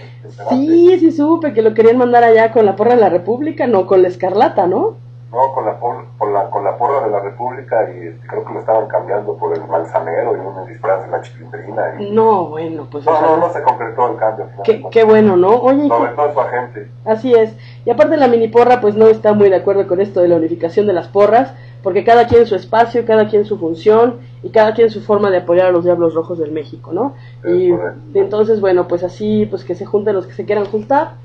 Sí, 0.52 1.00
sí 1.00 1.12
supe 1.12 1.52
que 1.52 1.62
lo 1.62 1.74
querían 1.74 1.98
mandar 1.98 2.24
allá 2.24 2.54
con 2.54 2.66
la 2.66 2.78
porra 2.78 2.96
de 2.96 3.02
la 3.02 3.10
República, 3.10 3.68
no 3.68 3.88
con 3.88 4.02
la 4.02 4.08
escarlata, 4.08 4.68
¿no? 4.68 5.03
No, 5.34 5.52
con 5.52 5.66
la, 5.66 5.80
por, 5.80 6.32
la, 6.32 6.50
con 6.52 6.64
la 6.64 6.78
porra 6.78 7.06
de 7.06 7.12
la 7.12 7.20
República 7.20 7.90
y 7.90 8.08
este, 8.08 8.28
creo 8.28 8.46
que 8.46 8.54
lo 8.54 8.60
estaban 8.60 8.88
cambiando 8.88 9.36
por 9.36 9.58
el 9.58 9.68
manzanero 9.68 10.36
y 10.36 10.40
un 10.40 10.68
disfraz 10.68 11.04
de 11.06 11.10
la 11.10 11.22
chilindrina. 11.22 11.96
No, 12.12 12.50
bueno, 12.50 12.88
pues... 12.92 13.04
No, 13.04 13.20
no, 13.20 13.38
no 13.38 13.52
se 13.52 13.64
concretó 13.64 14.12
el 14.12 14.18
cambio. 14.18 14.46
Qué, 14.64 14.84
qué 14.92 15.04
bueno, 15.04 15.36
¿no? 15.36 15.56
Oye, 15.56 15.88
Sobre 15.88 16.12
todo 16.12 16.34
su 16.34 16.40
agente. 16.40 16.88
Así 17.04 17.34
es. 17.34 17.58
Y 17.84 17.90
aparte 17.90 18.16
la 18.16 18.28
mini 18.28 18.48
porra 18.48 18.80
pues 18.80 18.96
no 18.96 19.08
está 19.08 19.34
muy 19.34 19.50
de 19.50 19.56
acuerdo 19.56 19.88
con 19.88 20.00
esto 20.02 20.22
de 20.22 20.28
la 20.28 20.36
unificación 20.36 20.86
de 20.86 20.94
las 20.94 21.08
porras, 21.08 21.56
porque 21.82 22.04
cada 22.04 22.28
quien 22.28 22.46
su 22.46 22.56
espacio, 22.56 23.04
cada 23.04 23.28
quien 23.28 23.46
su 23.46 23.58
función 23.58 24.20
y 24.44 24.50
cada 24.50 24.76
quien 24.76 24.92
su 24.92 25.02
forma 25.02 25.32
de 25.32 25.38
apoyar 25.38 25.66
a 25.66 25.72
los 25.72 25.84
Diablos 25.84 26.14
Rojos 26.14 26.38
del 26.38 26.52
México, 26.52 26.94
¿no? 26.94 27.16
y, 27.44 27.72
entonces, 28.14 28.62
bueno, 28.62 28.88
pues 28.88 29.04
así, 29.04 29.48
pues 29.48 29.64
que 29.64 29.74
se 29.74 29.86
junten 29.86 30.16
los 30.16 30.28
que 30.28 30.34
se 30.34 30.46
quieran 30.46 30.66
juntar. 30.66 31.16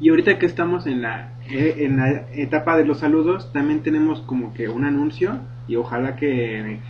Y 0.00 0.10
ahorita 0.10 0.38
que 0.38 0.46
estamos 0.46 0.86
en 0.86 1.02
la, 1.02 1.32
eh, 1.50 1.76
en 1.78 1.96
la 1.96 2.26
etapa 2.34 2.76
de 2.76 2.84
los 2.84 2.98
saludos, 2.98 3.52
también 3.52 3.82
tenemos 3.82 4.20
como 4.20 4.54
que 4.54 4.68
un 4.68 4.84
anuncio 4.84 5.40
y 5.66 5.76
ojalá 5.76 6.16
que 6.16 6.80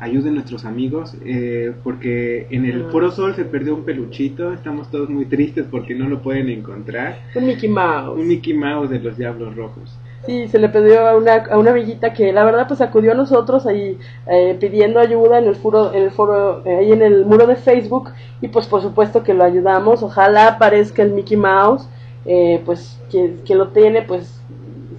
ayuden 0.00 0.34
nuestros 0.34 0.64
amigos, 0.64 1.16
eh, 1.24 1.72
porque 1.82 2.46
en 2.50 2.64
el 2.64 2.86
ah. 2.86 2.88
Foro 2.90 3.10
Sol 3.10 3.34
se 3.34 3.44
perdió 3.44 3.74
un 3.74 3.84
peluchito, 3.84 4.52
estamos 4.52 4.90
todos 4.90 5.08
muy 5.10 5.26
tristes 5.26 5.66
porque 5.70 5.94
no 5.94 6.08
lo 6.08 6.22
pueden 6.22 6.48
encontrar. 6.48 7.18
Un 7.34 7.46
Mickey 7.46 7.68
Mouse. 7.68 8.18
Un 8.18 8.28
Mickey 8.28 8.54
Mouse 8.54 8.90
de 8.90 9.00
los 9.00 9.16
Diablos 9.16 9.56
Rojos. 9.56 9.98
Sí, 10.26 10.48
se 10.48 10.58
le 10.58 10.68
pidió 10.68 11.06
a 11.06 11.16
una, 11.16 11.34
a 11.34 11.58
una 11.58 11.70
amiguita 11.70 12.12
que 12.12 12.32
la 12.32 12.44
verdad 12.44 12.66
pues 12.66 12.80
acudió 12.80 13.12
a 13.12 13.14
nosotros 13.14 13.66
ahí 13.66 13.98
eh, 14.26 14.56
pidiendo 14.60 15.00
ayuda 15.00 15.38
en 15.38 15.46
el 15.46 15.54
foro, 15.54 15.92
en 15.94 16.02
el 16.02 16.10
foro, 16.10 16.66
eh, 16.66 16.76
ahí 16.76 16.92
en 16.92 17.02
el 17.02 17.24
muro 17.24 17.46
de 17.46 17.56
Facebook 17.56 18.10
y 18.40 18.48
pues 18.48 18.66
por 18.66 18.82
supuesto 18.82 19.22
que 19.22 19.32
lo 19.32 19.44
ayudamos, 19.44 20.02
ojalá 20.02 20.48
aparezca 20.48 21.02
el 21.02 21.12
Mickey 21.12 21.36
Mouse, 21.36 21.88
eh, 22.30 22.62
pues 22.64 23.00
que, 23.10 23.54
lo 23.54 23.68
tiene 23.68 24.02
pues 24.02 24.38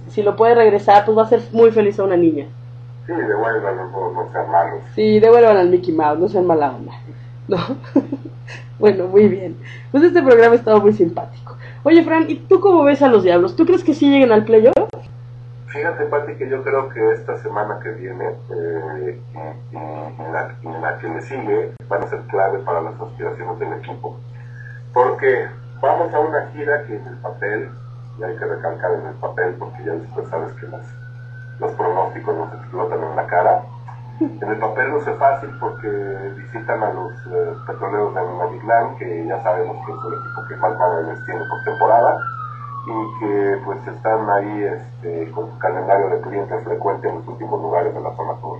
si 0.08 0.22
lo 0.22 0.34
puede 0.34 0.56
regresar 0.56 1.04
pues 1.04 1.16
va 1.16 1.22
a 1.22 1.28
ser 1.28 1.40
muy 1.52 1.70
feliz 1.70 1.98
a 2.00 2.04
una 2.04 2.16
niña. 2.16 2.46
Sí, 3.06 3.12
devuélvanlo, 3.12 4.12
no 4.12 4.32
sean 4.32 4.50
malos. 4.50 4.80
Sí, 4.96 5.20
devuelvan 5.20 5.56
al 5.56 5.70
Mickey 5.70 5.94
Mouse, 5.94 6.18
no 6.18 6.28
sean 6.28 6.46
mala 6.46 6.72
onda. 6.72 6.92
No. 7.46 7.58
bueno, 8.78 9.06
muy 9.06 9.28
bien. 9.28 9.56
Pues 9.90 10.02
este 10.02 10.22
programa 10.22 10.54
ha 10.54 10.58
estado 10.58 10.80
muy 10.80 10.92
simpático. 10.92 11.56
Oye, 11.84 12.02
Fran, 12.02 12.28
¿y 12.28 12.36
tú 12.36 12.60
cómo 12.60 12.84
ves 12.84 13.00
a 13.00 13.08
los 13.08 13.22
diablos? 13.22 13.56
¿Tú 13.56 13.64
crees 13.64 13.84
que 13.84 13.94
sí 13.94 14.10
lleguen 14.10 14.32
al 14.32 14.44
playoff? 14.44 14.74
Fíjate, 15.68 16.04
Pati, 16.06 16.34
que 16.34 16.48
yo 16.48 16.64
creo 16.64 16.88
que 16.88 17.12
esta 17.12 17.38
semana 17.38 17.78
que 17.80 17.90
viene 17.92 18.24
eh, 18.26 19.20
y, 19.70 19.74
la, 20.32 20.98
que 21.00 21.08
le 21.08 21.22
sigue 21.22 21.72
van 21.88 22.02
a 22.02 22.08
ser 22.08 22.20
clave 22.22 22.58
para 22.58 22.80
las 22.80 23.00
aspiraciones 23.00 23.58
del 23.60 23.74
equipo. 23.74 24.18
Porque 24.92 25.46
vamos 25.80 26.12
a 26.12 26.20
una 26.20 26.46
gira 26.48 26.84
que 26.86 26.96
en 26.96 27.06
el 27.06 27.16
papel, 27.16 27.70
y 28.18 28.22
hay 28.22 28.36
que 28.36 28.44
recalcar 28.44 28.92
en 28.92 29.06
el 29.06 29.14
papel 29.14 29.54
porque 29.58 29.84
ya 29.84 29.92
después 29.92 30.28
sabes 30.28 30.52
que 30.54 30.66
los 31.58 31.72
pronósticos 31.72 32.36
nos 32.36 32.52
explotan 32.54 33.02
en 33.02 33.16
la 33.16 33.26
cara. 33.26 33.62
En 34.20 34.48
el 34.48 34.58
papel 34.58 34.90
no 34.90 34.98
es 34.98 35.18
fácil 35.18 35.50
porque 35.58 35.88
visitan 36.36 36.82
a 36.82 36.92
los 36.92 37.12
eh, 37.12 37.54
petroleros 37.66 38.14
de 38.14 38.20
Mazatlán, 38.20 38.96
que 38.98 39.26
ya 39.26 39.42
sabemos 39.42 39.76
que 39.86 39.92
es 39.92 39.98
el 39.98 40.12
equipo 40.12 40.46
que 40.46 40.56
más 40.56 40.78
balones 40.78 41.24
tiene 41.24 41.40
por 41.48 41.64
temporada 41.64 42.18
y 42.86 43.20
que 43.20 43.60
pues 43.64 43.86
están 43.86 44.28
ahí 44.28 44.62
este, 44.64 45.30
con 45.32 45.50
su 45.50 45.58
calendario 45.58 46.10
de 46.10 46.20
clientes 46.20 46.64
frecuente 46.64 47.08
en 47.08 47.16
los 47.16 47.28
últimos 47.28 47.62
lugares 47.62 47.94
de 47.94 48.00
la 48.00 48.14
zona 48.14 48.40
sur. 48.40 48.58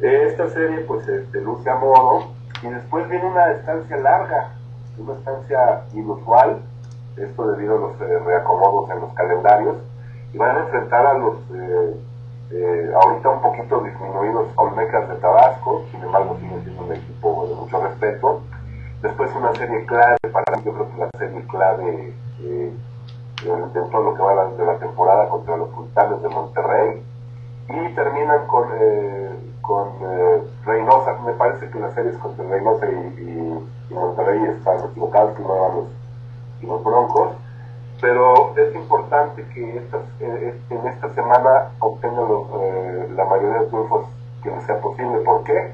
Esta 0.00 0.48
serie 0.48 0.80
pues 0.80 1.06
este, 1.08 1.40
luce 1.40 1.70
a 1.70 1.76
modo 1.76 2.26
y 2.62 2.68
después 2.68 3.08
viene 3.08 3.26
una 3.26 3.52
estancia 3.52 3.96
larga, 3.96 4.50
una 4.98 5.14
estancia 5.14 5.84
inusual, 5.92 6.62
esto 7.16 7.52
debido 7.52 7.76
a 7.76 7.80
los 7.80 8.00
eh, 8.00 8.18
reacomodos 8.18 8.90
en 8.90 9.00
los 9.00 9.12
calendarios, 9.14 9.76
y 10.32 10.38
van 10.38 10.56
a 10.56 10.60
enfrentar 10.60 11.06
a 11.06 11.14
los 11.14 11.36
eh, 11.54 11.96
eh, 12.50 12.92
ahorita 13.02 13.28
un 13.30 13.42
poquito 13.42 13.80
disminuidos 13.80 14.48
Olmecas 14.56 15.08
de 15.08 15.16
Tabasco, 15.16 15.84
sin 15.90 16.02
embargo 16.02 16.36
siguen 16.40 16.62
siendo 16.62 16.84
un 16.84 16.92
equipo 16.92 17.46
de 17.48 17.54
mucho 17.54 17.80
respeto. 17.82 18.42
Después 19.02 19.30
una 19.36 19.54
serie 19.54 19.84
clave, 19.86 20.16
para 20.32 20.56
mí 20.56 20.62
yo 20.64 20.72
creo 20.72 20.90
que 20.90 20.98
la 20.98 21.10
serie 21.18 21.46
clave 21.48 22.14
de 23.44 23.80
todo 23.90 24.02
lo 24.02 24.14
que 24.14 24.22
va 24.22 24.46
de 24.46 24.64
la 24.64 24.78
temporada 24.78 25.28
contra 25.28 25.56
los 25.56 25.70
Sultanes 25.70 26.22
de 26.22 26.28
Monterrey 26.28 27.02
y 27.68 27.94
terminan 27.94 28.46
con, 28.46 28.68
con 29.66 29.88
eh, 30.02 30.42
Reynosa. 30.64 31.18
Me 31.24 31.32
parece 31.34 31.68
que 31.70 31.78
las 31.78 31.94
series 31.94 32.16
contra 32.18 32.44
Reynosa 32.44 32.86
y, 32.86 33.68
Monterrey 33.90 34.42
están 34.56 34.90
equivocadas, 34.90 35.36
que 35.36 35.42
no 35.42 35.48
van 35.48 35.76
los, 35.76 35.86
los 36.62 36.84
Broncos. 36.84 37.32
Pero 38.00 38.56
es 38.56 38.74
importante 38.74 39.44
que 39.54 39.76
estas, 39.78 40.02
eh, 40.20 40.60
en 40.70 40.86
esta 40.86 41.14
semana 41.14 41.70
obtengan 41.78 42.26
la 43.16 43.24
mayoría 43.24 43.60
de 43.60 43.66
triunfos 43.66 44.06
que 44.42 44.50
les 44.50 44.64
sea 44.64 44.80
posible. 44.80 45.18
¿Por 45.20 45.44
qué? 45.44 45.72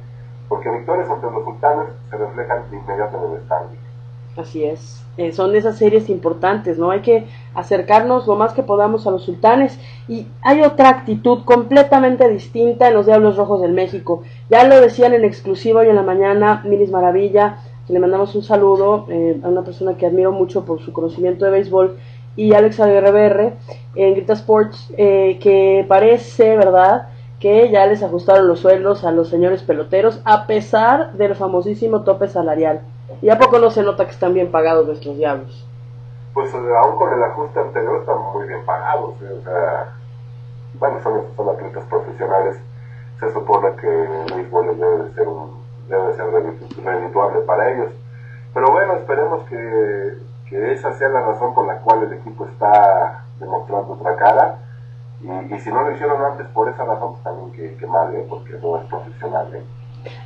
Porque 0.49 0.71
victorias 0.71 1.09
contra 1.09 1.31
los 1.31 1.45
sultanes 1.45 1.87
se 2.11 2.17
reflejan 2.17 2.65
inmediato 2.73 3.17
en 3.25 3.33
el 3.33 3.43
standing. 3.45 3.90
Así 4.37 4.65
es. 4.65 5.05
Eh, 5.17 5.33
son 5.33 5.55
esas 5.55 5.77
series 5.77 6.09
importantes, 6.09 6.79
¿no? 6.79 6.91
Hay 6.91 7.01
que 7.01 7.27
acercarnos 7.55 8.27
lo 8.27 8.37
más 8.37 8.53
que 8.53 8.63
podamos 8.63 9.07
a 9.07 9.11
los 9.11 9.25
sultanes. 9.25 9.79
Y 10.09 10.27
hay 10.43 10.63
otra 10.63 10.89
actitud 10.89 11.45
completamente 11.45 12.29
distinta 12.29 12.89
en 12.89 12.95
los 12.95 13.07
Diablos 13.07 13.37
Rojos 13.37 13.61
del 13.61 13.73
México. 13.73 14.23
Ya 14.49 14.65
lo 14.65 14.81
decían 14.81 15.13
en 15.13 15.25
exclusiva 15.25 15.81
hoy 15.81 15.89
en 15.89 15.97
la 15.97 16.03
mañana, 16.03 16.63
Minis 16.65 16.91
Maravilla, 16.91 17.59
que 17.87 17.93
le 17.93 17.99
mandamos 17.99 18.35
un 18.35 18.43
saludo 18.43 19.07
eh, 19.11 19.41
a 19.43 19.49
una 19.49 19.63
persona 19.63 19.97
que 19.97 20.07
admiro 20.07 20.33
mucho 20.33 20.65
por 20.65 20.81
su 20.81 20.93
conocimiento 20.93 21.45
de 21.45 21.51
béisbol, 21.51 21.99
y 22.37 22.55
Alex 22.55 22.79
RBR 22.79 23.55
en 23.97 24.15
Grita 24.15 24.35
Sports, 24.35 24.93
eh, 24.97 25.39
que 25.43 25.85
parece, 25.89 26.57
¿verdad?, 26.57 27.09
que 27.41 27.71
ya 27.71 27.87
les 27.87 28.03
ajustaron 28.03 28.47
los 28.47 28.61
sueldos 28.61 29.05
a 29.05 29.13
los 29.13 29.29
señores 29.29 29.63
peloteros, 29.63 30.21
a 30.25 30.47
pesar 30.47 31.15
del 31.15 31.35
famosísimo 31.35 32.03
tope 32.03 32.29
salarial. 32.29 32.83
¿Y 33.23 33.29
a 33.29 33.39
poco 33.39 33.59
no 33.59 33.71
se 33.71 33.83
nota 33.83 34.05
que 34.05 34.13
están 34.13 34.35
bien 34.35 34.51
pagados 34.51 34.87
nuestros 34.87 35.17
diablos? 35.17 35.67
Pues 36.33 36.55
aún 36.55 36.97
con 36.97 37.13
el 37.13 37.23
ajuste 37.23 37.61
anterior 37.61 38.01
están 38.01 38.19
muy 38.33 38.47
bien 38.47 38.65
pagados. 38.65 39.15
¿eh? 39.23 39.37
O 39.39 39.43
sea, 39.43 39.95
bueno, 40.79 41.01
son, 41.03 41.23
son, 41.37 41.49
atletas 41.49 41.85
profesionales. 41.85 42.57
Se 43.19 43.33
supone 43.33 43.75
que 43.77 44.05
el 44.05 44.35
béisbol 44.35 44.79
debe 44.79 45.05
de 45.05 45.15
ser, 45.15 45.29
un, 45.29 45.63
debe 45.89 46.15
ser 46.15 46.27
redituable 46.85 47.41
para 47.41 47.71
ellos. 47.71 47.93
Pero 48.55 48.71
bueno, 48.71 48.95
esperemos 48.95 49.43
que, 49.49 50.19
que, 50.49 50.73
esa 50.73 50.93
sea 50.93 51.09
la 51.09 51.21
razón 51.21 51.53
por 51.55 51.67
la 51.67 51.79
cual 51.81 52.05
el 52.05 52.13
equipo 52.15 52.47
está 52.47 53.25
demostrando 53.39 53.95
otra 53.95 54.17
cara. 54.17 54.59
Y, 55.21 55.55
y 55.55 55.61
si 55.61 55.71
no 55.71 55.83
lo 55.83 55.91
hicieron 55.91 56.25
antes 56.25 56.47
por 56.49 56.69
esa 56.69 56.85
razón, 56.85 57.13
pues 57.13 57.25
también 57.25 57.53
que, 57.53 57.77
que 57.77 57.87
mal, 57.87 58.15
¿eh? 58.15 58.27
porque 58.29 58.55
no 58.55 58.79
es 58.79 58.87
profesional. 58.87 59.55
¿eh? 59.55 59.63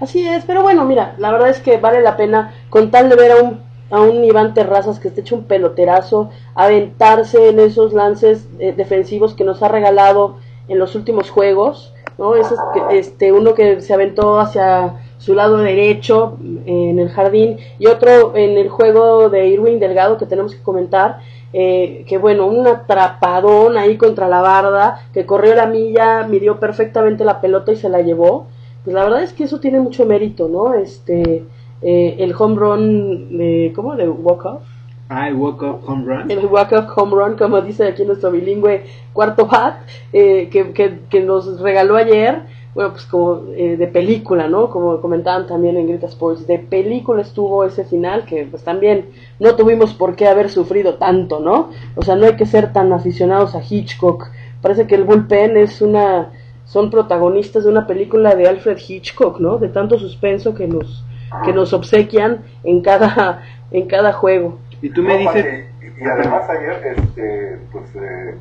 Así 0.01 0.27
es, 0.27 0.45
pero 0.45 0.63
bueno, 0.63 0.85
mira, 0.85 1.15
la 1.19 1.33
verdad 1.33 1.49
es 1.49 1.61
que 1.61 1.79
vale 1.79 2.01
la 2.01 2.17
pena 2.17 2.55
con 2.71 2.91
tal 2.91 3.09
de 3.09 3.17
ver 3.17 3.33
a 3.33 3.37
un, 3.43 3.61
a 3.91 4.01
un 4.01 4.25
Iván 4.25 4.55
Terrazas 4.55 5.01
que 5.01 5.09
esté 5.09 5.23
hecho 5.23 5.37
un 5.37 5.45
peloterazo, 5.45 6.31
aventarse 6.55 7.49
en 7.49 7.61
esos 7.61 7.93
lances 7.93 8.47
eh, 8.59 8.73
defensivos 8.77 9.35
que 9.35 9.45
nos 9.45 9.63
ha 9.63 9.69
regalado 9.69 10.37
en 10.69 10.79
los 10.79 10.95
últimos 10.95 11.31
juegos, 11.31 11.93
¿no? 12.19 12.35
Es 12.37 12.47
este, 12.91 13.33
uno 13.33 13.55
que 13.55 13.81
se 13.81 13.93
aventó 13.93 14.39
hacia 14.39 15.01
su 15.19 15.35
lado 15.35 15.59
derecho 15.59 16.37
en 16.67 16.99
el 16.99 17.09
jardín 17.09 17.59
y 17.79 17.87
otro 17.87 18.37
en 18.37 18.59
el 18.59 18.69
juego 18.69 19.31
de 19.31 19.49
Irwin 19.49 19.81
Delgado 19.81 20.19
que 20.19 20.27
tenemos 20.27 20.55
que 20.55 20.63
comentar, 20.63 21.19
eh, 21.53 22.05
que 22.07 22.19
bueno, 22.19 22.47
un 22.47 22.67
atrapadón 22.67 23.77
ahí 23.77 23.97
contra 23.97 24.29
la 24.29 24.41
barda, 24.43 25.07
que 25.13 25.27
corrió 25.27 25.55
la 25.55 25.67
milla, 25.67 26.27
midió 26.29 26.61
perfectamente 26.61 27.25
la 27.25 27.41
pelota 27.41 27.73
y 27.73 27.77
se 27.77 27.89
la 27.89 28.03
llevó 28.03 28.47
pues 28.85 28.95
la 28.95 29.05
verdad 29.05 29.23
es 29.23 29.33
que 29.33 29.45
eso 29.45 29.61
tiene 29.61 29.81
mucho 29.81 30.05
mérito, 30.05 30.49
¿no? 30.49 30.75
Este, 30.75 31.45
eh, 31.83 32.17
el 32.19 32.35
home 32.39 32.57
run, 32.57 33.39
de, 33.39 33.73
¿cómo? 33.75 33.97
De 33.97 34.09
walk-off. 34.09 34.63
Ah, 35.09 35.29
el 35.29 35.35
walk-off 35.35 35.89
home 35.89 36.05
run. 36.05 36.31
El 36.31 36.47
walk-off 36.47 36.87
home 36.97 37.17
run, 37.17 37.37
como 37.37 37.61
dice 37.63 37.87
aquí 37.87 38.05
nuestro 38.05 38.31
bilingüe 38.31 38.85
cuarto 39.13 39.47
bat, 39.47 39.81
eh, 40.13 40.49
que, 40.51 40.73
que, 40.73 41.01
que, 41.09 41.21
nos 41.21 41.61
regaló 41.61 41.97
ayer, 41.97 42.43
bueno, 42.75 42.91
pues 42.91 43.05
como 43.07 43.43
eh, 43.57 43.77
de 43.77 43.87
película, 43.87 44.49
¿no? 44.49 44.69
Como 44.69 45.01
comentaban 45.01 45.47
también 45.47 45.77
en 45.77 45.87
Grita 45.87 46.07
Sports, 46.07 46.47
de 46.47 46.59
película 46.59 47.23
estuvo 47.23 47.65
ese 47.65 47.85
final 47.85 48.25
que 48.27 48.45
pues 48.45 48.65
también 48.65 49.11
no 49.39 49.55
tuvimos 49.55 49.95
por 49.95 50.17
qué 50.17 50.27
haber 50.27 50.51
sufrido 50.51 50.95
tanto, 50.95 51.41
¿no? 51.41 51.71
O 51.97 52.03
sea, 52.03 52.17
no 52.17 52.27
hay 52.27 52.37
que 52.37 52.47
ser 52.47 52.73
tan 52.73 52.93
aficionados 52.93 53.55
a 53.55 53.63
Hitchcock. 53.63 54.29
Parece 54.61 54.87
que 54.87 54.95
el 54.95 55.05
bullpen 55.05 55.57
es 55.57 55.81
una 55.81 56.33
son 56.65 56.91
protagonistas 56.91 57.65
de 57.65 57.71
una 57.71 57.87
película 57.87 58.35
de 58.35 58.49
Alfred 58.49 58.79
Hitchcock, 58.79 59.39
¿no? 59.41 59.59
De 59.59 59.69
tanto 59.69 59.99
suspenso 59.99 60.55
que 60.55 60.67
nos 60.67 61.05
que 61.45 61.53
nos 61.53 61.73
obsequian 61.73 62.43
en 62.63 62.81
cada 62.81 63.43
en 63.71 63.87
cada 63.87 64.13
juego. 64.13 64.59
Y 64.83 64.91
tú 64.91 65.03
me 65.03 65.19
dices 65.19 65.67
y, 65.99 66.05
además 66.05 66.49
ayer 66.49 66.81
este 66.97 67.59
pues 67.73 67.85
eh, 67.97 68.35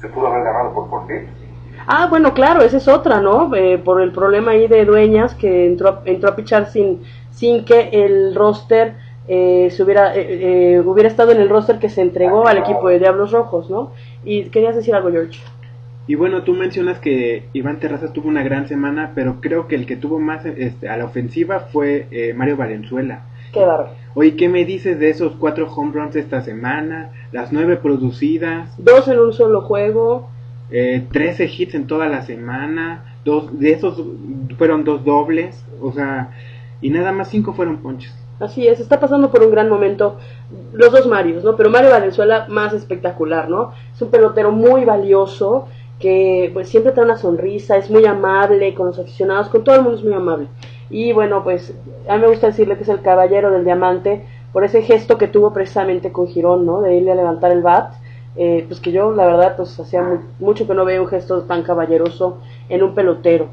se 0.00 0.08
pudo 0.08 0.28
haber 0.28 0.44
ganado 0.44 0.72
por 0.72 0.88
Fortín. 0.88 1.28
Ah, 1.86 2.06
bueno, 2.08 2.34
claro, 2.34 2.62
esa 2.62 2.76
es 2.76 2.88
otra, 2.88 3.20
¿no? 3.20 3.54
Eh, 3.54 3.78
por 3.78 4.00
el 4.00 4.12
problema 4.12 4.52
ahí 4.52 4.68
de 4.68 4.84
dueñas 4.84 5.34
que 5.34 5.66
entró, 5.66 6.02
entró 6.04 6.30
a 6.30 6.36
pichar 6.36 6.66
sin, 6.66 7.02
sin 7.30 7.64
que 7.64 7.90
el 7.92 8.34
roster 8.34 8.94
eh, 9.28 9.70
se 9.70 9.82
hubiera, 9.82 10.12
eh, 10.14 10.82
hubiera 10.84 11.08
estado 11.08 11.32
en 11.32 11.40
el 11.40 11.48
roster 11.48 11.78
que 11.78 11.88
se 11.88 12.02
entregó 12.02 12.46
al 12.46 12.58
equipo 12.58 12.88
de 12.88 12.98
Diablos 12.98 13.32
Rojos, 13.32 13.70
¿no? 13.70 13.92
Y 14.24 14.44
querías 14.50 14.74
decir 14.74 14.94
algo, 14.94 15.10
George. 15.10 15.40
Y 16.10 16.16
bueno, 16.16 16.42
tú 16.42 16.54
mencionas 16.54 16.98
que 16.98 17.44
Iván 17.52 17.78
Terrazas 17.78 18.12
tuvo 18.12 18.28
una 18.28 18.42
gran 18.42 18.66
semana, 18.66 19.12
pero 19.14 19.40
creo 19.40 19.68
que 19.68 19.76
el 19.76 19.86
que 19.86 19.94
tuvo 19.94 20.18
más 20.18 20.44
este, 20.44 20.88
a 20.88 20.96
la 20.96 21.04
ofensiva 21.04 21.68
fue 21.72 22.08
eh, 22.10 22.34
Mario 22.34 22.56
Valenzuela. 22.56 23.26
Qué 23.52 23.64
barro. 23.64 23.90
Oye, 24.14 24.34
¿qué 24.34 24.48
me 24.48 24.64
dices 24.64 24.98
de 24.98 25.08
esos 25.08 25.36
cuatro 25.36 25.72
home 25.72 25.92
runs 25.92 26.16
esta 26.16 26.40
semana? 26.40 27.12
Las 27.30 27.52
nueve 27.52 27.76
producidas. 27.76 28.74
Dos 28.76 29.06
en 29.06 29.20
un 29.20 29.32
solo 29.32 29.60
juego. 29.60 30.28
Eh, 30.72 31.06
13 31.12 31.44
hits 31.44 31.76
en 31.76 31.86
toda 31.86 32.08
la 32.08 32.22
semana. 32.22 33.14
Dos, 33.24 33.60
de 33.60 33.70
esos 33.70 34.02
fueron 34.58 34.82
dos 34.82 35.04
dobles. 35.04 35.64
O 35.80 35.92
sea, 35.92 36.32
y 36.80 36.90
nada 36.90 37.12
más 37.12 37.28
cinco 37.28 37.52
fueron 37.52 37.82
ponches. 37.82 38.12
Así 38.40 38.66
es, 38.66 38.80
está 38.80 38.98
pasando 38.98 39.30
por 39.30 39.42
un 39.42 39.50
gran 39.50 39.68
momento 39.68 40.16
los 40.72 40.90
dos 40.90 41.06
Marios, 41.06 41.44
¿no? 41.44 41.56
Pero 41.56 41.68
Mario 41.68 41.90
Valenzuela 41.90 42.46
más 42.48 42.72
espectacular, 42.72 43.50
¿no? 43.50 43.74
Es 43.94 44.00
un 44.00 44.10
pelotero 44.10 44.50
muy 44.50 44.86
valioso 44.86 45.68
que 46.00 46.50
pues 46.52 46.68
siempre 46.68 46.92
trae 46.92 47.04
una 47.04 47.18
sonrisa, 47.18 47.76
es 47.76 47.90
muy 47.90 48.06
amable 48.06 48.74
con 48.74 48.86
los 48.86 48.98
aficionados, 48.98 49.48
con 49.48 49.62
todo 49.62 49.76
el 49.76 49.82
mundo 49.82 49.98
es 49.98 50.04
muy 50.04 50.14
amable. 50.14 50.48
Y 50.88 51.12
bueno, 51.12 51.44
pues 51.44 51.74
a 52.08 52.16
mí 52.16 52.22
me 52.22 52.28
gusta 52.28 52.48
decirle 52.48 52.76
que 52.76 52.82
es 52.82 52.88
el 52.88 53.02
caballero 53.02 53.50
del 53.50 53.64
diamante 53.64 54.24
por 54.52 54.64
ese 54.64 54.82
gesto 54.82 55.18
que 55.18 55.28
tuvo 55.28 55.52
precisamente 55.52 56.10
con 56.10 56.26
Girón, 56.26 56.66
¿no? 56.66 56.80
De 56.80 56.96
irle 56.96 57.12
a 57.12 57.14
levantar 57.14 57.52
el 57.52 57.62
bat. 57.62 57.92
Eh, 58.36 58.64
pues 58.68 58.78
que 58.78 58.92
yo 58.92 59.10
la 59.10 59.26
verdad 59.26 59.56
pues 59.56 59.78
hacía 59.80 60.20
mucho 60.38 60.64
que 60.64 60.72
no 60.72 60.84
veía 60.84 61.02
un 61.02 61.08
gesto 61.08 61.42
tan 61.42 61.62
caballeroso 61.62 62.38
en 62.68 62.82
un 62.82 62.94
pelotero. 62.94 63.48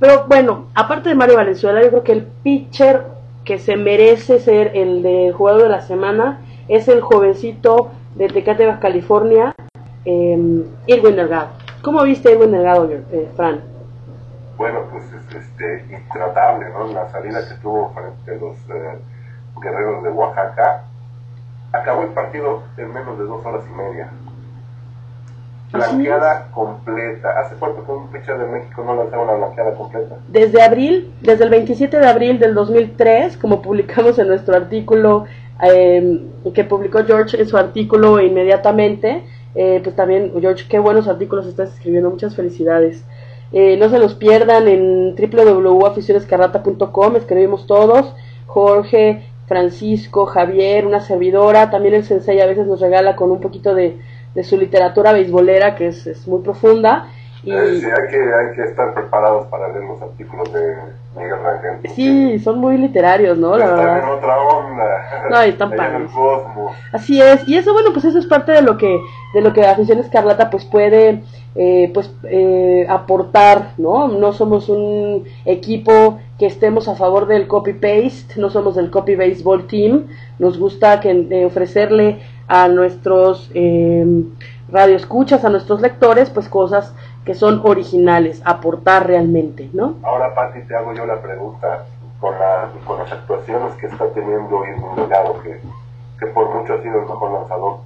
Pero 0.00 0.24
bueno, 0.26 0.66
aparte 0.74 1.10
de 1.10 1.14
Mario 1.14 1.36
Valenzuela, 1.36 1.82
yo 1.82 1.90
creo 1.90 2.02
que 2.02 2.12
el 2.12 2.24
pitcher 2.42 3.04
que 3.44 3.58
se 3.58 3.76
merece 3.76 4.38
ser 4.40 4.72
el 4.74 5.02
de 5.02 5.32
jugador 5.32 5.64
de 5.64 5.68
la 5.68 5.82
semana 5.82 6.40
es 6.68 6.88
el 6.88 7.00
jovencito 7.02 7.90
de 8.14 8.28
Tecate, 8.28 8.66
Baja 8.66 8.80
California, 8.80 9.54
eh, 10.04 10.64
Irwin 10.86 11.16
Delgado. 11.16 11.61
¿Cómo 11.82 12.04
viste 12.04 12.32
Edwin 12.32 12.52
Delgado, 12.52 12.88
eh, 12.90 13.28
Fran? 13.34 13.60
Bueno, 14.56 14.82
pues 14.92 15.04
este, 15.34 15.84
intratable, 15.92 16.66
¿no? 16.70 16.86
La 16.92 17.10
salida 17.10 17.40
que 17.48 17.54
tuvo 17.56 17.92
frente 17.92 18.30
a 18.30 18.34
los 18.34 18.56
eh, 18.68 18.98
guerreros 19.60 20.04
de 20.04 20.10
Oaxaca. 20.10 20.84
Acabó 21.72 22.02
el 22.02 22.10
partido 22.10 22.62
en 22.76 22.92
menos 22.92 23.18
de 23.18 23.24
dos 23.24 23.44
horas 23.44 23.64
y 23.68 23.74
media. 23.74 24.10
Blanqueada 25.72 26.48
completa. 26.52 27.40
¿Hace 27.40 27.56
cuánto 27.56 27.84
que 27.84 27.92
un 27.92 28.08
pitcher 28.08 28.38
de 28.38 28.46
México 28.46 28.84
no 28.84 28.94
lanzaba 28.94 29.24
una 29.24 29.32
blanqueada 29.32 29.74
completa? 29.74 30.16
Desde 30.28 30.62
abril, 30.62 31.12
desde 31.22 31.44
el 31.44 31.50
27 31.50 31.98
de 31.98 32.06
abril 32.06 32.38
del 32.38 32.54
2003, 32.54 33.38
como 33.38 33.62
publicamos 33.62 34.18
en 34.18 34.28
nuestro 34.28 34.54
artículo, 34.54 35.24
eh, 35.62 36.20
que 36.54 36.64
publicó 36.64 37.04
George 37.04 37.40
en 37.40 37.48
su 37.48 37.56
artículo 37.56 38.20
inmediatamente, 38.20 39.24
eh, 39.54 39.80
pues 39.82 39.96
también, 39.96 40.32
George, 40.40 40.64
qué 40.68 40.78
buenos 40.78 41.08
artículos 41.08 41.46
estás 41.46 41.74
escribiendo, 41.74 42.10
muchas 42.10 42.34
felicidades. 42.34 43.04
Eh, 43.52 43.76
no 43.76 43.90
se 43.90 43.98
los 43.98 44.14
pierdan 44.14 44.66
en 44.68 45.14
www.aficionescarrata.com, 45.14 47.16
escribimos 47.16 47.66
todos, 47.66 48.14
Jorge, 48.46 49.26
Francisco, 49.46 50.24
Javier, 50.26 50.86
una 50.86 51.00
servidora, 51.00 51.70
también 51.70 51.94
el 51.94 52.04
sensei 52.04 52.40
a 52.40 52.46
veces 52.46 52.66
nos 52.66 52.80
regala 52.80 53.16
con 53.16 53.30
un 53.30 53.40
poquito 53.40 53.74
de, 53.74 53.98
de 54.34 54.44
su 54.44 54.56
literatura 54.56 55.12
beisbolera 55.12 55.74
que 55.74 55.88
es, 55.88 56.06
es 56.06 56.26
muy 56.26 56.40
profunda 56.40 57.10
y... 57.42 57.52
Eh, 57.52 57.80
sí, 57.80 57.86
hay 57.86 58.08
que, 58.10 58.16
hay 58.18 58.54
que 58.54 58.62
estar 58.62 58.94
preparados 58.94 59.46
para 59.48 59.68
leer 59.68 59.84
los 59.84 60.00
artículos 60.00 60.52
de 60.52 60.76
Miguel 61.16 61.38
Rangel. 61.42 61.90
Sí, 61.94 62.38
son 62.38 62.58
muy 62.58 62.78
literarios, 62.78 63.36
¿no? 63.38 63.56
La 63.56 63.66
están 63.66 63.98
en 63.98 64.08
otra 64.08 64.40
onda. 64.40 65.28
No, 65.30 65.40
están 65.42 65.70
padres. 65.70 66.10
Así 66.92 67.20
es, 67.20 67.46
y 67.48 67.56
eso, 67.56 67.72
bueno, 67.72 67.90
pues 67.92 68.04
eso 68.04 68.18
es 68.18 68.26
parte 68.26 68.52
de 68.52 68.62
lo 68.62 68.76
que, 68.76 69.00
de 69.34 69.40
lo 69.40 69.52
que 69.52 69.66
Afición 69.66 69.98
Escarlata 69.98 70.50
pues 70.50 70.64
puede, 70.64 71.22
eh, 71.54 71.90
pues, 71.92 72.14
eh, 72.24 72.86
aportar, 72.88 73.72
¿no? 73.76 74.08
No 74.08 74.32
somos 74.32 74.68
un 74.68 75.24
equipo 75.44 76.18
que 76.38 76.46
estemos 76.46 76.88
a 76.88 76.96
favor 76.96 77.26
del 77.26 77.46
copy-paste, 77.46 78.40
no 78.40 78.50
somos 78.50 78.76
del 78.76 78.90
copy-baseball 78.90 79.66
team, 79.66 80.06
nos 80.38 80.58
gusta 80.58 81.00
que, 81.00 81.10
eh, 81.10 81.44
ofrecerle 81.44 82.20
a 82.48 82.68
nuestros 82.68 83.50
eh, 83.54 84.04
radioescuchas, 84.72 85.44
a 85.44 85.50
nuestros 85.50 85.80
lectores, 85.80 86.30
pues 86.30 86.48
cosas 86.48 86.94
que 87.24 87.34
son 87.34 87.60
originales, 87.64 88.42
aportar 88.44 89.06
realmente, 89.06 89.70
¿no? 89.72 89.96
Ahora, 90.02 90.34
Pati, 90.34 90.62
te 90.62 90.74
hago 90.74 90.92
yo 90.94 91.06
la 91.06 91.20
pregunta 91.20 91.84
con, 92.18 92.38
la, 92.38 92.70
con 92.86 92.98
las 92.98 93.12
actuaciones 93.12 93.74
que 93.74 93.86
está 93.86 94.06
teniendo 94.08 94.64
Irving 94.64 94.96
Delgado, 94.96 95.40
que, 95.42 95.60
que 96.18 96.26
por 96.28 96.54
mucho 96.54 96.74
ha 96.74 96.82
sido 96.82 97.00
el 97.00 97.06
mejor 97.06 97.32
lanzador 97.32 97.78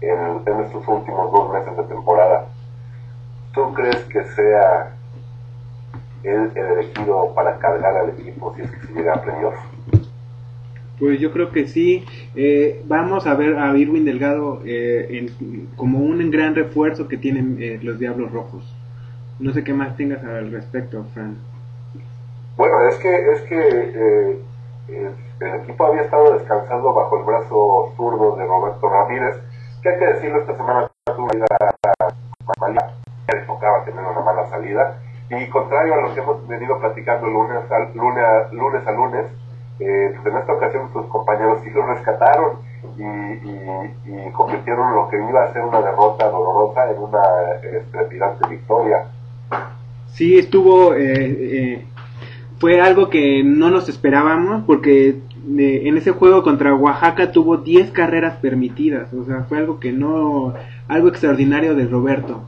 en, 0.00 0.64
estos 0.64 0.86
últimos 0.88 1.32
dos 1.32 1.52
meses 1.52 1.76
de 1.76 1.82
temporada. 1.84 2.46
¿Tú 3.52 3.72
crees 3.74 4.04
que 4.06 4.24
sea 4.24 4.92
él 6.22 6.50
el 6.54 6.66
elegido 6.66 7.32
para 7.34 7.58
cargar 7.58 7.96
al 7.96 8.10
equipo 8.10 8.54
si 8.54 8.62
es 8.62 8.70
que 8.70 8.86
se 8.86 8.92
llega 8.92 9.14
a 9.14 9.22
playoff? 9.22 9.54
Pues 10.98 11.18
yo 11.18 11.32
creo 11.32 11.50
que 11.50 11.66
sí. 11.66 12.04
Eh, 12.36 12.82
vamos 12.86 13.26
a 13.26 13.34
ver 13.34 13.58
a 13.58 13.76
Irwin 13.76 14.04
Delgado 14.04 14.62
eh, 14.64 15.28
como 15.76 15.98
un 15.98 16.30
gran 16.30 16.54
refuerzo 16.54 17.08
que 17.08 17.16
tienen 17.16 17.56
eh, 17.60 17.80
los 17.82 17.98
Diablos 17.98 18.32
Rojos. 18.32 18.64
No 19.40 19.52
sé 19.52 19.64
qué 19.64 19.74
más 19.74 19.96
tengas 19.96 20.22
al 20.24 20.52
respecto, 20.52 21.04
Fran. 21.12 21.36
Bueno, 22.56 22.88
es 22.88 22.96
que 22.96 23.32
es 23.32 23.40
que 23.42 24.38
el 25.40 25.54
equipo 25.62 25.86
había 25.86 26.02
estado 26.02 26.34
descansando 26.34 26.94
bajo 26.94 27.18
el 27.18 27.24
brazo 27.24 27.92
zurdo 27.96 28.36
de 28.36 28.46
Roberto 28.46 28.88
Ramírez, 28.88 29.34
que 29.82 29.88
hay 29.88 29.98
que 29.98 30.06
decirlo, 30.06 30.40
esta 30.40 30.56
semana 30.56 30.88
tuvo 31.04 31.26
una 31.26 32.94
le 33.32 33.40
tocaba 33.46 33.84
tener 33.84 34.04
una 34.04 34.20
mala 34.20 34.48
salida. 34.48 35.00
Y 35.30 35.48
contrario 35.48 35.94
a 35.94 36.02
lo 36.02 36.14
que 36.14 36.20
hemos 36.20 36.46
venido 36.46 36.78
platicando 36.78 37.26
lunes 37.26 37.64
a 37.70 37.78
lunes, 37.94 38.52
lunes, 38.52 38.86
a 38.86 38.92
lunes 38.92 39.26
eh, 39.80 40.14
pues 40.14 40.34
en 40.34 40.40
esta 40.40 40.52
ocasión 40.52 40.92
sus 40.92 41.06
compañeros 41.06 41.60
sí 41.64 41.70
lo 41.70 41.86
rescataron 41.86 42.58
y, 42.96 44.32
convirtieron 44.32 44.94
lo 44.94 45.08
que 45.08 45.16
iba 45.16 45.44
a 45.44 45.52
ser 45.52 45.62
una 45.62 45.80
derrota 45.80 46.28
dolorosa 46.28 46.90
en 46.90 46.98
una 46.98 47.22
estrepidante 47.78 48.48
victoria. 48.48 49.06
Sí, 50.12 50.38
estuvo, 50.38 50.94
eh, 50.94 51.14
eh, 51.16 51.84
fue 52.58 52.80
algo 52.80 53.10
que 53.10 53.42
no 53.44 53.70
nos 53.70 53.88
esperábamos 53.88 54.64
porque 54.64 55.20
en 55.46 55.96
ese 55.96 56.12
juego 56.12 56.42
contra 56.42 56.74
Oaxaca 56.74 57.32
tuvo 57.32 57.58
10 57.58 57.90
carreras 57.90 58.36
permitidas, 58.36 59.12
o 59.12 59.24
sea, 59.24 59.44
fue 59.44 59.58
algo 59.58 59.78
que 59.78 59.92
no, 59.92 60.54
algo 60.88 61.08
extraordinario 61.08 61.74
de 61.74 61.86
Roberto. 61.86 62.42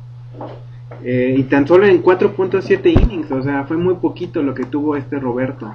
Eh, 1.05 1.35
y 1.37 1.43
tan 1.45 1.67
solo 1.67 1.87
en 1.87 2.03
4.7 2.03 2.87
innings, 2.87 3.31
o 3.31 3.43
sea, 3.43 3.65
fue 3.65 3.77
muy 3.77 3.95
poquito 3.95 4.43
lo 4.43 4.55
que 4.55 4.65
tuvo 4.65 4.97
este 4.97 5.19
Roberto. 5.19 5.73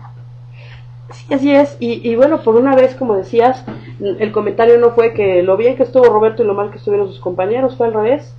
Sí, 1.12 1.34
así 1.34 1.52
es. 1.54 1.78
Y, 1.80 2.16
bueno, 2.16 2.42
por 2.42 2.56
una 2.56 2.76
vez, 2.76 2.96
como 2.96 3.16
decías, 3.16 3.64
el 4.00 4.32
comentario 4.32 4.78
no 4.78 4.92
fue 4.92 5.14
que 5.14 5.44
lo 5.44 5.58
bien 5.58 5.76
que 5.76 5.84
estuvo 5.84 6.06
Roberto 6.06 6.44
y 6.44 6.46
lo 6.46 6.54
mal 6.54 6.72
que 6.72 6.78
estuvieron 6.78 7.08
sus 7.08 7.20
compañeros, 7.20 7.76
fue 7.76 7.88
al 7.88 7.94
revés. 7.94 8.36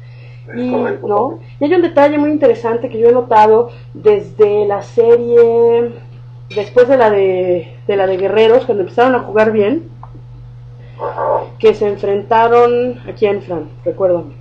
Y, 0.56 0.70
¿no? 0.70 1.38
y 1.60 1.64
hay 1.64 1.74
un 1.74 1.82
detalle 1.82 2.18
muy 2.18 2.30
interesante 2.30 2.88
que 2.88 2.98
yo 2.98 3.08
he 3.08 3.12
notado 3.12 3.70
desde 3.94 4.66
la 4.66 4.82
serie, 4.82 5.92
después 6.54 6.88
de 6.88 6.96
la 6.96 7.10
de, 7.10 7.76
de 7.86 7.96
la 7.96 8.06
de 8.06 8.16
Guerreros, 8.16 8.64
cuando 8.64 8.82
empezaron 8.82 9.14
a 9.14 9.20
jugar 9.20 9.52
bien, 9.52 9.88
que 11.58 11.74
se 11.74 11.86
enfrentaron 11.86 13.00
aquí 13.08 13.26
en 13.26 13.42
Fran, 13.42 13.68
recuérdame. 13.84 14.34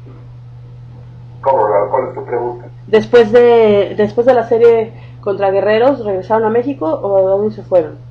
¿Cómo? 1.41 1.65
¿Cuál 1.89 2.07
es 2.07 2.13
tu 2.15 2.25
pregunta? 2.25 2.65
Después 2.87 3.31
de, 3.31 3.95
después 3.97 4.27
de 4.27 4.33
la 4.33 4.47
serie 4.47 4.93
contra 5.21 5.51
Guerreros, 5.51 6.03
¿regresaron 6.05 6.45
a 6.45 6.49
México 6.49 6.87
o 6.87 7.17
a 7.17 7.31
dónde 7.31 7.55
se 7.55 7.63
fueron? 7.63 8.10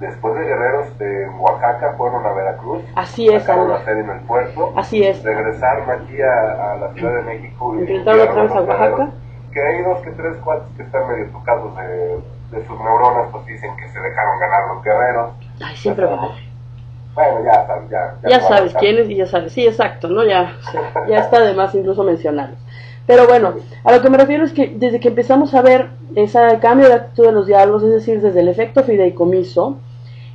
Después 0.00 0.34
de 0.34 0.44
Guerreros 0.44 0.98
de 0.98 1.28
Oaxaca 1.38 1.94
fueron 1.96 2.26
a 2.26 2.32
Veracruz. 2.32 2.82
Así 2.94 3.28
es. 3.28 3.42
Sacaron 3.42 3.70
la 3.70 3.82
serie 3.84 4.02
en 4.02 4.10
el 4.10 4.20
puerto. 4.20 4.72
Así 4.76 5.02
es. 5.02 5.22
Regresaron 5.22 5.88
aquí 5.90 6.20
a, 6.20 6.76
la 6.76 6.92
Ciudad 6.94 7.14
de 7.16 7.22
México. 7.22 7.74
Y 7.76 7.80
¿Enfrentaron 7.80 8.20
otra 8.28 8.42
vez 8.42 8.52
a 8.52 8.60
Oaxaca? 8.60 9.10
Que 9.52 9.62
hay 9.62 9.82
dos 9.84 10.00
que 10.00 10.10
tres 10.10 10.36
cuates 10.44 10.68
que 10.76 10.82
están 10.82 11.08
medio 11.08 11.30
tocados 11.30 11.74
de, 11.76 12.20
de 12.50 12.66
sus 12.66 12.78
neuronas, 12.78 13.28
pues 13.32 13.46
dicen 13.46 13.74
que 13.76 13.88
se 13.88 13.98
dejaron 13.98 14.38
ganar 14.38 14.74
los 14.74 14.84
guerreros. 14.84 15.30
Ay, 15.64 15.76
siempre 15.76 16.04
va. 16.04 16.28
Bueno, 17.14 17.42
ya 17.44 17.66
sabes, 17.66 17.90
ya. 17.90 18.14
Ya, 18.28 18.40
sabes 18.40 18.74
quiénes 18.74 19.08
y 19.08 19.16
ya 19.16 19.26
sabes. 19.26 19.52
Sí, 19.52 19.66
exacto, 19.66 20.08
¿no? 20.08 20.22
Ya, 20.24 20.52
ya 21.08 21.20
está 21.20 21.40
de 21.40 21.54
más 21.54 21.74
incluso 21.74 22.04
mencionarlos. 22.04 22.58
Pero 23.06 23.26
bueno, 23.26 23.54
a 23.84 23.92
lo 23.92 24.02
que 24.02 24.10
me 24.10 24.18
refiero 24.18 24.44
es 24.44 24.52
que 24.52 24.74
desde 24.76 25.00
que 25.00 25.08
empezamos 25.08 25.54
a 25.54 25.62
ver 25.62 25.90
ese 26.14 26.40
cambio 26.60 26.88
de 26.88 26.94
actitud 26.94 27.26
de 27.26 27.32
los 27.32 27.46
diablos, 27.46 27.82
es 27.82 27.92
decir, 27.92 28.20
desde 28.20 28.40
el 28.40 28.48
efecto 28.48 28.82
fideicomiso 28.82 29.76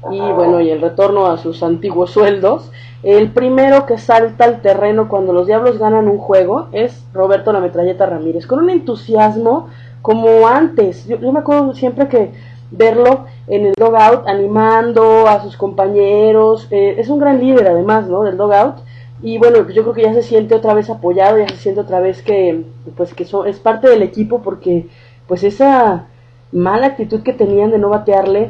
y 0.10 0.20
bueno, 0.20 0.62
y 0.62 0.72
el 0.72 0.82
retorno 0.82 1.28
a 1.28 1.38
sus 1.38 1.62
antiguos 1.62 2.12
sueldos, 2.12 2.72
el 3.04 3.32
primero 3.32 3.86
que 3.86 3.98
salta 3.98 4.46
al 4.46 4.62
terreno 4.62 5.10
cuando 5.10 5.34
los 5.34 5.48
diablos 5.48 5.78
ganan 5.78 6.08
un 6.08 6.18
juego 6.18 6.68
es 6.72 7.06
Roberto 7.14 7.52
la 7.52 7.60
Metralleta 7.60 8.06
Ramírez, 8.06 8.48
con 8.48 8.60
un 8.60 8.70
entusiasmo 8.70 9.68
como 10.02 10.48
antes. 10.48 11.08
Yo, 11.08 11.32
me 11.32 11.40
acuerdo 11.40 11.74
siempre 11.74 12.08
que 12.08 12.32
verlo 12.72 13.26
en 13.48 13.68
el 13.68 13.74
dogout 13.74 14.28
animando 14.28 15.28
a 15.28 15.42
sus 15.44 15.58
compañeros, 15.58 16.68
eh, 16.72 16.96
es 16.98 17.10
un 17.10 17.20
gran 17.20 17.40
líder 17.40 17.68
además, 17.68 18.08
¿no? 18.08 18.24
Del 18.24 18.38
dogout 18.38 18.78
y 19.24 19.38
bueno, 19.38 19.70
yo 19.70 19.84
creo 19.84 19.94
que 19.94 20.02
ya 20.02 20.14
se 20.14 20.24
siente 20.24 20.56
otra 20.56 20.74
vez 20.74 20.90
apoyado, 20.90 21.38
ya 21.38 21.48
se 21.48 21.58
siente 21.58 21.82
otra 21.82 22.00
vez 22.00 22.24
que, 22.24 22.64
pues 22.98 23.14
que 23.14 23.24
es 23.24 23.60
parte 23.60 23.88
del 23.88 24.02
equipo 24.02 24.42
porque 24.42 24.88
pues 25.28 25.44
esa 25.44 26.08
mala 26.52 26.88
actitud 26.88 27.22
que 27.22 27.34
tenían 27.34 27.72
de 27.72 27.78
no 27.78 27.90
batearle, 27.90 28.50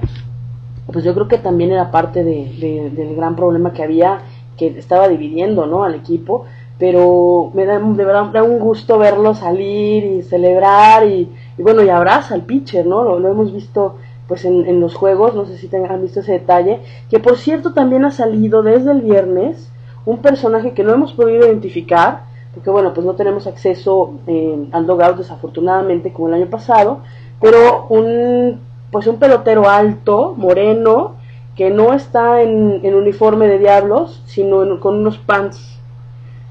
pues 0.92 1.04
yo 1.04 1.14
creo 1.14 1.28
que 1.28 1.38
también 1.38 1.72
era 1.72 1.92
parte 1.92 2.24
de, 2.24 2.90
del 2.96 3.16
gran 3.16 3.36
problema 3.36 3.74
que 3.74 3.84
había, 3.84 4.22
que 4.58 4.68
estaba 4.68 5.08
dividiendo, 5.10 5.66
¿no? 5.66 5.84
Al 5.84 5.96
equipo, 5.96 6.46
pero 6.80 7.52
me 7.54 7.66
da, 7.66 7.78
de 7.78 8.06
verdad, 8.06 8.26
da 8.32 8.44
un 8.44 8.60
gusto 8.60 8.98
verlo 8.98 9.36
salir 9.36 10.04
y 10.06 10.22
celebrar 10.24 11.06
y, 11.06 11.30
bueno, 11.58 11.84
y 11.84 11.90
abraza 11.90 12.34
al 12.34 12.46
pitcher, 12.46 12.86
¿no? 12.86 13.04
Lo, 13.04 13.30
hemos 13.30 13.54
visto 13.54 13.98
pues 14.28 14.46
en, 14.46 14.66
en, 14.66 14.80
los 14.80 14.96
juegos, 14.96 15.36
no 15.36 15.46
sé 15.46 15.58
si 15.58 15.70
han 15.76 16.02
visto 16.02 16.22
ese 16.22 16.32
detalle, 16.32 16.80
que 17.10 17.20
por 17.20 17.38
cierto 17.38 17.74
también 17.74 18.06
ha 18.06 18.12
salido 18.12 18.64
desde 18.64 18.92
el 18.92 19.02
viernes, 19.02 19.70
un 20.06 20.18
personaje 20.20 20.74
que 20.74 20.84
no 20.84 20.94
hemos 20.94 21.14
podido 21.14 21.46
identificar, 21.46 22.24
porque 22.54 22.70
bueno, 22.70 22.94
pues 22.94 23.06
no 23.06 23.14
tenemos 23.16 23.48
acceso 23.48 24.16
eh, 24.28 24.68
al 24.72 24.86
dogout 24.86 25.18
desafortunadamente 25.18 26.12
como 26.12 26.28
el 26.28 26.36
año 26.36 26.48
pasado, 26.48 27.00
pero 27.40 27.88
un 27.90 28.60
pues 28.92 29.08
un 29.08 29.18
pelotero 29.18 29.70
alto, 29.70 30.36
moreno, 30.38 31.16
que 31.56 31.70
no 31.70 31.94
está 31.94 32.42
en, 32.42 32.94
uniforme 32.94 33.48
de 33.48 33.58
diablos, 33.58 34.22
sino 34.26 34.80
con 34.80 34.96
unos 34.96 35.18
pants 35.18 35.80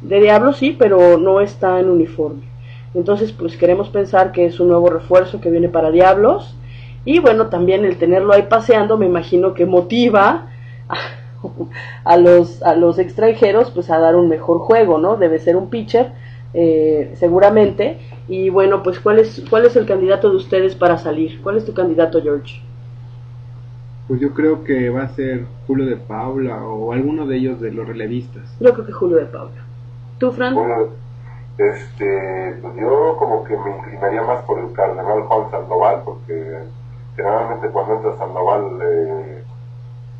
de 0.00 0.20
diablos, 0.20 0.56
sí, 0.56 0.74
pero 0.78 1.18
no 1.18 1.40
está 1.40 1.78
en 1.80 1.90
uniforme. 1.90 2.42
Entonces, 2.94 3.32
pues 3.32 3.56
queremos 3.56 3.90
pensar 3.90 4.32
que 4.32 4.46
es 4.46 4.58
un 4.58 4.68
nuevo 4.68 4.88
refuerzo 4.88 5.40
que 5.40 5.50
viene 5.50 5.68
para 5.68 5.90
diablos. 5.90 6.56
Y 7.04 7.18
bueno, 7.18 7.46
también 7.46 7.84
el 7.84 7.98
tenerlo 7.98 8.32
ahí 8.32 8.42
paseando 8.42 8.96
me 8.98 9.06
imagino 9.06 9.54
que 9.54 9.66
motiva 9.66 10.46
los, 12.18 12.62
a 12.62 12.74
los 12.74 12.98
extranjeros 12.98 13.70
pues 13.70 13.90
a 13.90 13.98
dar 13.98 14.16
un 14.16 14.28
mejor 14.28 14.58
juego, 14.58 14.98
¿no? 14.98 15.16
Debe 15.16 15.38
ser 15.38 15.56
un 15.56 15.70
pitcher, 15.70 16.12
eh, 16.54 17.12
seguramente. 17.16 17.98
Y 18.28 18.50
bueno, 18.50 18.82
pues 18.82 19.00
¿cuál 19.00 19.18
es, 19.18 19.42
¿cuál 19.50 19.66
es 19.66 19.76
el 19.76 19.86
candidato 19.86 20.30
de 20.30 20.36
ustedes 20.36 20.74
para 20.74 20.98
salir? 20.98 21.40
¿Cuál 21.42 21.56
es 21.56 21.64
tu 21.64 21.74
candidato, 21.74 22.22
George? 22.22 22.62
Pues 24.08 24.20
yo 24.20 24.34
creo 24.34 24.64
que 24.64 24.90
va 24.90 25.04
a 25.04 25.08
ser 25.08 25.46
Julio 25.66 25.86
de 25.86 25.96
Paula 25.96 26.64
o 26.64 26.92
alguno 26.92 27.26
de 27.26 27.36
ellos 27.36 27.60
de 27.60 27.72
los 27.72 27.86
relevistas. 27.86 28.42
Yo 28.58 28.72
creo 28.72 28.86
que 28.86 28.92
Julio 28.92 29.16
de 29.18 29.26
Paula. 29.26 29.64
¿Tú, 30.18 30.32
Fran? 30.32 30.56
este, 31.60 32.56
pues 32.62 32.74
yo 32.76 33.16
como 33.18 33.44
que 33.44 33.56
me 33.56 33.76
inclinaría 33.76 34.22
más 34.22 34.42
por 34.44 34.58
el 34.58 34.72
cardenal 34.72 35.22
Juan 35.22 35.50
Sandoval, 35.50 36.02
porque 36.04 36.58
generalmente 37.16 37.68
cuando 37.68 37.96
entra 37.96 38.16
Sandoval 38.16 38.78
eh, 38.82 39.39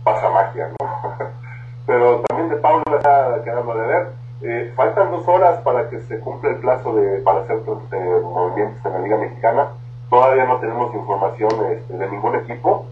pasa 0.04 0.30
magia, 0.30 0.68
¿no? 0.80 0.86
Pero 1.86 2.20
también 2.28 2.50
de 2.50 2.56
Paula 2.56 2.82
está 2.96 3.42
quedando 3.44 3.74
de 3.74 3.86
ver. 3.86 4.06
Eh, 4.42 4.72
faltan 4.74 5.10
dos 5.10 5.26
horas 5.28 5.60
para 5.60 5.90
que 5.90 6.00
se 6.00 6.18
cumpla 6.20 6.50
el 6.50 6.56
plazo 6.56 6.94
de, 6.94 7.18
para 7.18 7.40
hacer 7.40 7.58
eh, 7.58 8.20
movimientos 8.22 8.84
en 8.86 8.92
la 8.92 8.98
Liga 9.00 9.18
Mexicana. 9.18 9.68
Todavía 10.08 10.46
no 10.46 10.58
tenemos 10.58 10.94
información 10.94 11.50
este, 11.72 11.96
de 11.96 12.10
ningún 12.10 12.36
equipo. 12.36 12.86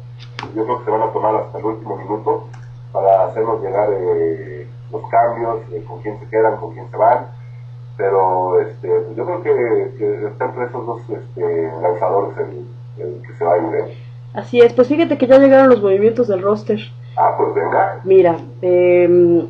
Yo 0.54 0.64
creo 0.64 0.78
que 0.78 0.84
se 0.84 0.90
van 0.90 1.02
a 1.02 1.12
tomar 1.12 1.34
hasta 1.36 1.58
el 1.58 1.64
último 1.64 1.96
minuto 1.96 2.48
para 2.92 3.24
hacernos 3.24 3.62
llegar 3.62 3.88
eh, 3.92 4.66
los 4.92 5.08
cambios, 5.08 5.60
con 5.86 6.00
quién 6.02 6.18
se 6.20 6.28
quedan, 6.28 6.56
con 6.56 6.74
quién 6.74 6.90
se 6.90 6.96
van. 6.96 7.28
Pero 7.96 8.60
este, 8.60 8.88
yo 9.16 9.24
creo 9.24 9.42
que, 9.42 9.94
que 9.98 10.26
está 10.26 10.44
entre 10.46 10.64
esos 10.64 10.86
dos 10.86 11.00
este, 11.08 11.72
lanzadores 11.82 12.36
el, 12.38 13.22
que 13.22 13.32
se 13.34 13.44
va 13.44 13.54
a 13.54 13.58
ir. 13.58 13.96
Así 14.34 14.60
es, 14.60 14.72
pues 14.72 14.88
fíjate 14.88 15.16
que 15.16 15.26
ya 15.26 15.38
llegaron 15.38 15.70
los 15.70 15.82
movimientos 15.82 16.28
del 16.28 16.42
roster. 16.42 16.78
Ah, 17.18 17.34
pues 17.36 17.52
venga. 17.52 18.00
Mira, 18.04 18.36
eh, 18.62 19.44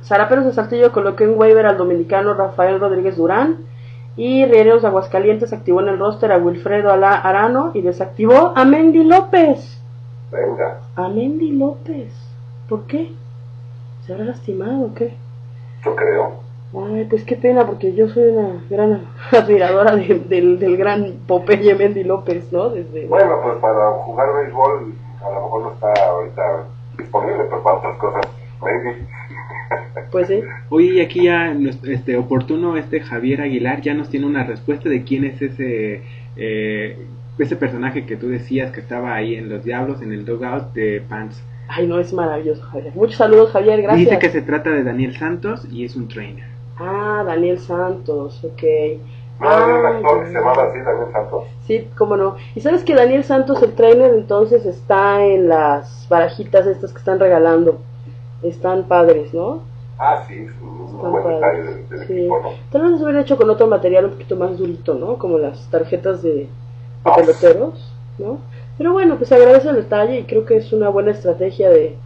Sara 0.00 0.28
Pérez 0.30 0.46
de 0.46 0.52
Saltillo 0.54 0.92
colocó 0.92 1.24
en 1.24 1.38
waiver 1.38 1.66
al 1.66 1.76
dominicano 1.76 2.32
Rafael 2.32 2.80
Rodríguez 2.80 3.16
Durán. 3.16 3.58
Y 4.16 4.44
Rieros 4.44 4.82
de 4.82 4.88
Aguascalientes 4.88 5.52
activó 5.52 5.80
en 5.80 5.88
el 5.88 5.98
roster 5.98 6.32
a 6.32 6.38
Wilfredo 6.38 6.90
Arano 6.90 7.70
y 7.74 7.82
desactivó 7.82 8.52
a 8.54 8.64
Mendy 8.64 9.04
López. 9.04 9.80
Venga. 10.30 10.80
A 10.96 11.08
Mendy 11.08 11.52
López. 11.52 12.12
¿Por 12.68 12.82
qué? 12.82 13.12
¿Se 14.06 14.12
habrá 14.12 14.26
lastimado 14.26 14.86
o 14.86 14.94
qué? 14.94 15.14
Yo 15.84 15.96
creo. 15.96 16.32
Ay, 16.74 17.06
pues 17.08 17.24
qué 17.24 17.36
pena, 17.36 17.66
porque 17.66 17.92
yo 17.94 18.08
soy 18.08 18.28
una 18.28 18.64
gran 18.70 19.06
admiradora 19.32 19.96
del, 19.96 20.58
del 20.58 20.76
gran 20.76 21.12
Popeye 21.26 21.74
Mendy 21.74 22.04
López, 22.04 22.52
¿no? 22.52 22.70
Desde... 22.70 23.06
Bueno, 23.06 23.36
pues 23.42 23.56
para 23.58 23.90
jugar 23.92 24.28
béisbol 24.34 24.94
a 25.22 25.30
lo 25.30 25.42
mejor 25.42 25.62
no 25.62 25.72
está 25.72 25.92
ahorita 26.06 26.64
disponible, 27.02 27.44
pero 27.48 27.62
para 27.62 27.76
otras 27.76 27.98
cosas, 27.98 28.26
maybe. 28.60 29.06
Pues 30.10 30.28
sí. 30.28 30.40
Oye, 30.68 31.02
aquí 31.02 31.24
ya 31.24 31.56
este 31.84 32.16
oportuno 32.16 32.76
este 32.76 33.00
Javier 33.00 33.40
Aguilar 33.40 33.80
ya 33.80 33.94
nos 33.94 34.10
tiene 34.10 34.26
una 34.26 34.44
respuesta 34.44 34.88
de 34.88 35.04
quién 35.04 35.24
es 35.24 35.40
ese 35.40 36.02
eh, 36.36 36.98
ese 37.38 37.56
personaje 37.56 38.04
que 38.04 38.16
tú 38.16 38.28
decías 38.28 38.72
que 38.72 38.80
estaba 38.80 39.14
ahí 39.14 39.34
en 39.34 39.48
los 39.48 39.64
Diablos 39.64 40.02
en 40.02 40.12
el 40.12 40.24
dugout 40.24 40.72
de 40.74 41.02
Pants. 41.08 41.42
Ay, 41.68 41.86
no, 41.86 41.98
es 41.98 42.12
maravilloso, 42.12 42.62
Javier. 42.62 42.92
Muchos 42.94 43.16
saludos, 43.16 43.50
Javier, 43.50 43.80
gracias. 43.80 44.10
Dice 44.10 44.18
que 44.18 44.28
se 44.28 44.42
trata 44.42 44.70
de 44.70 44.84
Daniel 44.84 45.16
Santos 45.16 45.66
y 45.70 45.84
es 45.84 45.96
un 45.96 46.08
trainer. 46.08 46.44
Ah, 46.78 47.22
Daniel 47.26 47.58
Santos, 47.58 48.44
ok. 48.44 48.62
¿No 49.42 49.48
hay 49.50 49.72
un 49.72 49.86
actor 49.86 50.20
que 50.20 50.26
se 50.28 50.32
llamaba 50.34 50.62
así, 50.64 50.78
Daniel 50.78 51.12
Santos? 51.12 51.44
Sí, 51.66 51.88
cómo 51.96 52.16
no. 52.16 52.36
Y 52.54 52.60
sabes 52.60 52.84
que 52.84 52.94
Daniel 52.94 53.24
Santos, 53.24 53.62
el 53.62 53.74
trainer, 53.74 54.14
entonces 54.14 54.64
está 54.66 55.24
en 55.24 55.48
las 55.48 56.06
barajitas 56.08 56.66
estas 56.66 56.92
que 56.92 56.98
están 56.98 57.18
regalando. 57.20 57.78
Están 58.42 58.84
padres, 58.84 59.32
¿no? 59.34 59.60
Ah, 59.98 60.24
sí, 60.26 60.34
es 60.34 60.50
un 60.62 60.86
Están 60.96 61.10
buen 61.12 61.22
padres. 61.22 61.40
detalle 61.40 61.62
del, 61.62 61.88
del 61.88 62.06
Sí. 62.06 62.12
equipo, 62.20 62.40
¿no? 62.42 62.48
Tal 62.70 62.82
vez 62.82 62.98
se 62.98 63.04
hubiera 63.04 63.20
hecho 63.20 63.36
con 63.36 63.50
otro 63.50 63.66
material 63.66 64.04
un 64.06 64.10
poquito 64.12 64.36
más 64.36 64.58
durito, 64.58 64.94
¿no? 64.94 65.16
Como 65.18 65.38
las 65.38 65.68
tarjetas 65.70 66.22
de, 66.22 66.32
de 66.34 66.48
peloteros, 67.16 67.92
¿no? 68.18 68.38
Pero 68.78 68.92
bueno, 68.92 69.16
pues 69.16 69.30
agradece 69.32 69.68
el 69.68 69.76
detalle 69.76 70.18
y 70.20 70.24
creo 70.24 70.44
que 70.44 70.56
es 70.56 70.72
una 70.72 70.88
buena 70.88 71.10
estrategia 71.12 71.70
de, 71.70 71.96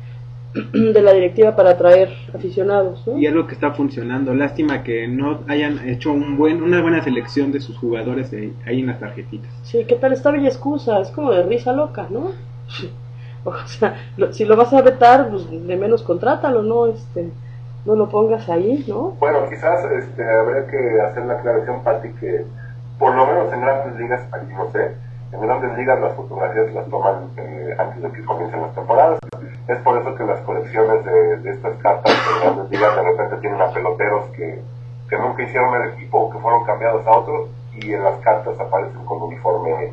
de 0.73 1.03
la 1.03 1.13
directiva 1.13 1.55
para 1.57 1.71
atraer 1.71 2.11
aficionados, 2.35 3.07
¿no? 3.07 3.19
Y 3.19 3.27
es 3.27 3.33
lo 3.33 3.47
que 3.47 3.55
está 3.55 3.73
funcionando. 3.73 4.35
Lástima 4.35 4.83
que 4.83 5.07
no 5.09 5.41
hayan 5.49 5.89
hecho 5.89 6.13
un 6.13 6.37
buen, 6.37 6.63
una 6.63 6.81
buena 6.83 7.03
selección 7.03 7.53
de 7.53 7.61
sus 7.61 7.77
jugadores 7.79 8.31
de- 8.31 8.53
ahí 8.67 8.81
en 8.81 8.87
las 8.87 9.01
tarjetitas. 9.01 9.51
Sí, 9.63 9.85
¿qué 9.87 9.97
tal 9.97 10.13
esta 10.13 10.31
bella 10.31 10.49
excusa? 10.49 11.01
Es 11.01 11.11
como 11.11 11.33
de 11.33 11.43
risa 11.43 11.73
loca, 11.73 12.07
¿no? 12.11 12.33
O 13.45 13.55
sea, 13.67 13.95
lo- 14.17 14.33
si 14.33 14.45
lo 14.45 14.57
vas 14.57 14.73
a 14.73 14.83
vetar, 14.83 15.29
pues 15.31 15.49
de 15.51 15.77
menos 15.77 16.03
contrátalo, 16.03 16.63
¿no? 16.63 16.87
Este, 16.89 17.31
no 17.85 17.95
lo 17.95 18.09
pongas 18.09 18.49
ahí, 18.49 18.85
¿no? 18.89 19.11
Bueno, 19.21 19.49
quizás 19.49 19.85
este, 19.93 20.25
habría 20.25 20.67
que 20.67 21.01
hacer 21.01 21.25
la 21.27 21.35
aclaración, 21.35 21.85
Pati, 21.85 22.09
que 22.19 22.45
por 22.99 23.15
lo 23.15 23.25
menos 23.25 23.53
en 23.53 23.61
grandes 23.61 24.01
ligas, 24.01 24.23
aquí 24.33 24.53
no 24.53 24.69
sé, 24.73 24.91
en 25.33 25.41
grandes 25.41 25.79
ligas 25.79 26.01
las 26.01 26.15
fotografías 26.15 26.75
las 26.75 26.89
toman 26.89 27.29
eh, 27.37 27.75
antes 27.79 28.03
de 28.03 28.11
que 28.11 28.25
comiencen 28.25 28.63
las 28.63 28.75
temporadas. 28.75 29.21
Es 29.69 29.79
por 29.79 30.01
eso 30.01 30.15
que 30.15 30.25
las 30.25 30.41
colecciones 30.43 31.05
de, 31.05 31.37
de 31.39 31.51
estas 31.51 31.77
cartas 31.79 32.13
en 32.13 32.41
grandes 32.41 32.71
ligas 32.71 32.95
de 32.97 33.03
repente 33.03 33.37
tienen 33.41 33.61
a 33.61 33.71
peloteros 33.73 34.27
que, 34.37 34.61
que 35.11 35.19
nunca 35.19 35.43
hicieron 35.43 35.75
el 35.83 35.91
equipo 35.95 36.19
o 36.21 36.31
que 36.31 36.39
fueron 36.39 36.65
cambiados 36.65 37.05
a 37.07 37.11
otros 37.19 37.49
y 37.75 37.93
en 37.93 38.03
las 38.05 38.17
cartas 38.21 38.59
aparecen 38.61 39.05
con 39.05 39.23
uniforme, 39.23 39.93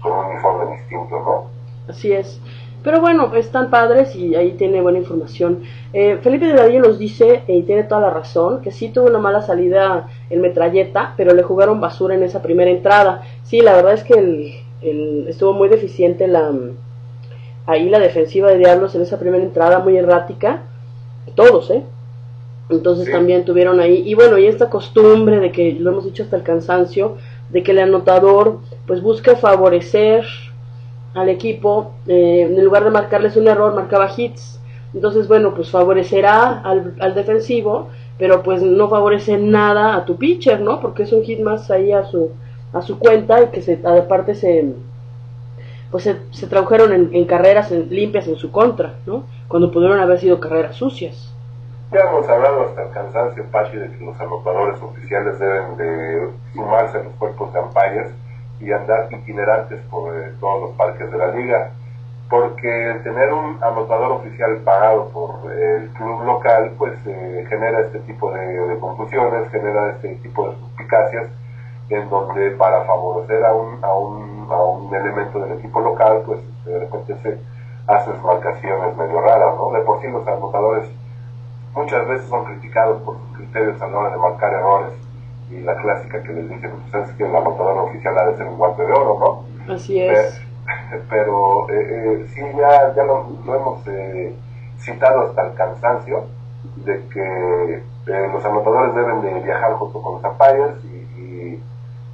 con 0.00 0.12
un 0.12 0.24
uniforme 0.26 0.76
distinto, 0.76 1.18
¿no? 1.20 1.44
Así 1.92 2.12
es. 2.12 2.40
Pero 2.84 3.00
bueno, 3.00 3.32
están 3.34 3.70
padres 3.70 4.14
y 4.16 4.34
ahí 4.34 4.52
tiene 4.52 4.80
buena 4.82 4.98
información. 4.98 5.62
Eh, 5.92 6.18
Felipe 6.22 6.46
de 6.46 6.54
Dadillo 6.54 6.80
nos 6.80 6.98
dice, 6.98 7.42
y 7.46 7.62
tiene 7.62 7.84
toda 7.84 8.00
la 8.00 8.10
razón, 8.10 8.60
que 8.60 8.70
sí 8.72 8.88
tuvo 8.88 9.06
una 9.06 9.18
mala 9.20 9.42
salida 9.42 10.08
en 10.30 10.40
metralleta, 10.40 11.14
pero 11.16 11.32
le 11.34 11.42
jugaron 11.44 11.80
basura 11.80 12.14
en 12.16 12.22
esa 12.24 12.42
primera 12.42 12.70
entrada. 12.70 13.22
Sí, 13.44 13.60
la 13.60 13.74
verdad 13.74 13.92
es 13.94 14.02
que 14.04 14.14
el, 14.14 14.52
el- 14.80 15.26
estuvo 15.28 15.52
muy 15.52 15.68
deficiente 15.68 16.26
la, 16.26 16.52
ahí 17.66 17.88
la 17.88 17.98
defensiva 18.00 18.50
de 18.50 18.58
Diablos 18.58 18.94
en 18.94 19.02
esa 19.02 19.18
primera 19.18 19.42
entrada, 19.42 19.78
muy 19.80 19.96
errática. 19.96 20.62
Todos, 21.34 21.70
¿eh? 21.70 21.84
Entonces 22.70 23.06
Sí. 23.06 23.12
también 23.12 23.44
tuvieron 23.44 23.80
ahí, 23.80 24.02
y 24.06 24.14
bueno, 24.14 24.38
y 24.38 24.46
esta 24.46 24.70
costumbre 24.70 25.40
de 25.40 25.52
que, 25.52 25.72
lo 25.74 25.90
hemos 25.90 26.04
dicho 26.04 26.22
hasta 26.22 26.36
el 26.36 26.42
cansancio, 26.42 27.16
de 27.50 27.62
que 27.62 27.72
el 27.72 27.80
anotador 27.80 28.60
pues 28.86 29.02
busca 29.02 29.36
favorecer 29.36 30.24
al 31.14 31.28
equipo, 31.28 31.92
eh, 32.06 32.42
en 32.48 32.64
lugar 32.64 32.84
de 32.84 32.90
marcarles 32.90 33.36
un 33.36 33.48
error, 33.48 33.74
marcaba 33.74 34.10
hits. 34.16 34.60
Entonces, 34.94 35.28
bueno, 35.28 35.54
pues 35.54 35.70
favorecerá 35.70 36.60
al, 36.60 36.94
al 37.00 37.14
defensivo, 37.14 37.88
pero 38.18 38.42
pues 38.42 38.62
no 38.62 38.88
favorece 38.88 39.38
nada 39.38 39.96
a 39.96 40.04
tu 40.04 40.16
pitcher, 40.16 40.60
¿no? 40.60 40.80
Porque 40.80 41.02
es 41.04 41.12
un 41.12 41.22
hit 41.22 41.40
más 41.40 41.70
ahí 41.70 41.92
a 41.92 42.04
su, 42.04 42.30
a 42.72 42.82
su 42.82 42.98
cuenta 42.98 43.42
y 43.42 43.46
que 43.48 43.62
se, 43.62 43.80
aparte 43.84 44.34
se, 44.34 44.74
pues 45.92 46.04
se, 46.04 46.16
se 46.32 46.48
tradujeron 46.48 46.92
en, 46.92 47.10
en 47.14 47.26
carreras 47.26 47.70
limpias 47.70 48.26
en 48.26 48.36
su 48.36 48.50
contra, 48.50 48.94
¿no? 49.06 49.24
Cuando 49.46 49.70
pudieron 49.70 50.00
haber 50.00 50.18
sido 50.18 50.40
carreras 50.40 50.74
sucias. 50.74 51.32
Ya 51.92 52.00
hemos 52.00 52.26
hablado 52.26 52.62
hasta 52.62 52.84
el 52.84 52.90
cansancio, 52.90 53.44
Pachi, 53.52 53.76
de 53.76 53.90
que 53.90 54.04
los 54.04 54.18
anotadores 54.18 54.80
oficiales 54.80 55.38
deben 55.38 55.76
de 55.76 56.30
sumarse 56.54 56.98
a 56.98 57.02
los 57.02 57.12
cuerpos 57.18 57.52
de 57.52 57.60
umpires 57.60 58.10
y 58.60 58.72
andar 58.72 59.08
itinerantes 59.12 59.78
por 59.90 60.16
eh, 60.16 60.32
todos 60.40 60.62
los 60.62 60.70
parques 60.78 61.12
de 61.12 61.18
la 61.18 61.28
liga. 61.28 61.70
Porque 62.30 63.00
tener 63.04 63.30
un 63.30 63.58
anotador 63.62 64.12
oficial 64.12 64.56
pagado 64.64 65.10
por 65.10 65.52
eh, 65.52 65.82
el 65.82 65.88
club 65.90 66.24
local, 66.24 66.72
pues 66.78 66.94
eh, 67.04 67.44
genera 67.46 67.80
este 67.80 67.98
tipo 68.00 68.32
de, 68.32 68.46
de 68.46 68.78
confusiones, 68.78 69.50
genera 69.50 69.90
este 69.90 70.14
tipo 70.22 70.48
de 70.48 70.56
suspicacias, 70.56 71.26
en 71.94 72.08
donde 72.10 72.50
para 72.52 72.84
favorecer 72.84 73.44
a 73.44 73.52
un, 73.54 73.84
a 73.84 73.92
un, 73.94 74.46
a 74.50 74.62
un 74.62 74.94
elemento 74.94 75.38
del 75.40 75.58
equipo 75.58 75.80
local, 75.80 76.22
pues 76.26 76.40
de 76.64 76.78
repente 76.80 77.16
se 77.22 77.38
hacen 77.86 78.22
marcaciones 78.22 78.96
medio 78.96 79.20
raras, 79.20 79.54
¿no? 79.56 79.70
De 79.72 79.80
por 79.80 80.00
sí 80.00 80.08
los 80.08 80.26
anotadores 80.26 80.88
muchas 81.74 82.06
veces 82.06 82.28
son 82.28 82.44
criticados 82.44 83.02
por 83.02 83.16
sus 83.18 83.36
criterios 83.38 83.80
a 83.80 83.86
la 83.88 83.98
hora 83.98 84.10
de 84.10 84.16
marcar 84.18 84.52
errores 84.52 84.92
y 85.50 85.60
la 85.60 85.74
clásica 85.76 86.22
que 86.22 86.32
les 86.32 86.48
dicen, 86.48 86.70
pues 86.90 87.08
es 87.08 87.14
que 87.16 87.24
el 87.24 87.34
anotador 87.34 87.78
oficial 87.78 88.16
ha 88.18 88.26
de 88.26 88.36
ser 88.36 88.46
un 88.46 88.56
guante 88.58 88.84
de 88.86 88.92
oro, 88.92 89.44
¿no? 89.66 89.74
Así 89.74 90.00
es. 90.00 90.38
Pe- 90.40 90.52
Pero 91.10 91.68
eh, 91.70 91.74
eh, 92.22 92.26
sí, 92.34 92.40
ya, 92.56 92.94
ya 92.94 93.02
lo, 93.04 93.26
lo 93.44 93.54
hemos 93.56 93.86
eh, 93.88 94.34
citado 94.78 95.22
hasta 95.28 95.46
el 95.48 95.54
cansancio 95.54 96.24
de 96.76 97.06
que 97.08 97.74
eh, 98.06 98.28
los 98.32 98.44
anotadores 98.44 98.94
deben 98.94 99.20
de 99.22 99.40
viajar 99.40 99.72
junto 99.74 100.00
con 100.00 100.14
los 100.22 100.24
umpires 100.32 100.84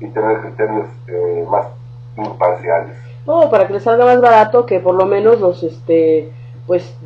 y, 0.00 0.06
tener 0.08 0.40
criterios 0.40 0.86
eh, 1.08 1.46
más 1.50 1.66
imparciales. 2.16 2.96
No, 3.26 3.50
para 3.50 3.66
que 3.66 3.74
les 3.74 3.82
salga 3.82 4.04
más 4.04 4.20
barato, 4.20 4.64
que 4.64 4.80
por 4.80 4.94
lo 4.94 5.06
menos 5.06 5.40
los, 5.40 5.62
este, 5.62 6.30
pues, 6.66 6.96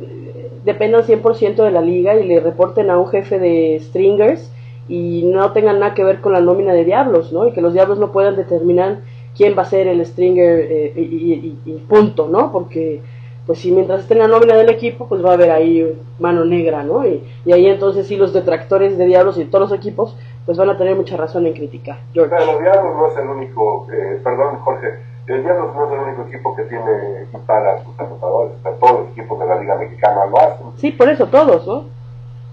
dependan 0.63 1.03
100% 1.03 1.63
de 1.63 1.71
la 1.71 1.81
liga 1.81 2.15
y 2.15 2.25
le 2.25 2.39
reporten 2.39 2.89
a 2.89 2.97
un 2.97 3.07
jefe 3.07 3.39
de 3.39 3.79
stringers 3.81 4.51
y 4.87 5.23
no 5.23 5.51
tengan 5.51 5.79
nada 5.79 5.93
que 5.93 6.03
ver 6.03 6.21
con 6.21 6.33
la 6.33 6.41
nómina 6.41 6.73
de 6.73 6.85
diablos, 6.85 7.31
¿no? 7.31 7.47
Y 7.47 7.51
que 7.51 7.61
los 7.61 7.73
diablos 7.73 7.99
no 7.99 8.11
puedan 8.11 8.35
determinar 8.35 8.99
quién 9.35 9.57
va 9.57 9.63
a 9.63 9.65
ser 9.65 9.87
el 9.87 10.05
stringer 10.05 10.67
eh, 10.69 10.93
y 10.95 11.71
punto, 11.87 12.27
¿no? 12.29 12.51
Porque, 12.51 13.01
pues, 13.45 13.59
si 13.59 13.71
mientras 13.71 14.01
esté 14.01 14.13
en 14.13 14.21
la 14.21 14.27
nómina 14.27 14.55
del 14.55 14.69
equipo, 14.69 15.07
pues 15.07 15.23
va 15.23 15.31
a 15.31 15.33
haber 15.33 15.51
ahí 15.51 15.85
mano 16.19 16.45
negra, 16.45 16.83
¿no? 16.83 17.05
Y, 17.05 17.21
y 17.45 17.51
ahí 17.51 17.67
entonces 17.67 18.07
sí 18.07 18.15
los 18.15 18.33
detractores 18.33 18.97
de 18.97 19.05
diablos 19.05 19.37
y 19.37 19.45
todos 19.45 19.69
los 19.69 19.79
equipos, 19.79 20.15
pues 20.45 20.57
van 20.57 20.69
a 20.69 20.77
tener 20.77 20.95
mucha 20.95 21.15
razón 21.17 21.45
en 21.47 21.53
criticar. 21.53 21.97
George. 22.13 22.35
Pero 22.37 22.59
Diablos 22.59 22.95
no 22.97 23.07
es 23.07 23.17
el 23.17 23.27
único, 23.29 23.87
eh, 23.91 24.19
perdón 24.23 24.57
Jorge, 24.59 24.99
el 25.27 25.43
Diablos 25.43 25.73
no 25.75 25.85
es 25.85 25.91
el 25.93 25.99
único 25.99 26.21
equipo 26.23 26.55
que 26.55 26.63
tiene 26.63 27.25
paga 27.47 27.73
a 27.75 27.83
sus 27.83 27.97
anotadores, 27.99 28.53
o 28.59 28.61
sea, 28.61 28.71
todos 28.73 28.99
los 29.01 29.09
equipos 29.11 29.39
de 29.39 29.45
la 29.45 29.55
Liga 29.55 29.75
Mexicana 29.75 30.25
lo 30.25 30.37
hacen. 30.39 30.67
Sí, 30.77 30.91
por 30.91 31.09
eso 31.09 31.25
todos, 31.27 31.65
¿no? 31.67 31.85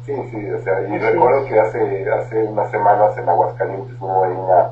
Sí, 0.07 0.15
sí, 0.31 0.51
o 0.51 0.63
sea, 0.63 0.81
y 0.83 0.87
Así 0.95 0.99
recuerdo 0.99 1.41
es. 1.41 1.47
que 1.47 1.61
hace, 1.61 2.11
hace 2.11 2.45
unas 2.45 2.71
semanas 2.71 3.17
en 3.19 3.29
Aguascalientes 3.29 3.95
hubo 4.01 4.25
ahí 4.25 4.33
una 4.33 4.71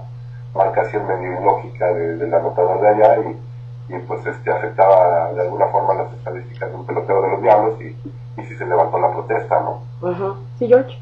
marcación 0.54 1.06
medio 1.06 1.40
ilógica 1.40 1.86
de- 1.92 2.16
del 2.16 2.32
anotador 2.34 2.80
de 2.80 2.88
allá 2.88 3.18
y, 3.18 3.94
y, 3.94 3.98
pues 4.00 4.24
este 4.26 4.50
afectaba 4.50 5.32
de 5.32 5.42
alguna 5.42 5.66
forma 5.66 5.94
las 5.94 6.12
estadísticas 6.14 6.70
de 6.70 6.76
un 6.76 6.86
pelotero 6.86 7.22
de 7.22 7.28
los 7.30 7.42
Diablos 7.42 7.80
y, 7.80 7.96
y 8.40 8.44
sí 8.46 8.56
se 8.56 8.64
levantó 8.66 8.98
la 8.98 9.12
protesta, 9.12 9.60
¿no? 9.60 9.82
Ajá. 10.08 10.34
Sí, 10.58 10.66
George. 10.66 10.96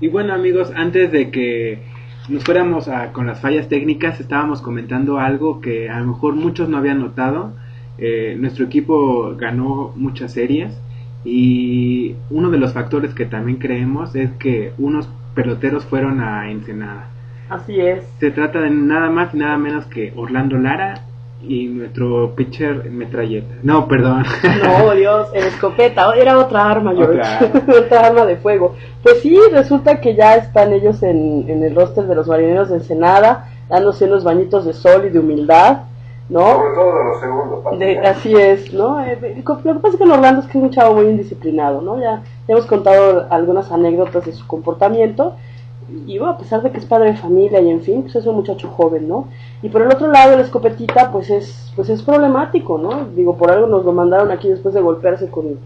Y 0.00 0.08
bueno 0.08 0.32
amigos, 0.32 0.72
antes 0.76 1.10
de 1.10 1.30
que 1.30 1.80
nos 2.28 2.44
fuéramos 2.44 2.88
a- 2.88 3.12
con 3.12 3.26
las 3.26 3.40
fallas 3.40 3.68
técnicas, 3.68 4.20
estábamos 4.20 4.60
comentando 4.62 5.18
algo 5.18 5.60
que 5.60 5.88
a 5.90 5.98
lo 6.00 6.06
mejor 6.06 6.34
muchos 6.34 6.68
no 6.68 6.76
habían 6.76 7.00
notado. 7.00 7.52
Eh, 7.98 8.36
nuestro 8.38 8.64
equipo 8.66 9.34
ganó 9.36 9.92
muchas 9.96 10.32
series 10.32 10.78
y 11.24 12.14
uno 12.30 12.50
de 12.50 12.58
los 12.58 12.72
factores 12.74 13.12
que 13.12 13.26
también 13.26 13.58
creemos 13.58 14.14
es 14.14 14.30
que 14.38 14.72
unos 14.78 15.08
peloteros 15.34 15.84
fueron 15.84 16.20
a 16.20 16.50
Ensenada. 16.50 17.08
Así 17.48 17.80
es. 17.80 18.04
Se 18.20 18.30
trata 18.30 18.60
de 18.60 18.70
nada 18.70 19.10
más 19.10 19.34
y 19.34 19.38
nada 19.38 19.56
menos 19.58 19.86
que 19.86 20.12
Orlando 20.14 20.58
Lara 20.58 21.02
y 21.40 21.66
nuestro 21.68 22.34
pitcher 22.34 22.90
metralleta. 22.90 23.54
No, 23.62 23.86
perdón. 23.86 24.24
No, 24.64 24.92
Dios, 24.94 25.28
el 25.34 25.44
escopeta, 25.44 26.12
era 26.16 26.38
otra 26.38 26.68
arma, 26.70 26.92
George. 26.94 27.20
Otra 27.20 27.62
Otra 27.78 28.06
arma. 28.06 28.24
de 28.26 28.36
fuego. 28.36 28.74
Pues 29.02 29.20
sí, 29.20 29.38
resulta 29.52 30.00
que 30.00 30.14
ya 30.16 30.34
están 30.36 30.72
ellos 30.72 31.02
en, 31.02 31.44
en 31.48 31.62
el 31.62 31.74
roster 31.74 32.04
de 32.06 32.14
los 32.16 32.26
marineros 32.26 32.70
de 32.70 32.76
Ensenada, 32.76 33.48
dándose 33.68 34.06
unos 34.06 34.24
bañitos 34.24 34.64
de 34.64 34.72
sol 34.72 35.04
y 35.06 35.10
de 35.10 35.20
humildad, 35.20 35.82
¿no? 36.28 36.40
Sobre 36.40 36.74
todo 36.74 36.98
de 36.98 37.04
los 37.04 37.20
segundos. 37.20 37.78
De- 37.78 37.98
así 38.00 38.34
es, 38.34 38.72
¿no? 38.74 39.00
Eh, 39.04 39.18
eh, 39.22 39.42
Lo 39.46 39.56
que 39.74 39.80
pasa 39.80 39.88
es 39.94 39.96
que 39.96 40.04
en 40.04 40.10
Orlando 40.10 40.40
es 40.40 40.46
que 40.48 40.58
es 40.58 40.64
un 40.64 40.70
chavo 40.70 40.94
muy 40.96 41.06
indisciplinado, 41.06 41.80
¿no? 41.82 42.00
Ya, 42.00 42.22
ya 42.48 42.54
hemos 42.54 42.66
contado 42.66 43.26
algunas 43.30 43.70
anécdotas 43.70 44.26
de 44.26 44.32
su 44.32 44.46
comportamiento 44.46 45.36
y 46.06 46.18
bueno, 46.18 46.34
a 46.34 46.38
pesar 46.38 46.62
de 46.62 46.70
que 46.70 46.78
es 46.78 46.84
padre 46.84 47.12
de 47.12 47.16
familia 47.16 47.60
y 47.60 47.70
en 47.70 47.80
fin, 47.80 48.02
pues 48.02 48.16
es 48.16 48.26
un 48.26 48.36
muchacho 48.36 48.68
joven, 48.68 49.08
¿no? 49.08 49.28
Y 49.62 49.70
por 49.70 49.82
el 49.82 49.88
otro 49.88 50.08
lado, 50.12 50.34
el 50.34 50.40
escopetita, 50.40 51.10
pues 51.10 51.30
es, 51.30 51.72
pues 51.76 51.88
es 51.88 52.02
problemático, 52.02 52.76
¿no? 52.76 53.06
Digo, 53.16 53.36
por 53.36 53.50
algo 53.50 53.66
nos 53.66 53.84
lo 53.84 53.92
mandaron 53.92 54.30
aquí 54.30 54.48
después 54.48 54.74
de 54.74 54.82
golpearse 54.82 55.30
con, 55.30 55.58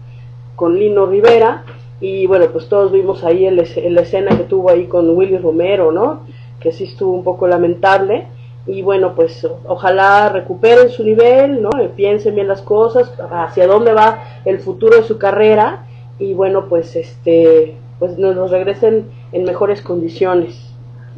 con 0.55 0.77
Lino 0.77 1.05
Rivera 1.05 1.63
y 1.99 2.25
bueno, 2.27 2.47
pues 2.53 2.69
todos 2.69 2.91
vimos 2.91 3.23
ahí 3.23 3.45
el, 3.45 3.57
la 3.57 4.01
escena 4.01 4.37
que 4.37 4.43
tuvo 4.43 4.69
ahí 4.69 4.85
con 4.87 5.09
Willy 5.15 5.37
Romero, 5.37 5.91
¿no? 5.91 6.21
Que 6.59 6.71
sí 6.71 6.85
estuvo 6.85 7.13
un 7.13 7.23
poco 7.23 7.47
lamentable 7.47 8.27
y 8.65 8.81
bueno, 8.81 9.15
pues 9.15 9.45
ojalá 9.67 10.29
recuperen 10.29 10.89
su 10.89 11.03
nivel, 11.03 11.61
¿no? 11.61 11.69
Piensen 11.97 12.35
bien 12.35 12.47
las 12.47 12.61
cosas, 12.61 13.11
hacia 13.29 13.67
dónde 13.67 13.93
va 13.93 14.23
el 14.45 14.59
futuro 14.59 14.95
de 14.95 15.03
su 15.03 15.17
carrera 15.17 15.85
y 16.17 16.33
bueno, 16.33 16.69
pues 16.69 16.95
este 16.95 17.75
pues 17.99 18.17
nos 18.17 18.51
regresen 18.51 19.07
en 19.33 19.43
mejores 19.43 19.81
condiciones. 19.81 20.73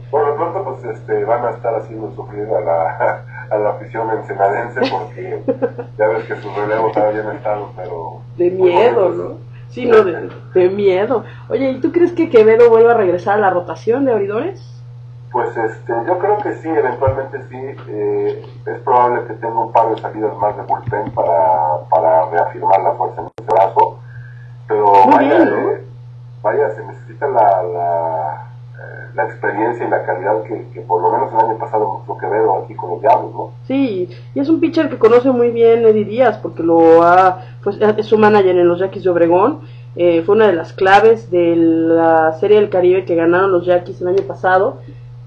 Por 0.09 0.28
lo 0.28 0.36
pronto 0.36 0.63
pues 0.63 0.97
este 0.97 1.24
van 1.26 1.45
a 1.45 1.51
estar 1.51 1.76
haciendo 1.76 2.13
sufrir 2.16 2.47
a 2.47 2.61
la, 2.61 3.26
a 3.49 3.57
la 3.57 3.70
afición 3.72 4.09
ensenadense 4.11 4.82
porque 4.89 5.41
ya 5.97 6.07
ves 6.07 6.26
que 6.26 6.36
sus 6.38 6.55
relevos 6.55 6.95
no 6.95 7.32
están, 7.32 7.59
pero... 7.76 8.22
De 8.38 8.49
miedo, 8.51 9.09
¿no? 9.09 9.55
Sí, 9.70 9.86
no, 9.86 10.03
de, 10.03 10.30
de 10.53 10.70
miedo. 10.70 11.26
Oye, 11.49 11.72
¿y 11.72 11.82
tú 11.82 11.91
crees 11.91 12.13
que 12.13 12.30
Quevedo 12.30 12.70
vuelva 12.70 12.91
a 12.91 12.97
regresar 12.97 13.36
a 13.36 13.41
la 13.41 13.49
rotación 13.49 14.05
de 14.05 14.13
abridores? 14.13 14.76
Pues 15.36 15.49
este, 15.57 15.91
yo 16.07 16.18
creo 16.18 16.38
que 16.38 16.53
sí, 16.55 16.70
eventualmente 16.70 17.43
sí. 17.49 17.57
Eh, 17.89 18.45
es 18.68 18.80
probable 18.84 19.28
que 19.28 19.34
tenga 19.34 19.66
un 19.66 19.72
par 19.74 19.93
de 19.93 20.01
salidas 20.01 20.34
más 20.38 20.55
de 20.55 20.63
bullpen 20.63 21.11
para, 21.11 21.80
para 21.89 22.30
reafirmar 22.30 22.80
la 22.82 22.93
fuerza 22.93 23.20
en 23.20 23.28
ese 23.38 23.53
brazo. 23.53 23.94
Eh, 26.56 26.72
se 26.76 26.86
necesita 26.86 27.28
la, 27.28 27.64
la, 27.64 28.51
eh, 28.76 29.10
la, 29.14 29.24
experiencia 29.26 29.86
y 29.86 29.89
la 29.89 30.06
calidad 30.06 30.43
que, 30.43 30.82
por 30.82 31.01
lo 31.01 31.12
menos 31.12 31.34
el 31.34 31.49
año 31.49 31.58
pasado 31.58 31.91
mostró 31.93 32.18
Quevedo 32.18 32.64
aquí 32.64 32.74
con 32.76 32.91
los 32.91 33.01
Diablos, 33.01 33.34
¿no? 33.34 33.51
Sí, 33.68 34.10
y 34.34 34.39
es 34.39 34.49
un 34.49 34.60
pitcher 34.60 34.89
que 34.89 34.97
conoce 34.97 35.32
muy 35.32 35.51
bien 35.51 35.86
Eddie 35.86 36.06
Díaz 36.06 36.38
porque 36.38 36.64
lo 36.64 37.03
ha, 37.03 37.41
pues, 37.64 37.78
es 37.82 38.06
su 38.06 38.18
manager 38.18 38.58
en 38.58 38.68
los 38.68 38.80
Yaquis 38.80 39.03
de 39.03 39.10
Obregón. 39.10 39.62
fue 39.95 40.36
una 40.36 40.47
de 40.47 40.53
las 40.53 40.74
claves 40.74 41.30
de 41.30 41.56
la 41.56 42.34
Serie 42.39 42.60
del 42.60 42.70
Caribe 42.70 43.06
que 43.06 43.16
ganaron 43.16 43.51
los 43.51 43.66
Yaquis 43.66 44.01
el 44.01 44.08
año 44.10 44.24
pasado 44.24 44.78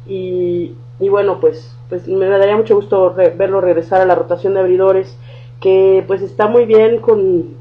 y, 0.06 0.74
y 1.00 1.08
bueno, 1.08 1.40
pues, 1.40 1.76
pues 1.88 2.08
me 2.08 2.26
daría 2.26 2.56
mucho 2.56 2.74
gusto 2.74 3.14
verlo 3.14 3.60
regresar 3.60 4.00
a 4.00 4.06
la 4.06 4.14
rotación 4.14 4.54
de 4.54 4.60
abridores, 4.60 5.16
que 5.60 6.04
pues 6.06 6.22
está 6.22 6.46
muy 6.46 6.64
bien 6.64 7.00
con, 7.00 7.54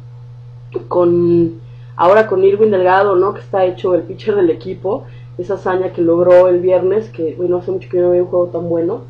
con 0.88 1.67
ahora 1.98 2.28
con 2.28 2.44
Irwin 2.44 2.72
Delgado, 2.72 3.16
¿no? 3.16 3.34
Que 3.34 3.42
está 3.42 3.66
hecho 3.66 3.94
el 3.94 4.04
pitcher 4.04 4.36
del 4.36 4.50
equipo, 4.50 5.04
esa 5.38 5.56
hazaña 5.56 5.92
que 5.92 6.02
logró 6.02 6.48
el 6.48 6.62
viernes, 6.62 7.10
que 7.10 7.36
bueno, 7.36 7.58
hace 7.58 7.72
mucho 7.72 7.90
que 7.90 8.00
no 8.00 8.08
había 8.08 8.24
un 8.24 8.30
juego 8.30 8.48
tan 8.48 8.70
bueno, 8.70 9.02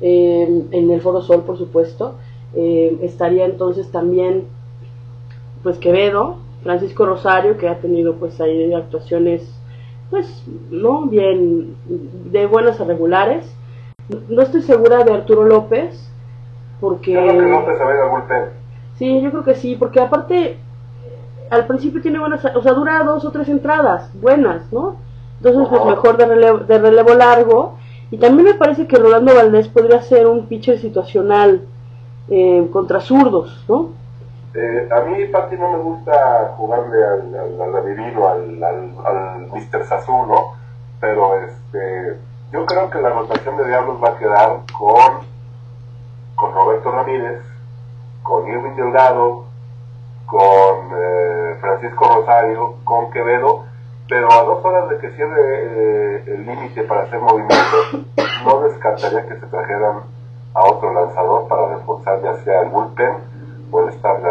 eh, 0.00 0.64
en 0.70 0.90
el 0.90 1.00
Foro 1.02 1.20
Sol, 1.20 1.42
por 1.42 1.58
supuesto. 1.58 2.14
Eh, 2.54 2.96
estaría 3.02 3.44
entonces 3.44 3.90
también, 3.90 4.44
pues 5.62 5.76
Quevedo, 5.76 6.36
Francisco 6.62 7.04
Rosario, 7.04 7.58
que 7.58 7.68
ha 7.68 7.78
tenido 7.78 8.14
pues 8.14 8.40
ahí 8.40 8.72
actuaciones 8.72 9.56
pues, 10.10 10.44
no 10.70 11.06
bien, 11.06 11.76
de 11.86 12.46
buenas 12.46 12.80
a 12.80 12.84
regulares. 12.84 13.52
No 14.28 14.42
estoy 14.42 14.62
segura 14.62 15.02
de 15.02 15.12
Arturo 15.12 15.44
López, 15.44 16.08
porque... 16.80 17.12
Yo 17.12 17.20
creo 17.22 17.38
que 17.38 17.48
López 17.48 17.80
a 17.80 18.48
Sí, 18.94 19.20
yo 19.20 19.30
creo 19.30 19.44
que 19.44 19.54
sí, 19.56 19.76
porque 19.76 20.00
aparte, 20.00 20.58
al 21.50 21.66
principio 21.66 22.02
tiene 22.02 22.18
buenas, 22.18 22.44
o 22.44 22.62
sea, 22.62 22.72
dura 22.72 23.02
dos 23.02 23.24
o 23.24 23.30
tres 23.30 23.48
entradas, 23.48 24.10
buenas, 24.14 24.72
¿no? 24.72 24.96
Entonces, 25.38 25.68
pues 25.68 25.84
mejor 25.84 26.16
de 26.16 26.26
relevo, 26.26 26.58
de 26.58 26.78
relevo 26.78 27.14
largo. 27.14 27.78
Y 28.10 28.18
también 28.18 28.48
me 28.48 28.54
parece 28.54 28.86
que 28.86 28.96
Rolando 28.96 29.34
Valdés 29.34 29.68
podría 29.68 30.00
ser 30.00 30.26
un 30.26 30.46
pitcher 30.46 30.78
situacional 30.78 31.62
eh, 32.28 32.68
contra 32.72 33.00
zurdos, 33.00 33.64
¿no? 33.68 33.90
Eh, 34.54 34.88
a 34.90 35.00
mí, 35.02 35.26
Pati, 35.26 35.56
no 35.56 35.72
me 35.72 35.78
gusta 35.78 36.54
jugarle 36.56 37.04
al, 37.04 37.34
al, 37.34 37.60
al 37.60 37.76
al, 37.76 38.64
al, 38.64 39.06
al 39.06 39.46
Mr. 39.48 39.84
Pero 41.00 41.36
este, 41.40 42.16
yo 42.52 42.64
creo 42.64 42.88
que 42.88 43.02
la 43.02 43.10
rotación 43.10 43.56
de 43.58 43.68
Diablos 43.68 43.98
va 44.02 44.10
a 44.10 44.18
quedar 44.18 44.60
con, 44.78 45.26
con 46.36 46.54
Roberto 46.54 46.90
Ramírez, 46.90 47.42
con 48.22 48.48
Irving 48.48 48.76
Delgado, 48.76 49.45
con 50.26 50.90
eh, 50.96 51.56
Francisco 51.60 52.04
Rosario, 52.04 52.76
con 52.84 53.10
Quevedo, 53.10 53.64
pero 54.08 54.30
a 54.32 54.42
dos 54.44 54.64
horas 54.64 54.88
de 54.90 54.98
que 54.98 55.10
cierre 55.16 55.34
eh, 55.38 56.24
el 56.26 56.46
límite 56.46 56.82
para 56.82 57.02
hacer 57.02 57.20
movimientos, 57.20 58.04
no 58.44 58.60
descartaría 58.60 59.26
que 59.26 59.40
se 59.40 59.46
trajeran 59.46 60.02
a 60.54 60.64
otro 60.64 60.92
lanzador 60.92 61.48
para 61.48 61.76
reforzar 61.76 62.22
ya 62.22 62.34
sea 62.42 62.62
el 62.62 62.70
bullpen 62.70 63.36
puede 63.70 63.90
estar 63.90 64.22
de 64.22 64.30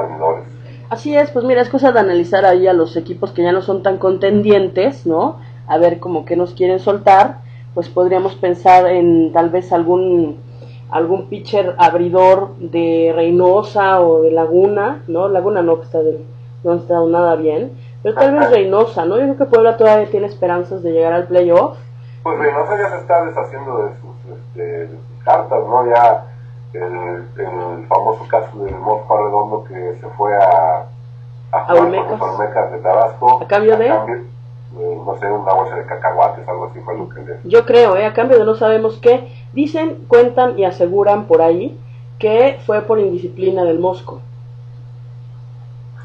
Así 0.89 1.15
es, 1.15 1.31
pues 1.31 1.45
mira, 1.45 1.61
es 1.61 1.69
cosa 1.69 1.91
de 1.91 1.99
analizar 1.99 2.45
ahí 2.45 2.67
a 2.67 2.73
los 2.73 2.95
equipos 2.95 3.31
que 3.31 3.43
ya 3.43 3.51
no 3.51 3.61
son 3.61 3.83
tan 3.83 3.97
contendientes, 3.97 5.05
¿no? 5.05 5.37
A 5.67 5.77
ver 5.77 5.99
como 5.99 6.25
que 6.25 6.35
nos 6.35 6.53
quieren 6.53 6.79
soltar, 6.79 7.39
pues 7.73 7.89
podríamos 7.89 8.35
pensar 8.35 8.87
en 8.87 9.33
tal 9.33 9.49
vez 9.49 9.73
algún 9.73 10.37
algún 10.89 11.27
pitcher 11.29 11.75
abridor 11.77 12.55
de 12.57 13.11
Reynosa 13.15 14.01
o 14.01 14.21
de 14.21 14.31
Laguna, 14.31 15.03
¿no? 15.07 15.27
Laguna 15.27 15.61
no, 15.61 15.79
que 15.79 15.85
está 15.85 15.99
de, 15.99 16.23
no 16.63 16.73
ha 16.73 16.75
estado 16.75 17.09
nada 17.09 17.35
bien, 17.35 17.71
pero 18.03 18.15
tal 18.15 18.35
vez 18.35 18.49
Reynosa, 18.49 19.05
¿no? 19.05 19.17
Yo 19.17 19.23
creo 19.23 19.37
que 19.37 19.45
Puebla 19.45 19.77
todavía 19.77 20.09
tiene 20.09 20.27
esperanzas 20.27 20.83
de 20.83 20.91
llegar 20.91 21.13
al 21.13 21.27
playoff. 21.27 21.77
Pues 22.23 22.39
Reynosa 22.39 22.77
ya 22.77 22.89
se 22.89 22.97
está 22.97 23.25
deshaciendo 23.25 23.83
de 23.83 23.89
sus, 23.99 24.37
este, 24.37 24.63
de 24.63 24.87
sus 24.89 25.23
cartas, 25.23 25.59
¿no? 25.67 25.87
Ya 25.87 26.25
el, 26.73 27.85
famoso 27.87 28.27
caso 28.27 28.57
del 28.63 28.75
Mosco 28.75 29.17
Redondo 29.17 29.63
que 29.63 29.95
se 29.99 30.07
fue 30.17 30.35
a, 30.35 30.85
a 31.51 31.67
con 31.67 31.91
los 31.91 32.39
de 32.39 32.77
Tabasco. 32.81 33.43
¿A 33.43 33.47
cambio 33.47 33.77
de? 33.77 34.25
No 34.73 35.17
sé, 35.19 35.31
una 35.31 35.53
bolsa 35.53 35.75
de 35.75 35.85
cacahuates, 35.85 36.47
algo 36.47 36.65
así 36.65 36.79
fue 36.81 36.97
lo 36.97 37.09
que. 37.09 37.21
Yo 37.43 37.65
creo, 37.65 37.95
¿eh? 37.95 38.05
A 38.05 38.13
cambio 38.13 38.37
de 38.37 38.45
no 38.45 38.55
sabemos 38.55 38.97
qué. 39.01 39.31
Dicen, 39.53 40.05
cuentan 40.07 40.57
y 40.59 40.65
aseguran 40.65 41.25
por 41.25 41.41
ahí 41.41 41.79
que 42.19 42.59
fue 42.65 42.81
por 42.81 42.99
indisciplina 42.99 43.63
del 43.63 43.79
Mosco. 43.79 44.21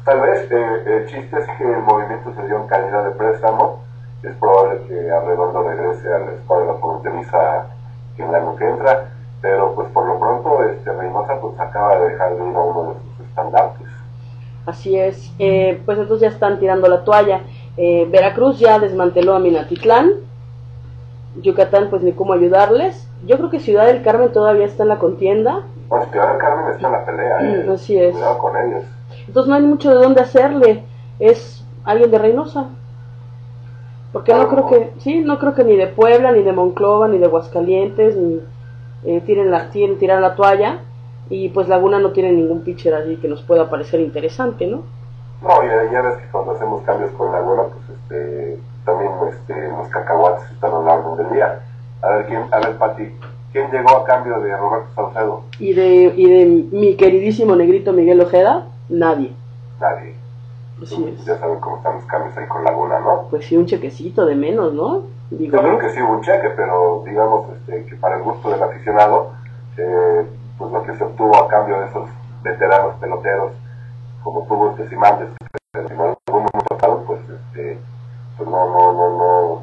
Tal 0.05 0.21
vez, 0.21 0.51
eh, 0.51 0.83
el 0.85 1.07
chiste 1.07 1.39
es 1.39 1.45
que 1.57 1.63
el 1.63 1.81
movimiento 1.83 2.33
se 2.35 2.45
dio 2.47 2.61
en 2.61 2.67
calidad 2.67 3.03
de 3.05 3.11
préstamo. 3.11 3.83
Es 4.23 4.35
probable 4.35 4.81
que 4.87 5.11
Arredondo 5.11 5.63
regrese 5.63 6.13
a 6.13 6.19
la 6.19 6.31
escuadra 6.33 6.73
fronteriza 6.75 7.67
en 8.17 8.29
el 8.29 8.35
año 8.35 8.55
que 8.55 8.69
entra 8.69 9.11
pero 9.41 9.73
pues 9.73 9.89
por 9.89 10.05
lo 10.05 10.19
pronto 10.19 10.63
este 10.63 10.93
Reynosa 10.93 11.39
pues 11.41 11.59
acaba 11.59 11.97
de 11.97 12.09
dejar 12.09 12.35
de 12.35 12.49
ir 12.49 12.55
a 12.55 12.59
uno 12.59 12.93
de 12.93 12.99
sus 12.99 13.27
estandartes. 13.27 13.87
Así 14.65 14.97
es, 14.97 15.33
eh, 15.39 15.81
pues 15.85 15.97
entonces 15.97 16.29
ya 16.29 16.33
están 16.33 16.59
tirando 16.59 16.87
la 16.87 17.03
toalla. 17.03 17.41
Eh, 17.77 18.07
Veracruz 18.11 18.59
ya 18.59 18.79
desmanteló 18.79 19.35
a 19.35 19.39
Minatitlán, 19.39 20.11
Yucatán 21.41 21.89
pues 21.89 22.01
ni 22.01 22.11
cómo 22.11 22.33
ayudarles. 22.33 23.07
Yo 23.25 23.37
creo 23.37 23.49
que 23.49 23.59
Ciudad 23.59 23.87
del 23.87 24.01
Carmen 24.01 24.31
todavía 24.31 24.65
está 24.65 24.83
en 24.83 24.89
la 24.89 24.99
contienda. 24.99 25.61
Pues 25.87 26.09
Ciudad 26.11 26.29
del 26.29 26.37
Carmen 26.37 26.73
está 26.73 26.87
en 26.87 26.93
la 26.93 27.05
pelea, 27.05 27.37
¿eh? 27.41 27.69
Así 27.73 27.97
es. 27.97 28.13
Cuidado 28.13 28.37
con 28.37 28.53
ellos. 28.57 28.83
Entonces 29.27 29.49
no 29.49 29.55
hay 29.55 29.61
mucho 29.61 29.89
de 29.89 30.03
dónde 30.03 30.21
hacerle. 30.21 30.83
Es 31.19 31.65
alguien 31.83 32.11
de 32.11 32.17
Reynosa. 32.17 32.67
Porque 34.11 34.33
no 34.33 34.49
creo 34.49 34.67
que, 34.67 34.91
sí, 34.99 35.19
no 35.19 35.39
creo 35.39 35.53
que 35.53 35.63
ni 35.63 35.77
de 35.77 35.87
Puebla, 35.87 36.33
ni 36.33 36.43
de 36.43 36.51
Monclova, 36.51 37.07
ni 37.07 37.17
de 37.17 37.25
Aguascalientes, 37.25 38.17
ni 38.17 38.41
eh, 39.05 39.21
tiren 39.21 39.49
la, 39.49 39.69
tiren, 39.69 39.97
tirar 39.97 40.21
la 40.21 40.35
toalla 40.35 40.79
y 41.29 41.47
pues 41.49 41.69
Laguna 41.69 41.97
no 41.99 42.11
tiene 42.11 42.33
ningún 42.33 42.61
pitcher 42.61 42.93
allí 42.93 43.15
que 43.15 43.29
nos 43.29 43.41
pueda 43.41 43.69
parecer 43.69 44.01
interesante, 44.01 44.67
¿no? 44.67 44.83
No, 45.41 45.63
ya, 45.63 45.91
ya 45.91 46.01
ves 46.01 46.17
que 46.17 46.31
cuando 46.31 46.51
hacemos 46.51 46.81
cambios 46.83 47.11
con 47.11 47.31
Laguna, 47.31 47.63
pues 47.63 47.99
este, 47.99 48.59
también 48.85 49.11
este, 49.29 49.69
los 49.69 49.87
cacahuates 49.89 50.51
están 50.51 50.71
a 50.71 50.75
lo 50.75 50.85
largo 50.85 51.15
del 51.15 51.31
día. 51.31 51.59
A 52.01 52.09
ver, 52.09 52.25
¿quién, 52.27 52.43
a 52.51 52.59
ver, 52.59 52.77
Pati, 52.77 53.09
¿quién 53.51 53.71
llegó 53.71 53.97
a 53.97 54.05
cambio 54.05 54.39
de 54.39 54.55
Roberto 54.55 54.89
Salcedo? 54.95 55.43
¿Y 55.59 55.73
de, 55.73 56.13
y 56.15 56.29
de 56.29 56.45
mi 56.45 56.95
queridísimo 56.95 57.55
negrito 57.55 57.93
Miguel 57.93 58.21
Ojeda? 58.21 58.67
Nadie. 58.89 59.33
Nadie. 59.79 60.15
Ya 61.25 61.37
saben 61.37 61.59
cómo 61.59 61.77
están 61.77 61.95
los 61.95 62.05
cambios 62.05 62.35
ahí 62.37 62.47
con 62.47 62.63
Laguna, 62.63 62.99
¿no? 62.99 63.27
Pues 63.29 63.45
sí, 63.45 63.55
un 63.55 63.67
chequecito 63.67 64.25
de 64.25 64.35
menos, 64.35 64.73
¿no? 64.73 65.03
Digo, 65.29 65.57
Yo 65.57 65.63
creo 65.63 65.77
que 65.77 65.89
sí 65.91 66.01
hubo 66.01 66.13
un 66.13 66.21
cheque, 66.21 66.49
pero 66.55 67.03
digamos 67.05 67.45
este, 67.53 67.85
que 67.85 67.95
para 67.95 68.17
el 68.17 68.23
gusto 68.23 68.49
del 68.49 68.61
aficionado, 68.63 69.31
eh, 69.77 70.25
pues 70.57 70.71
lo 70.71 70.83
que 70.83 70.95
se 70.95 71.03
obtuvo 71.03 71.35
a 71.35 71.47
cambio 71.47 71.79
de 71.79 71.87
esos 71.87 72.09
veteranos 72.43 72.95
peloteros, 72.95 73.51
como 74.23 74.45
tuvo 74.47 74.71
este 74.71 74.89
Simandes, 74.89 75.29
que 75.73 75.79
en 75.79 75.91
algún 75.91 76.15
momento 76.27 77.05
pues, 77.07 77.21
este, 77.21 77.77
pues 78.37 78.49
no, 78.49 78.69
no, 78.69 78.93
no, 78.93 79.17
no, 79.17 79.61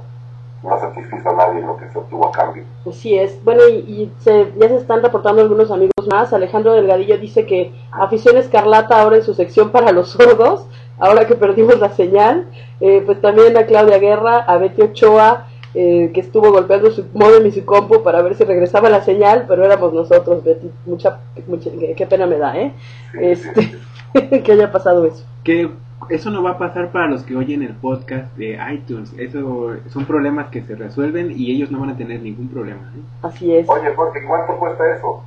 no 0.62 0.80
satisfizo 0.80 1.30
a 1.30 1.32
nadie 1.34 1.60
lo 1.60 1.76
que 1.76 1.90
se 1.90 1.98
obtuvo 1.98 2.28
a 2.28 2.32
cambio. 2.32 2.64
Así 2.88 3.16
es. 3.16 3.42
Bueno, 3.44 3.62
y, 3.68 3.74
y 3.76 4.12
se, 4.20 4.52
ya 4.56 4.68
se 4.68 4.76
están 4.76 5.02
reportando 5.02 5.42
algunos 5.42 5.70
amigos 5.70 6.06
más. 6.10 6.32
Alejandro 6.32 6.72
Delgadillo 6.72 7.18
dice 7.18 7.46
que 7.46 7.72
Afición 7.92 8.36
Escarlata 8.36 9.00
ahora 9.00 9.16
en 9.16 9.22
su 9.22 9.34
sección 9.34 9.70
para 9.70 9.92
los 9.92 10.10
sordos 10.10 10.66
ahora 10.98 11.26
que 11.26 11.34
perdimos 11.34 11.78
la 11.78 11.90
señal, 11.90 12.46
eh, 12.80 13.02
pues 13.04 13.20
también 13.20 13.56
a 13.56 13.66
Claudia 13.66 13.98
Guerra, 13.98 14.38
a 14.38 14.58
Betty 14.58 14.82
Ochoa, 14.82 15.46
eh, 15.74 16.10
que 16.12 16.20
estuvo 16.20 16.50
golpeando 16.50 16.90
su 16.90 17.04
modem 17.12 17.46
y 17.46 17.52
su 17.52 17.64
compu 17.64 18.02
para 18.02 18.22
ver 18.22 18.34
si 18.34 18.44
regresaba 18.44 18.88
la 18.88 19.02
señal, 19.02 19.44
pero 19.46 19.64
éramos 19.64 19.92
nosotros, 19.92 20.42
Betty, 20.42 20.70
mucha, 20.86 21.20
mucha 21.46 21.70
qué 21.96 22.06
pena 22.06 22.26
me 22.26 22.38
da, 22.38 22.56
¿eh? 22.58 22.72
Este, 23.20 23.78
que 24.44 24.52
haya 24.52 24.70
pasado 24.72 25.04
eso. 25.06 25.24
Que 25.44 25.70
eso 26.10 26.30
no 26.30 26.42
va 26.42 26.52
a 26.52 26.58
pasar 26.58 26.90
para 26.90 27.08
los 27.08 27.22
que 27.22 27.36
oyen 27.36 27.62
el 27.62 27.74
podcast 27.74 28.34
de 28.36 28.58
iTunes. 28.72 29.12
Eso 29.18 29.76
son 29.88 30.04
problemas 30.06 30.48
que 30.48 30.62
se 30.62 30.74
resuelven 30.74 31.32
y 31.36 31.52
ellos 31.52 31.70
no 31.70 31.80
van 31.80 31.90
a 31.90 31.96
tener 31.96 32.22
ningún 32.22 32.48
problema. 32.48 32.92
¿eh? 32.96 33.00
Así 33.22 33.54
es. 33.54 33.68
Oye, 33.68 33.94
Jorge, 33.94 34.20
¿cuánto 34.26 34.56
cuesta 34.56 34.84
eso? 34.94 35.22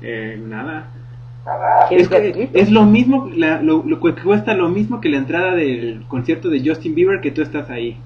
Eh, 0.00 0.40
nada. 0.42 0.86
Nada. 1.44 1.88
Es, 1.90 2.08
que 2.08 2.50
es 2.52 2.70
lo 2.70 2.84
mismo, 2.84 3.28
la, 3.34 3.62
lo, 3.62 3.82
lo 3.84 4.00
que 4.00 4.14
cuesta 4.22 4.54
lo 4.54 4.68
mismo 4.68 5.00
que 5.00 5.08
la 5.08 5.18
entrada 5.18 5.54
del 5.54 6.04
concierto 6.08 6.48
de 6.50 6.62
Justin 6.64 6.94
Bieber 6.94 7.20
que 7.20 7.30
tú 7.30 7.42
estás 7.42 7.70
ahí. 7.70 8.00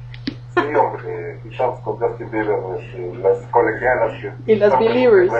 Sí, 0.54 0.60
hombre, 0.74 1.38
estamos 1.50 1.80
con 1.80 1.96
Justin 1.96 2.30
Bieber, 2.30 2.56
este, 2.78 3.18
las 3.18 3.38
colegialas 3.50 4.12
que... 4.20 4.52
Y 4.52 4.56
las 4.56 4.78
believers. 4.78 5.32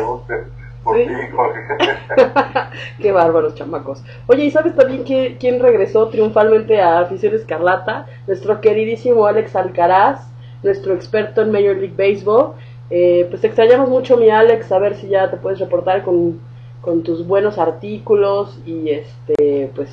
Por 0.83 0.97
Sí. 0.97 1.07
Qué 3.01 3.13
bárbaros, 3.13 3.55
chamacos. 3.55 4.03
Oye, 4.27 4.45
¿y 4.45 4.51
sabes 4.51 4.75
también 4.75 5.05
que, 5.05 5.37
quién 5.39 5.61
regresó 5.61 6.09
triunfalmente 6.09 6.81
a 6.81 7.01
Afición 7.01 7.35
Escarlata? 7.35 8.07
Nuestro 8.27 8.61
queridísimo 8.61 9.27
Alex 9.27 9.55
Alcaraz, 9.55 10.27
nuestro 10.63 10.95
experto 10.95 11.43
en 11.43 11.53
Major 11.53 11.77
League 11.77 11.95
Baseball. 11.97 12.55
Eh, 12.91 13.27
pues 13.31 13.41
te 13.41 13.47
extrañamos 13.47 13.89
mucho, 13.89 14.17
mi 14.17 14.29
Alex, 14.29 14.71
a 14.73 14.79
ver 14.79 14.97
si 14.97 15.09
ya 15.09 15.31
te 15.31 15.37
puedes 15.37 15.59
reportar 15.61 16.03
con, 16.03 16.41
con 16.81 17.03
tus 17.03 17.27
buenos 17.27 17.59
artículos 17.59 18.61
y 18.67 18.91
este, 18.91 19.71
pues, 19.75 19.91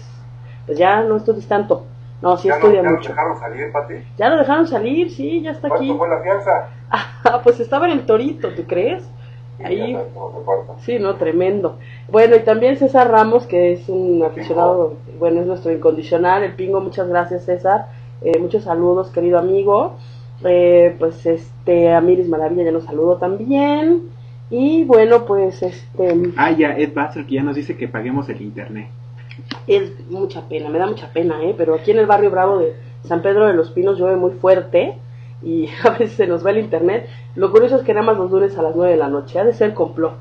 pues 0.66 0.78
ya 0.78 1.02
no 1.04 1.18
estudies 1.18 1.48
tanto. 1.48 1.86
No, 2.22 2.36
sí 2.36 2.50
¿Ya, 2.50 2.56
no, 2.56 2.60
estudia 2.60 2.84
ya 2.84 2.90
mucho. 2.90 3.10
dejaron 3.10 3.40
salir, 3.40 3.72
Pati? 3.72 3.94
Ya 4.18 4.30
lo 4.30 4.38
dejaron 4.38 4.68
salir, 4.68 5.10
sí, 5.12 5.42
ya 5.42 5.52
está 5.52 5.68
aquí. 5.68 5.88
¿Cuánto 5.88 5.98
fue 5.98 6.10
la 6.10 6.22
fianza? 6.22 6.70
Ah, 7.22 7.42
pues 7.44 7.60
estaba 7.60 7.86
en 7.86 7.92
el 7.92 8.06
torito, 8.06 8.50
¿tú 8.56 8.64
crees? 8.66 9.08
Ahí. 9.64 9.98
Sí, 10.86 11.00
no, 11.00 11.16
tremendo. 11.16 11.78
Bueno, 12.10 12.36
y 12.36 12.40
también 12.40 12.78
César 12.78 13.10
Ramos, 13.12 13.46
que 13.46 13.74
es 13.74 13.90
un 13.90 14.24
aficionado, 14.24 14.96
bueno, 15.20 15.42
es 15.42 15.48
nuestro 15.48 15.72
incondicional, 15.72 16.44
el 16.44 16.54
pingo, 16.54 16.80
muchas 16.82 17.08
gracias 17.08 17.46
César, 17.46 17.88
Eh, 18.22 18.38
muchos 18.40 18.64
saludos, 18.64 19.10
querido 19.12 19.40
amigo. 19.40 19.96
Eh, 20.44 20.96
pues 21.00 21.26
este, 21.26 21.94
a 21.94 22.02
Miris 22.02 22.28
Maravilla 22.28 22.64
ya 22.64 22.72
nos 22.72 22.84
saludo 22.86 23.18
también. 23.18 24.10
Y 24.50 24.84
bueno, 24.84 25.26
pues 25.26 25.62
este, 25.64 26.32
Ah, 26.36 26.52
ya, 26.52 26.78
Ed 26.78 26.94
Basser 26.94 27.26
que 27.26 27.36
ya 27.36 27.44
nos 27.44 27.56
dice 27.56 27.78
que 27.78 27.88
paguemos 27.88 28.28
el 28.30 28.42
internet. 28.42 28.88
es 29.68 29.92
mucha 30.10 30.48
pena, 30.50 30.70
me 30.70 30.80
da 30.80 30.88
mucha 30.88 31.12
pena, 31.14 31.42
¿eh? 31.44 31.54
Pero 31.58 31.76
aquí 31.76 31.92
en 31.92 32.00
el 32.00 32.08
barrio 32.08 32.30
Bravo 32.32 32.58
de 32.60 32.74
San 33.04 33.22
Pedro 33.22 33.46
de 33.48 33.54
los 33.54 33.72
Pinos 33.72 33.98
llueve 33.98 34.16
muy 34.18 34.32
fuerte 34.32 34.96
y 35.42 35.70
a 35.84 35.92
veces 35.92 36.14
se 36.14 36.28
nos 36.28 36.46
va 36.46 36.52
el 36.52 36.60
internet. 36.60 37.08
Lo 37.36 37.52
curioso 37.52 37.78
es 37.78 37.84
que 37.84 37.94
nada 37.94 38.06
más 38.06 38.18
los 38.18 38.32
lunes 38.32 38.58
a 38.58 38.62
las 38.62 38.76
9 38.76 38.92
de 38.92 38.98
la 38.98 39.10
noche, 39.10 39.40
ha 39.40 39.46
de 39.46 39.54
ser 39.54 39.74
complot. 39.74 40.14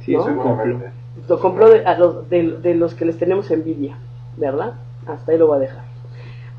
Sí, 0.00 0.12
¿No? 0.12 0.20
eso 0.20 0.30
es 0.30 0.36
complot. 0.36 0.58
Seguramente. 0.58 1.06
Lo 1.28 1.40
compró 1.40 1.70
de, 1.70 1.84
a 1.84 1.98
los, 1.98 2.28
de, 2.28 2.58
de 2.58 2.74
los 2.74 2.94
que 2.94 3.06
les 3.06 3.18
tenemos 3.18 3.50
envidia, 3.50 3.96
¿verdad? 4.36 4.74
Hasta 5.06 5.32
ahí 5.32 5.38
lo 5.38 5.46
voy 5.46 5.56
a 5.56 5.60
dejar. 5.60 5.82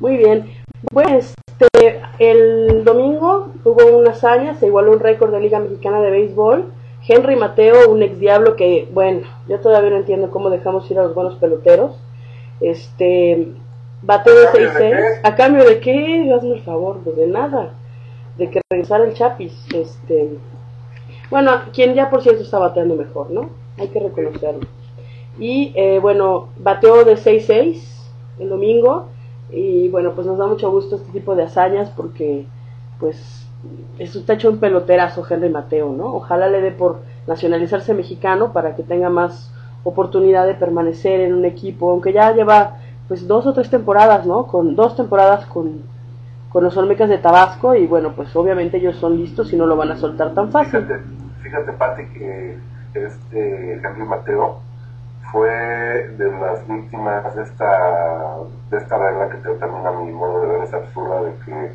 Muy 0.00 0.16
bien. 0.16 0.50
Pues 0.92 1.34
este, 1.60 2.00
el 2.20 2.84
domingo 2.84 3.48
hubo 3.64 3.98
una 3.98 4.10
hazaña, 4.10 4.54
se 4.54 4.66
igualó 4.66 4.92
un 4.92 5.00
récord 5.00 5.32
de 5.32 5.40
Liga 5.40 5.58
Mexicana 5.58 6.00
de 6.00 6.10
Béisbol. 6.10 6.66
Henry 7.06 7.36
Mateo, 7.36 7.90
un 7.90 8.02
ex 8.02 8.18
diablo 8.18 8.54
que, 8.54 8.88
bueno, 8.92 9.26
yo 9.48 9.58
todavía 9.60 9.90
no 9.90 9.96
entiendo 9.96 10.30
cómo 10.30 10.50
dejamos 10.50 10.88
ir 10.90 10.98
a 10.98 11.04
los 11.04 11.14
buenos 11.14 11.36
peloteros. 11.36 11.96
Este, 12.60 13.54
bateó 14.02 14.34
de 14.34 14.46
¿A 14.46 14.52
cambio 14.52 14.72
de 14.72 14.94
6-6. 14.94 15.20
¿A 15.22 15.36
cambio 15.36 15.64
de 15.64 15.80
qué? 15.80 16.32
Hazme 16.32 16.54
el 16.54 16.62
favor, 16.62 17.00
pues 17.04 17.16
de 17.16 17.26
nada. 17.26 17.74
De 18.36 18.50
que 18.50 18.60
regresara 18.70 19.04
el 19.04 19.14
Chapis. 19.14 19.54
Este, 19.74 20.38
bueno, 21.30 21.52
quien 21.72 21.94
ya 21.94 22.10
por 22.10 22.22
cierto 22.22 22.42
está 22.42 22.58
bateando 22.58 22.94
mejor, 22.94 23.30
¿no? 23.30 23.50
Hay 23.78 23.88
que 23.88 24.00
reconocerlo. 24.00 24.66
Y 25.38 25.72
eh, 25.76 25.98
bueno, 26.00 26.48
bateó 26.58 27.04
de 27.04 27.16
6-6 27.16 27.80
el 28.38 28.48
domingo. 28.48 29.08
Y 29.50 29.88
bueno, 29.88 30.12
pues 30.14 30.26
nos 30.26 30.38
da 30.38 30.46
mucho 30.46 30.70
gusto 30.70 30.96
este 30.96 31.10
tipo 31.12 31.34
de 31.34 31.44
hazañas 31.44 31.90
porque, 31.90 32.44
pues, 33.00 33.46
eso 33.98 34.18
está 34.18 34.34
hecho 34.34 34.50
un 34.50 34.58
peloterazo 34.58 35.26
Henry 35.28 35.48
Mateo, 35.48 35.92
¿no? 35.92 36.14
Ojalá 36.14 36.48
le 36.48 36.60
dé 36.60 36.70
por 36.70 37.00
nacionalizarse 37.26 37.94
mexicano 37.94 38.52
para 38.52 38.76
que 38.76 38.82
tenga 38.82 39.08
más 39.08 39.52
oportunidad 39.84 40.46
de 40.46 40.54
permanecer 40.54 41.20
en 41.20 41.34
un 41.34 41.44
equipo, 41.44 41.90
aunque 41.90 42.12
ya 42.12 42.32
lleva 42.34 42.78
pues 43.08 43.26
dos 43.26 43.46
o 43.46 43.52
tres 43.54 43.70
temporadas, 43.70 44.26
¿no? 44.26 44.46
Con 44.46 44.76
dos 44.76 44.94
temporadas 44.96 45.46
con, 45.46 45.82
con 46.50 46.62
los 46.64 46.76
Olmecas 46.76 47.08
de 47.08 47.18
Tabasco 47.18 47.74
y 47.74 47.86
bueno, 47.86 48.12
pues 48.14 48.34
obviamente 48.36 48.76
ellos 48.76 48.96
son 48.96 49.16
listos 49.16 49.52
y 49.52 49.56
no 49.56 49.66
lo 49.66 49.76
van 49.76 49.90
a 49.92 49.96
soltar 49.96 50.34
tan 50.34 50.50
fácil. 50.52 50.82
Fíjate, 50.82 51.00
fíjate, 51.42 51.72
Pati, 51.72 52.04
que 52.12 52.58
este 52.94 53.72
Henry 53.74 54.04
Mateo 54.04 54.58
fue 55.32 55.48
de 56.16 56.32
las 56.40 56.66
víctimas 56.66 57.34
de 57.36 57.42
esta 57.42 58.36
de 58.70 58.76
esta 58.78 58.96
regla 58.98 59.28
que 59.28 59.36
te- 59.38 59.54
también 59.56 59.86
a 59.86 59.92
mi 59.92 60.10
modo 60.12 60.40
de 60.40 60.46
ver 60.48 60.62
es 60.64 60.72
absurda 60.74 61.22
de 61.22 61.32
que 61.44 61.72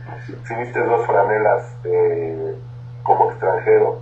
si 0.47 0.55
viste 0.55 0.79
dos 0.83 1.05
franelas 1.05 1.75
eh, 1.83 2.55
como 3.03 3.29
extranjero 3.31 3.99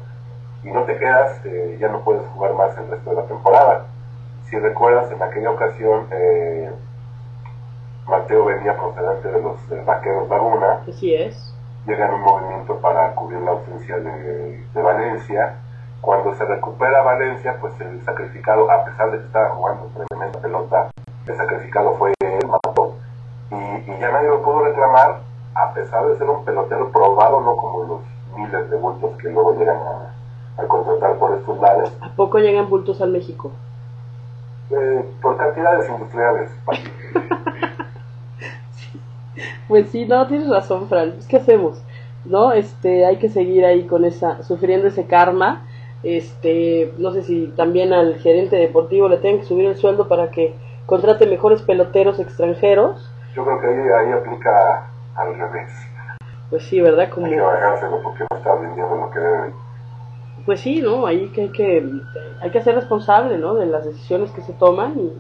y 0.64 0.72
no 0.72 0.84
te 0.84 0.98
quedas, 0.98 1.40
eh, 1.46 1.78
ya 1.82 1.90
no 1.90 2.00
puedes 2.02 2.26
jugar 2.34 2.54
más 2.54 2.78
el 2.78 2.88
resto 2.90 3.10
de 3.10 3.16
la 3.16 3.24
temporada. 3.24 3.86
Si 4.50 4.58
recuerdas, 4.60 5.12
en 5.12 5.22
aquella 5.22 5.50
ocasión 5.52 6.06
eh, 6.12 6.70
Mateo 8.12 8.46
venía 8.46 8.76
procedente 8.78 9.28
de 9.32 9.42
los 9.42 9.72
eh, 9.72 9.82
Vaqueros 9.86 10.30
Laguna, 10.30 10.82
Así 10.88 11.14
es. 11.16 11.56
llega 11.88 12.06
en 12.08 12.14
un 12.14 12.22
movimiento 12.22 12.76
para 12.80 13.16
cubrir 13.16 13.40
la 13.42 13.52
ausencia 13.52 13.98
de, 13.98 14.64
de 14.74 14.82
Valencia. 14.82 15.56
Cuando 16.02 16.34
se 16.36 16.46
recupera 16.46 17.02
Valencia, 17.04 17.58
pues 17.62 17.80
el 17.82 18.04
sacrificado, 18.04 18.70
a 18.70 18.84
pesar 18.86 19.12
de 19.12 19.20
que 19.20 19.26
estaba 19.26 19.50
jugando 19.52 19.90
tremenda 20.08 20.40
pelota, 20.40 20.92
el 21.28 21.36
sacrificado 21.38 21.96
fue 21.98 22.14
él, 22.20 22.48
Mató. 22.48 22.96
Y, 23.52 23.56
y 23.56 24.00
ya 24.00 24.12
nadie 24.12 24.28
lo 24.30 24.42
pudo 24.42 24.66
reclamar, 24.66 25.20
a 25.56 25.74
pesar 25.74 26.06
de 26.08 26.18
ser 26.18 26.30
un 26.30 26.44
pelotero 26.44 26.92
probado, 26.92 27.40
no 27.42 27.56
como 27.56 27.84
los 27.86 28.02
miles 28.36 28.70
de 28.70 28.78
bultos 28.78 29.16
que 29.18 29.30
luego 29.30 29.54
llegan 29.58 29.78
a, 29.78 30.62
a 30.62 30.66
contratar 30.68 31.16
por 31.18 31.36
estos 31.38 31.60
lares, 31.60 31.92
¿A 32.02 32.10
poco 32.16 32.40
llegan 32.40 32.70
bultos 32.70 33.00
al 33.02 33.12
México? 33.12 33.52
eh, 34.72 35.06
por 35.22 35.36
cantidades 35.38 35.88
industriales. 35.90 36.50
Pues 39.68 39.90
sí, 39.90 40.06
no, 40.06 40.28
tienes 40.28 40.50
razón, 40.50 40.88
Fran. 40.88 41.16
¿Qué 41.30 41.38
hacemos? 41.38 41.82
¿No? 42.26 42.52
Este, 42.52 43.06
hay 43.06 43.18
que 43.18 43.30
seguir 43.30 43.66
ahí 43.66 43.84
con 43.84 44.06
esa, 44.06 44.44
sufriendo 44.44 44.88
ese 44.88 45.06
karma. 45.06 45.66
Este, 46.04 46.94
no 46.98 47.12
sé 47.12 47.24
si 47.24 47.48
también 47.56 47.94
al 47.94 48.16
gerente 48.20 48.56
deportivo 48.56 49.08
le 49.08 49.18
tienen 49.18 49.40
que 49.40 49.46
subir 49.46 49.66
el 49.68 49.78
sueldo 49.78 50.08
para 50.08 50.32
que 50.32 50.54
contrate 50.86 51.28
mejores 51.28 51.62
peloteros 51.62 52.20
extranjeros. 52.20 53.10
Yo 53.36 53.46
creo 53.46 53.62
que 53.62 53.68
ahí, 53.68 54.08
ahí 54.08 54.12
aplica 54.14 54.90
al 55.16 55.38
revés. 55.38 55.72
Pues 56.50 56.64
sí, 56.64 56.82
¿verdad? 56.82 57.10
Como, 57.10 57.28
Hay 57.28 57.34
que 57.34 57.42
bajárselo 57.42 58.02
porque 58.02 58.26
no 58.30 58.38
está 58.38 58.56
vendiendo 58.56 58.96
lo 58.96 59.12
que 59.12 59.20
pues 60.46 60.62
sí, 60.62 60.82
¿no? 60.82 61.06
Ahí 61.06 61.28
que 61.30 61.42
hay 61.42 61.50
que, 61.50 61.92
hay 62.42 62.50
que 62.50 62.62
ser 62.62 62.76
responsable, 62.76 63.38
¿no? 63.38 63.54
De 63.56 63.66
las 63.66 63.86
decisiones 63.86 64.32
que 64.32 64.42
se 64.42 64.54
toman 64.54 64.94
y, 65.00 65.14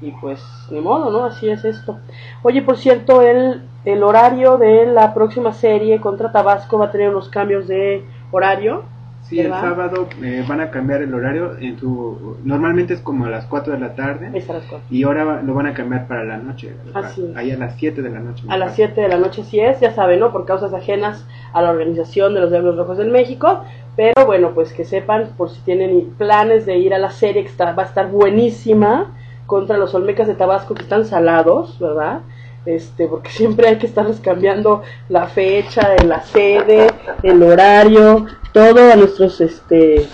y 0.00 0.10
pues 0.12 0.42
ni 0.70 0.80
modo, 0.80 1.10
¿no? 1.10 1.24
Así 1.24 1.48
es 1.50 1.64
esto. 1.64 1.98
Oye, 2.42 2.62
por 2.62 2.76
cierto, 2.78 3.22
el, 3.22 3.62
el 3.84 4.02
horario 4.02 4.56
de 4.58 4.86
la 4.86 5.12
próxima 5.14 5.52
serie 5.52 6.00
contra 6.00 6.32
Tabasco 6.32 6.78
va 6.78 6.86
a 6.86 6.90
tener 6.90 7.10
unos 7.10 7.28
cambios 7.28 7.68
de 7.68 8.02
horario. 8.30 8.82
Sí, 9.22 9.38
el 9.38 9.50
sábado 9.52 10.08
eh, 10.22 10.44
van 10.48 10.60
a 10.60 10.70
cambiar 10.72 11.02
el 11.02 11.14
horario. 11.14 11.56
En 11.60 11.78
su, 11.78 12.38
normalmente 12.42 12.94
es 12.94 13.00
como 13.00 13.26
a 13.26 13.30
las 13.30 13.44
4 13.46 13.74
de 13.74 13.78
la 13.78 13.94
tarde. 13.94 14.30
está 14.34 14.54
las 14.54 14.64
cuatro. 14.64 14.86
Y 14.90 15.04
ahora 15.04 15.40
lo 15.42 15.54
van 15.54 15.66
a 15.66 15.74
cambiar 15.74 16.08
para 16.08 16.24
la 16.24 16.38
noche. 16.38 16.72
Así 16.94 17.24
es. 17.30 17.36
Ahí 17.36 17.52
a 17.52 17.56
las 17.56 17.76
7 17.76 18.02
de 18.02 18.10
la 18.10 18.18
noche. 18.18 18.42
A 18.48 18.56
las 18.56 18.70
parece. 18.70 18.86
7 18.86 19.00
de 19.02 19.08
la 19.08 19.18
noche 19.18 19.44
sí 19.44 19.60
es, 19.60 19.78
ya 19.78 19.92
saben, 19.92 20.18
¿no? 20.18 20.32
Por 20.32 20.46
causas 20.46 20.74
ajenas 20.74 21.24
a 21.52 21.62
la 21.62 21.70
organización 21.70 22.34
de 22.34 22.40
los 22.40 22.50
Diablos 22.50 22.76
Rojos 22.76 22.98
del 22.98 23.10
México. 23.10 23.62
Pero 23.94 24.26
bueno, 24.26 24.50
pues 24.52 24.72
que 24.72 24.84
sepan, 24.84 25.28
por 25.36 25.50
si 25.50 25.60
tienen 25.60 26.10
planes 26.18 26.66
de 26.66 26.78
ir 26.78 26.92
a 26.92 26.98
la 26.98 27.10
serie, 27.10 27.42
que 27.42 27.50
está- 27.50 27.72
va 27.72 27.84
a 27.84 27.86
estar 27.86 28.08
buenísima 28.10 29.12
contra 29.50 29.76
los 29.76 29.92
Olmecas 29.96 30.28
de 30.28 30.36
Tabasco, 30.36 30.74
que 30.74 30.82
están 30.82 31.04
salados, 31.04 31.76
¿verdad? 31.80 32.20
Este, 32.66 33.08
porque 33.08 33.30
siempre 33.40 33.66
hay 33.68 33.78
que 33.78 33.86
estarles 33.86 34.20
cambiando 34.20 34.82
la 35.08 35.26
fecha, 35.26 35.96
la 36.06 36.20
sede, 36.22 36.86
el 37.24 37.42
horario, 37.42 38.26
todo 38.52 38.92
a 38.92 38.94
nuestros, 38.94 39.40
este, 39.40 40.06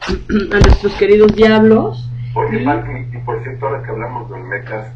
a 0.52 0.58
nuestros 0.66 0.92
queridos 0.94 1.32
diablos. 1.36 2.10
Oye, 2.34 2.60
Y- 2.62 2.64
Pati, 2.64 2.90
y 3.12 3.18
por 3.18 3.40
cierto, 3.44 3.66
ahora 3.68 3.82
que 3.84 3.90
hablamos 3.90 4.28
de 4.28 4.34
Olmecas, 4.34 4.86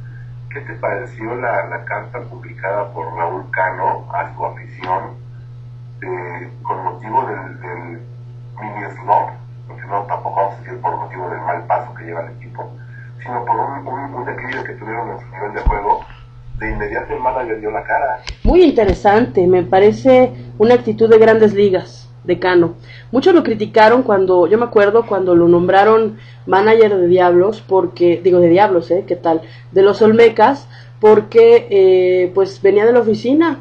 ¿qué 0.52 0.60
te 0.62 0.72
pareció 0.74 1.36
la, 1.36 1.68
la 1.68 1.84
carta 1.84 2.18
publicada 2.22 2.90
por 2.92 3.14
Raúl 3.14 3.44
Cano 3.52 4.04
a 4.12 4.34
su 4.34 4.44
afición 4.44 5.00
eh, 6.02 6.50
con 6.62 6.82
motivo 6.82 7.24
del, 7.26 7.60
del 7.60 8.00
mini 8.60 8.90
slump? 8.96 9.30
Porque 9.68 9.82
no, 9.86 10.02
tampoco 10.08 10.34
vamos 10.40 10.54
a 10.54 10.62
decir 10.62 10.80
por 10.80 10.96
motivo 10.96 11.30
del 11.30 11.40
mal 11.40 11.64
paso 11.68 11.94
que 11.94 12.04
lleva 12.04 12.22
el 12.26 12.32
equipo, 12.36 12.68
sino 13.22 13.44
por 13.44 13.56
un, 13.56 13.86
un, 13.86 14.14
un 14.14 14.24
declive 14.24 14.64
que 14.64 14.72
tuvieron 14.74 15.10
en 15.10 15.20
su 15.20 15.26
nivel 15.26 15.54
de 15.54 15.60
juego. 15.60 16.04
De 16.58 16.70
inmediato 16.70 17.12
el 17.12 17.20
manager 17.20 17.60
dio 17.60 17.70
la 17.70 17.84
cara. 17.84 18.22
Muy 18.42 18.62
interesante, 18.62 19.46
me 19.46 19.62
parece 19.62 20.32
una 20.58 20.74
actitud 20.74 21.08
de 21.08 21.18
grandes 21.18 21.52
ligas 21.52 22.08
de 22.24 22.38
Cano. 22.38 22.74
Muchos 23.12 23.34
lo 23.34 23.42
criticaron 23.42 24.02
cuando, 24.02 24.46
yo 24.46 24.58
me 24.58 24.64
acuerdo 24.64 25.06
cuando 25.06 25.34
lo 25.34 25.48
nombraron 25.48 26.16
manager 26.46 26.96
de 26.96 27.06
Diablos, 27.08 27.62
porque, 27.66 28.20
digo 28.22 28.40
de 28.40 28.48
Diablos, 28.48 28.90
¿eh? 28.90 29.04
¿Qué 29.06 29.16
tal? 29.16 29.42
De 29.72 29.82
los 29.82 30.02
Olmecas, 30.02 30.68
porque 31.00 31.66
eh, 31.70 32.32
pues 32.34 32.60
venía 32.62 32.84
de 32.86 32.92
la 32.92 33.00
oficina. 33.00 33.58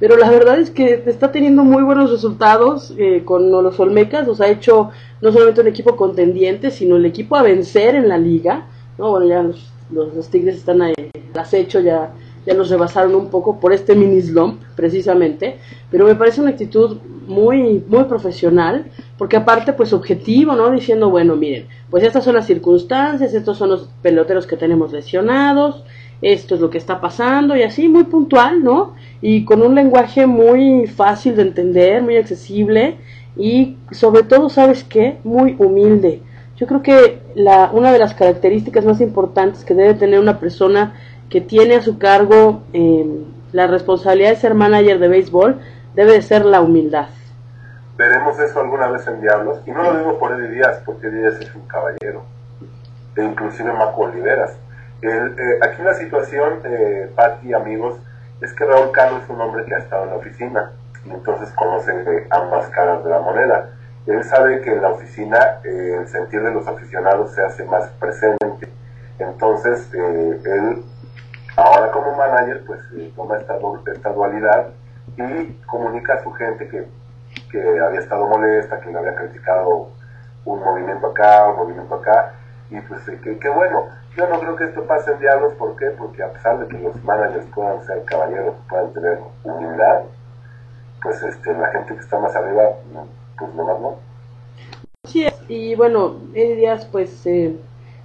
Pero 0.00 0.16
la 0.16 0.30
verdad 0.30 0.58
es 0.60 0.70
que 0.70 1.02
está 1.06 1.32
teniendo 1.32 1.64
muy 1.64 1.82
buenos 1.82 2.10
resultados 2.10 2.94
eh, 2.98 3.22
con 3.24 3.50
los 3.50 3.80
Olmecas. 3.80 4.26
Nos 4.26 4.40
ha 4.40 4.48
hecho 4.48 4.90
no 5.20 5.32
solamente 5.32 5.60
un 5.60 5.66
equipo 5.66 5.96
contendiente, 5.96 6.70
sino 6.70 6.96
el 6.96 7.04
equipo 7.04 7.34
a 7.36 7.42
vencer 7.42 7.96
en 7.96 8.08
la 8.08 8.16
liga. 8.16 8.66
¿No? 8.98 9.10
Bueno, 9.10 9.26
ya 9.26 9.42
los, 9.42 9.70
los, 9.90 10.28
Tigres 10.28 10.56
están 10.56 10.82
ahí, 10.82 10.94
las 11.34 11.54
hecho, 11.54 11.80
ya, 11.80 12.12
ya 12.44 12.54
los 12.54 12.68
rebasaron 12.68 13.14
un 13.14 13.28
poco 13.28 13.60
por 13.60 13.72
este 13.72 13.94
mini 13.94 14.20
slump, 14.20 14.60
precisamente. 14.76 15.58
Pero 15.90 16.04
me 16.06 16.14
parece 16.14 16.40
una 16.40 16.50
actitud 16.50 16.98
muy, 17.26 17.84
muy 17.88 18.04
profesional, 18.04 18.86
porque 19.16 19.36
aparte, 19.36 19.72
pues 19.72 19.92
objetivo, 19.92 20.54
¿no? 20.54 20.70
Diciendo, 20.70 21.10
bueno, 21.10 21.36
miren, 21.36 21.66
pues 21.90 22.02
estas 22.02 22.24
son 22.24 22.34
las 22.34 22.46
circunstancias, 22.46 23.34
estos 23.34 23.56
son 23.56 23.70
los 23.70 23.88
peloteros 24.02 24.46
que 24.46 24.56
tenemos 24.56 24.92
lesionados, 24.92 25.84
esto 26.20 26.56
es 26.56 26.60
lo 26.60 26.70
que 26.70 26.78
está 26.78 27.00
pasando 27.00 27.56
y 27.56 27.62
así 27.62 27.88
muy 27.88 28.04
puntual, 28.04 28.64
¿no? 28.64 28.94
Y 29.20 29.44
con 29.44 29.62
un 29.62 29.74
lenguaje 29.74 30.26
muy 30.26 30.86
fácil 30.86 31.36
de 31.36 31.42
entender, 31.42 32.02
muy 32.02 32.16
accesible 32.16 32.96
y 33.36 33.76
sobre 33.92 34.24
todo, 34.24 34.48
¿sabes 34.48 34.82
qué? 34.82 35.18
Muy 35.22 35.54
humilde. 35.58 36.22
Yo 36.58 36.66
creo 36.66 36.82
que 36.82 37.22
la, 37.34 37.70
una 37.72 37.92
de 37.92 37.98
las 37.98 38.14
características 38.14 38.84
más 38.84 39.00
importantes 39.00 39.64
que 39.64 39.74
debe 39.74 39.94
tener 39.94 40.20
una 40.20 40.38
persona 40.38 40.94
que 41.30 41.40
tiene 41.40 41.76
a 41.76 41.82
su 41.82 41.98
cargo 41.98 42.62
eh, 42.72 43.06
la 43.52 43.66
responsabilidad 43.66 44.30
de 44.30 44.36
ser 44.36 44.54
manager 44.54 44.98
de 44.98 45.08
béisbol 45.08 45.60
debe 45.94 46.12
de 46.12 46.22
ser 46.22 46.44
la 46.44 46.60
humildad. 46.60 47.08
Veremos 47.96 48.38
eso 48.38 48.60
alguna 48.60 48.88
vez 48.88 49.06
en 49.06 49.20
Diablos, 49.20 49.58
y 49.66 49.70
no 49.70 49.82
lo 49.82 49.98
digo 49.98 50.18
por 50.18 50.32
Eddie 50.32 50.50
Díaz, 50.50 50.82
porque 50.84 51.08
Eddie 51.08 51.20
Díaz 51.20 51.40
es 51.40 51.54
un 51.54 51.62
caballero, 51.62 52.24
e 53.16 53.24
inclusive 53.24 53.72
Marco 53.72 54.02
Oliveras 54.02 54.56
eh, 55.02 55.58
aquí 55.62 55.82
la 55.82 55.94
situación, 55.94 56.60
eh, 56.64 57.10
Patti, 57.14 57.52
amigos, 57.52 57.98
es 58.40 58.52
que 58.52 58.64
Raúl 58.64 58.90
Cano 58.92 59.18
es 59.18 59.28
un 59.28 59.40
hombre 59.40 59.64
que 59.64 59.74
ha 59.74 59.78
estado 59.78 60.04
en 60.04 60.10
la 60.10 60.16
oficina 60.16 60.72
y 61.04 61.10
entonces 61.10 61.50
conoce 61.54 61.92
ambas 62.30 62.66
caras 62.68 63.04
de 63.04 63.10
la 63.10 63.20
moneda. 63.20 63.70
Él 64.08 64.24
sabe 64.24 64.62
que 64.62 64.72
en 64.72 64.80
la 64.80 64.88
oficina 64.88 65.60
eh, 65.64 65.98
el 66.00 66.08
sentir 66.08 66.42
de 66.42 66.50
los 66.50 66.66
aficionados 66.66 67.34
se 67.34 67.44
hace 67.44 67.64
más 67.64 67.90
presente. 68.00 68.66
Entonces, 69.18 69.86
eh, 69.92 70.40
él, 70.44 70.82
ahora 71.56 71.90
como 71.92 72.16
manager, 72.16 72.64
pues 72.66 72.80
toma 73.14 73.36
esta, 73.36 73.58
esta 73.92 74.12
dualidad 74.12 74.68
y 75.14 75.52
comunica 75.66 76.14
a 76.14 76.22
su 76.22 76.32
gente 76.32 76.68
que, 76.68 76.86
que 77.50 77.80
había 77.80 78.00
estado 78.00 78.26
molesta, 78.26 78.80
que 78.80 78.90
le 78.90 78.98
había 78.98 79.14
criticado 79.14 79.90
un 80.46 80.60
movimiento 80.60 81.08
acá, 81.08 81.48
un 81.48 81.56
movimiento 81.56 81.94
acá, 81.94 82.32
y 82.70 82.80
pues 82.80 83.02
que, 83.04 83.38
que 83.38 83.48
bueno, 83.50 83.88
yo 84.16 84.26
no 84.26 84.40
creo 84.40 84.56
que 84.56 84.64
esto 84.64 84.86
pase 84.86 85.12
en 85.12 85.18
Diablos, 85.18 85.52
¿por 85.54 85.76
qué? 85.76 85.86
Porque 85.98 86.22
a 86.22 86.32
pesar 86.32 86.58
de 86.58 86.66
que 86.68 86.78
los 86.82 87.04
managers 87.04 87.46
puedan 87.54 87.84
ser 87.84 88.02
caballeros, 88.04 88.56
puedan 88.70 88.90
tener 88.94 89.18
humildad, 89.44 90.00
pues 91.02 91.22
este, 91.22 91.52
la 91.52 91.68
gente 91.68 91.94
que 91.94 92.00
está 92.00 92.18
más 92.18 92.34
arriba, 92.34 92.70
pues 93.38 93.54
nomás 93.54 93.80
no. 93.80 93.96
Sí, 95.04 95.26
y 95.48 95.74
bueno, 95.74 96.16
Eddie 96.34 96.56
Díaz, 96.56 96.86
pues 96.90 97.24
eh, 97.26 97.56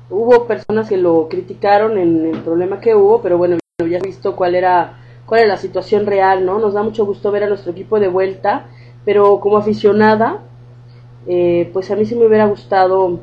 hubo 0.10 0.46
personas 0.48 0.88
que 0.88 0.98
lo 0.98 1.28
criticaron 1.28 1.98
en 1.98 2.26
el 2.28 2.40
problema 2.42 2.80
que 2.80 2.96
hubo, 2.96 3.22
pero 3.22 3.38
bueno, 3.38 3.58
ya 3.80 3.98
he 3.98 4.02
visto 4.02 4.36
cuál 4.36 4.56
era, 4.56 5.00
cuál 5.26 5.42
era 5.42 5.50
la 5.50 5.58
situación 5.58 6.06
real, 6.06 6.46
¿no? 6.46 6.60
Nos 6.60 6.74
da 6.74 6.84
mucho 6.84 7.06
gusto 7.06 7.32
ver 7.32 7.44
a 7.44 7.50
nuestro 7.50 7.72
equipo 7.72 8.00
de 8.00 8.08
vuelta, 8.08 8.68
pero 9.06 9.40
como 9.40 9.58
aficionada, 9.58 10.40
eh, 11.28 11.70
pues 11.74 11.90
a 11.92 11.96
mí 11.96 12.06
sí 12.06 12.16
me 12.16 12.26
hubiera 12.26 12.46
gustado 12.46 13.20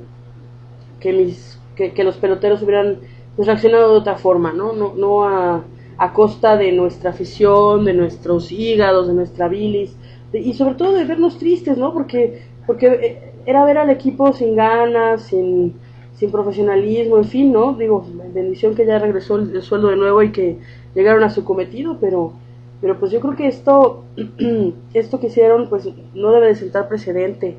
que 0.99 1.13
mis 1.13 1.61
que, 1.89 2.05
los 2.05 2.17
peloteros 2.17 2.63
hubieran 2.63 2.99
pues, 3.37 3.47
reaccionado 3.47 3.93
de 3.93 3.99
otra 3.99 4.17
forma, 4.17 4.53
¿no? 4.53 4.73
No, 4.73 4.95
no 4.95 5.25
a, 5.25 5.65
a, 5.97 6.13
costa 6.13 6.57
de 6.57 6.73
nuestra 6.73 7.11
afición, 7.11 7.85
de 7.85 7.95
nuestros 7.95 8.53
hígados, 8.53 9.09
de 9.09 9.15
nuestra 9.15 9.49
bilis, 9.49 9.97
y 10.33 10.53
sobre 10.55 10.75
todo 10.75 10.93
de 10.93 11.05
vernos 11.05 11.39
tristes, 11.39 11.77
¿no? 11.77 11.93
Porque, 11.93 12.43
porque 12.67 12.87
eh, 12.87 13.33
era 13.47 13.65
ver 13.65 13.79
al 13.79 13.91
equipo 13.91 14.33
sin 14.33 14.55
ganas, 14.55 15.23
sin, 15.23 15.75
sin 16.15 16.31
profesionalismo, 16.31 17.19
en 17.19 17.25
fin, 17.25 17.53
¿no? 17.53 17.75
Digo, 17.75 18.07
bendición 18.33 18.75
que 18.75 18.87
ya 18.87 18.99
regresó 18.99 19.37
el, 19.37 19.63
sueldo 19.63 19.89
de 19.89 19.97
nuevo 19.97 20.23
y 20.23 20.33
que 20.33 20.59
llegaron 20.95 21.23
a 21.23 21.31
su 21.31 21.45
cometido, 21.45 21.99
pero, 22.01 22.33
pero 22.81 22.99
pues 22.99 23.11
yo 23.11 23.21
creo 23.21 23.37
que 23.37 23.49
esto, 23.49 24.05
esto 24.95 25.21
que 25.21 25.29
hicieron, 25.29 25.69
pues 25.69 25.89
no 26.15 26.31
debe 26.31 26.49
de 26.49 26.55
sentar 26.55 26.89
precedente 26.89 27.57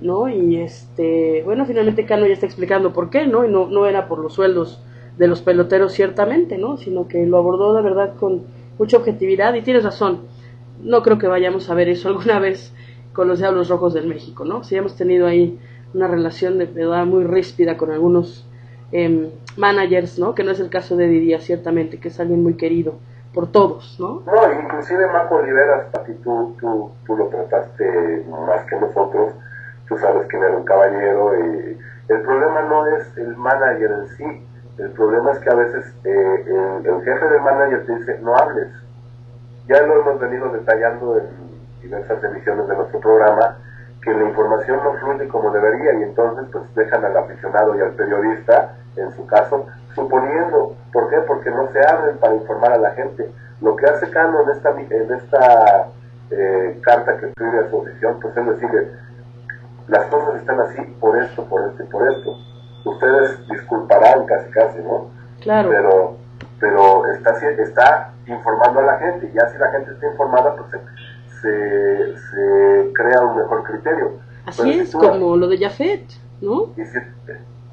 ¿no? 0.00 0.28
Y 0.28 0.56
este, 0.56 1.42
bueno, 1.44 1.66
finalmente 1.66 2.04
Cano 2.04 2.26
ya 2.26 2.34
está 2.34 2.46
explicando 2.46 2.92
por 2.92 3.10
qué, 3.10 3.26
¿no? 3.26 3.44
Y 3.44 3.50
no, 3.50 3.66
no 3.66 3.86
era 3.86 4.08
por 4.08 4.18
los 4.18 4.34
sueldos 4.34 4.80
de 5.16 5.28
los 5.28 5.42
peloteros 5.42 5.92
ciertamente, 5.92 6.58
¿no? 6.58 6.76
Sino 6.76 7.08
que 7.08 7.24
lo 7.26 7.38
abordó 7.38 7.74
de 7.74 7.82
verdad 7.82 8.14
con 8.18 8.42
mucha 8.78 8.96
objetividad 8.96 9.54
y 9.54 9.62
tienes 9.62 9.84
razón. 9.84 10.20
No 10.82 11.02
creo 11.02 11.18
que 11.18 11.28
vayamos 11.28 11.70
a 11.70 11.74
ver 11.74 11.88
eso 11.88 12.08
alguna 12.08 12.38
vez 12.38 12.72
con 13.12 13.28
los 13.28 13.38
Diablos 13.38 13.68
Rojos 13.68 13.94
del 13.94 14.06
México, 14.06 14.44
¿no? 14.44 14.64
Si 14.64 14.76
hemos 14.76 14.96
tenido 14.96 15.26
ahí 15.26 15.58
una 15.94 16.08
relación 16.08 16.58
de 16.58 16.66
verdad 16.66 17.06
muy 17.06 17.24
ríspida 17.24 17.76
con 17.76 17.92
algunos 17.92 18.46
eh, 18.92 19.30
managers, 19.56 20.18
¿no? 20.18 20.34
Que 20.34 20.42
no 20.42 20.50
es 20.50 20.60
el 20.60 20.68
caso 20.68 20.96
de 20.96 21.06
Didier, 21.06 21.40
ciertamente, 21.40 21.98
que 21.98 22.08
es 22.08 22.18
alguien 22.18 22.42
muy 22.42 22.54
querido 22.54 22.94
por 23.32 23.50
todos, 23.50 23.96
¿no? 23.98 24.22
No, 24.26 24.62
inclusive 24.62 25.06
Marco 25.08 25.36
Oliveras, 25.36 25.90
ti 26.06 26.12
tú, 26.22 26.54
tú, 26.60 26.90
tú 27.06 27.16
lo 27.16 27.26
trataste 27.26 28.24
más 28.28 28.64
que 28.66 28.76
nosotros, 28.76 29.34
tú 29.88 29.96
sabes 29.98 30.26
que 30.28 30.36
era 30.36 30.56
un 30.56 30.64
caballero. 30.64 31.34
Y 31.34 31.78
el 32.08 32.20
problema 32.22 32.62
no 32.62 32.86
es 32.96 33.16
el 33.16 33.36
manager 33.36 33.90
en 33.90 34.08
sí, 34.16 34.46
el 34.78 34.90
problema 34.90 35.32
es 35.32 35.38
que 35.38 35.50
a 35.50 35.54
veces 35.54 35.94
eh, 36.04 36.44
el, 36.84 37.04
jefe 37.04 37.28
del 37.28 37.42
manager 37.42 37.86
te 37.86 37.96
dice, 37.96 38.18
no 38.22 38.36
hables. 38.36 38.68
Ya 39.68 39.80
lo 39.82 40.00
hemos 40.00 40.20
venido 40.20 40.50
detallando 40.50 41.18
en 41.18 41.54
diversas 41.80 42.22
emisiones 42.22 42.68
de 42.68 42.76
nuestro 42.76 43.00
programa, 43.00 43.58
que 44.02 44.12
la 44.12 44.24
información 44.24 44.80
no 44.84 44.92
fluye 44.94 45.26
como 45.28 45.50
debería 45.50 45.94
y 45.94 46.02
entonces 46.02 46.46
pues 46.52 46.74
dejan 46.74 47.04
al 47.04 47.16
aficionado 47.16 47.76
y 47.76 47.80
al 47.80 47.92
periodista, 47.92 48.76
en 48.96 49.10
su 49.12 49.26
caso, 49.26 49.66
suponiendo. 49.94 50.76
¿Por 50.92 51.08
qué? 51.08 51.16
Porque 51.26 51.50
no 51.50 51.70
se 51.72 51.80
abren 51.86 52.18
para 52.18 52.34
informar 52.34 52.72
a 52.72 52.78
la 52.78 52.90
gente. 52.92 53.30
Lo 53.62 53.74
que 53.76 53.86
hace 53.86 54.10
Cano 54.10 54.42
en 54.42 54.50
esta, 54.50 54.70
en 54.70 55.14
esta 55.14 55.88
eh, 56.30 56.80
carta 56.82 57.16
que 57.16 57.26
escribe 57.26 57.60
a 57.60 57.70
su 57.70 57.78
oficina, 57.78 58.14
pues 58.20 58.36
es 58.36 58.46
decirle, 58.46 58.88
las 59.88 60.04
cosas 60.06 60.36
están 60.36 60.60
así 60.60 60.82
por 61.00 61.16
esto, 61.18 61.44
por 61.46 61.66
esto 61.66 61.82
y 61.82 61.86
por 61.86 62.12
esto. 62.12 62.36
Ustedes 62.84 63.48
disculparán 63.48 64.26
casi 64.26 64.50
casi, 64.50 64.78
¿no? 64.82 65.10
Claro. 65.40 65.70
Pero, 65.70 66.16
pero 66.60 67.06
está, 67.06 67.30
está 67.30 68.13
informando 68.26 68.80
a 68.80 68.82
la 68.84 68.98
gente, 68.98 69.30
y 69.32 69.36
ya 69.36 69.46
si 69.48 69.58
la 69.58 69.70
gente 69.70 69.92
está 69.92 70.06
informada, 70.06 70.56
pues 70.56 70.82
se, 71.40 72.16
se, 72.16 72.92
crea 72.92 73.20
un 73.22 73.36
mejor 73.36 73.64
criterio. 73.64 74.12
Así 74.46 74.70
es, 74.70 74.92
como 74.92 75.36
lo 75.36 75.48
de 75.48 75.58
Jafet, 75.58 76.04
¿no? 76.40 76.72
Y 76.76 76.82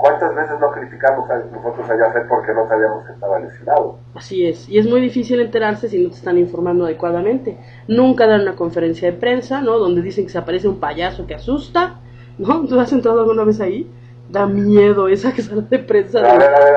¿Cuántas 0.02 0.34
veces 0.34 0.60
no 0.60 0.72
criticamos 0.72 1.30
a 1.30 1.38
nosotros 1.56 1.88
a 1.88 1.96
Jafet 1.96 2.28
porque 2.28 2.56
no 2.56 2.68
sabíamos 2.68 3.06
que 3.06 3.14
estaba 3.14 3.38
lesionado? 3.38 4.00
Así 4.16 4.48
es, 4.48 4.68
y 4.68 4.80
es 4.80 4.90
muy 4.90 5.00
difícil 5.00 5.40
enterarse 5.40 5.90
si 5.90 6.02
no 6.02 6.10
te 6.10 6.16
están 6.16 6.40
informando 6.40 6.86
adecuadamente. 6.86 7.60
Nunca 7.88 8.26
dan 8.26 8.42
una 8.42 8.56
conferencia 8.56 9.12
de 9.12 9.18
prensa, 9.18 9.62
¿no? 9.62 9.78
Donde 9.78 10.02
dicen 10.02 10.26
que 10.26 10.32
se 10.32 10.40
aparece 10.40 10.68
un 10.68 10.80
payaso 10.80 11.28
que 11.28 11.36
asusta, 11.36 12.00
¿no? 12.40 12.66
¿Tú 12.66 12.80
has 12.80 12.92
entrado 12.94 13.20
alguna 13.20 13.44
vez 13.44 13.62
ahí? 13.62 13.92
Da 14.32 14.46
miedo 14.46 15.08
esa 15.08 15.34
que 15.34 15.42
sala 15.42 15.64
de 15.70 15.80
prensa 15.80 16.22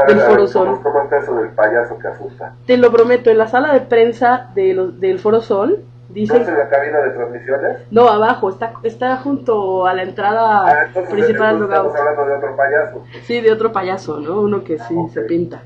del 0.06 0.20
Foro 0.20 0.46
Sol. 0.46 0.80
¿Cómo 0.82 1.02
está 1.02 1.18
eso 1.18 1.34
del 1.36 1.50
payaso 1.50 1.98
que 1.98 2.08
asusta? 2.08 2.54
Te 2.66 2.76
lo 2.76 2.90
prometo, 2.90 3.30
en 3.30 3.38
la 3.38 3.46
sala 3.46 3.72
de 3.72 3.80
prensa 3.80 4.50
de 4.54 4.92
del 4.98 5.18
Foro 5.18 5.40
Sol 5.40 5.84
Dicen, 6.08 6.42
¿No 6.42 6.48
en 6.48 6.58
la 6.58 6.68
cabina 6.68 7.00
de 7.00 7.10
transmisiones? 7.10 7.78
No, 7.90 8.08
abajo, 8.08 8.50
está, 8.50 8.74
está 8.82 9.16
junto 9.16 9.86
a 9.86 9.94
la 9.94 10.02
entrada 10.02 10.86
ah, 10.94 11.00
principal 11.10 11.58
del 11.58 11.68
Estamos 11.68 11.96
hablando 11.96 12.26
de 12.26 12.36
otro 12.36 12.56
payaso. 12.56 13.04
Sí, 13.22 13.40
de 13.40 13.50
otro 13.50 13.72
payaso, 13.72 14.20
¿no? 14.20 14.40
Uno 14.40 14.62
que 14.62 14.78
sí 14.78 14.94
se 15.12 15.22
pinta. 15.22 15.62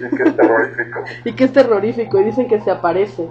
Y 0.00 0.16
que 0.16 0.22
es 0.22 0.36
terrorífico. 0.36 1.04
y 1.24 1.32
que 1.34 1.44
es 1.44 1.52
terrorífico, 1.52 2.20
y 2.20 2.24
dicen 2.24 2.48
que 2.48 2.60
se 2.60 2.70
aparece. 2.70 3.28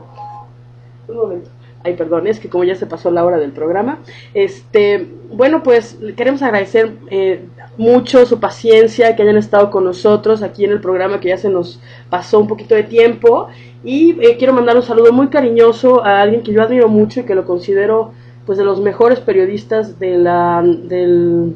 Un 1.08 1.18
momento. 1.18 1.50
Ay, 1.84 1.96
perdón, 1.96 2.28
es 2.28 2.40
que 2.40 2.50
como 2.50 2.64
ya 2.64 2.76
se 2.76 2.86
pasó 2.86 3.10
la 3.12 3.26
hora 3.26 3.38
del 3.38 3.52
programa. 3.52 4.00
Este, 4.34 5.10
bueno, 5.32 5.64
pues 5.64 5.98
queremos 6.18 6.42
agradecer 6.42 6.94
eh, 7.10 7.46
mucho 7.78 8.26
su 8.26 8.40
paciencia, 8.40 9.16
que 9.16 9.24
hayan 9.24 9.38
estado 9.38 9.70
con 9.70 9.84
nosotros 9.86 10.42
aquí 10.42 10.66
en 10.66 10.72
el 10.72 10.82
programa, 10.82 11.20
que 11.20 11.30
ya 11.30 11.38
se 11.38 11.50
nos 11.50 11.80
pasó 12.10 12.40
un 12.40 12.48
poquito 12.48 12.76
de 12.76 12.84
tiempo. 12.84 13.48
Y 13.84 14.18
eh, 14.22 14.38
quiero 14.38 14.54
mandar 14.54 14.76
un 14.76 14.84
saludo 14.84 15.14
muy 15.14 15.28
cariñoso 15.28 16.04
a 16.04 16.22
alguien 16.22 16.44
que 16.44 16.52
yo 16.52 16.62
admiro 16.62 16.90
mucho 16.90 17.22
y 17.22 17.24
que 17.24 17.36
lo 17.36 17.46
considero 17.46 18.12
pues 18.46 18.58
de 18.58 18.66
los 18.66 18.82
mejores 18.82 19.20
periodistas 19.20 20.00
de 20.00 20.18
la 20.18 20.64
del 20.64 21.56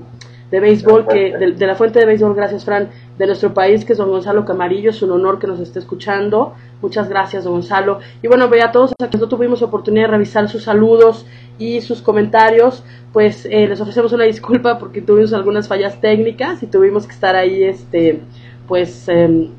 de 0.52 0.60
béisbol 0.60 1.08
que 1.08 1.36
de, 1.36 1.68
la 1.68 1.76
fuente 1.76 2.00
de 2.00 2.06
béisbol. 2.06 2.36
Gracias 2.36 2.64
Fran 2.64 2.90
de 3.18 3.28
nuestro 3.28 3.54
país 3.54 3.86
que 3.86 3.94
es 3.94 3.98
don 4.00 4.10
Gonzalo 4.10 4.46
Camarillo 4.46 4.90
es 4.90 5.02
un 5.02 5.12
honor 5.12 5.40
que 5.40 5.48
nos 5.48 5.60
esté 5.60 5.80
escuchando. 5.80 6.54
Muchas 6.82 7.10
gracias 7.10 7.44
don 7.44 7.54
Gonzalo. 7.54 8.00
Y 8.22 8.28
bueno 8.28 8.48
voy 8.50 8.60
a 8.60 8.72
todos 8.72 8.94
a 9.02 9.10
que 9.10 9.18
no 9.18 9.28
tuvimos 9.28 9.62
oportunidad 9.62 10.06
de 10.06 10.12
revisar 10.12 10.50
sus 10.50 10.64
saludos 10.64 11.26
y 11.60 11.82
sus 11.82 12.02
comentarios 12.02 12.84
pues 13.12 13.46
eh, 13.46 13.68
les 13.68 13.80
ofrecemos 13.80 14.12
una 14.14 14.24
disculpa 14.24 14.80
porque 14.80 15.02
tuvimos 15.02 15.34
algunas 15.34 15.68
fallas 15.68 16.02
técnicas 16.02 16.64
y 16.64 16.68
tuvimos 16.68 17.06
que 17.06 17.14
estar 17.14 17.36
ahí 17.36 17.64
este 17.64 18.22
pues 18.68 19.08
em, 19.08 19.50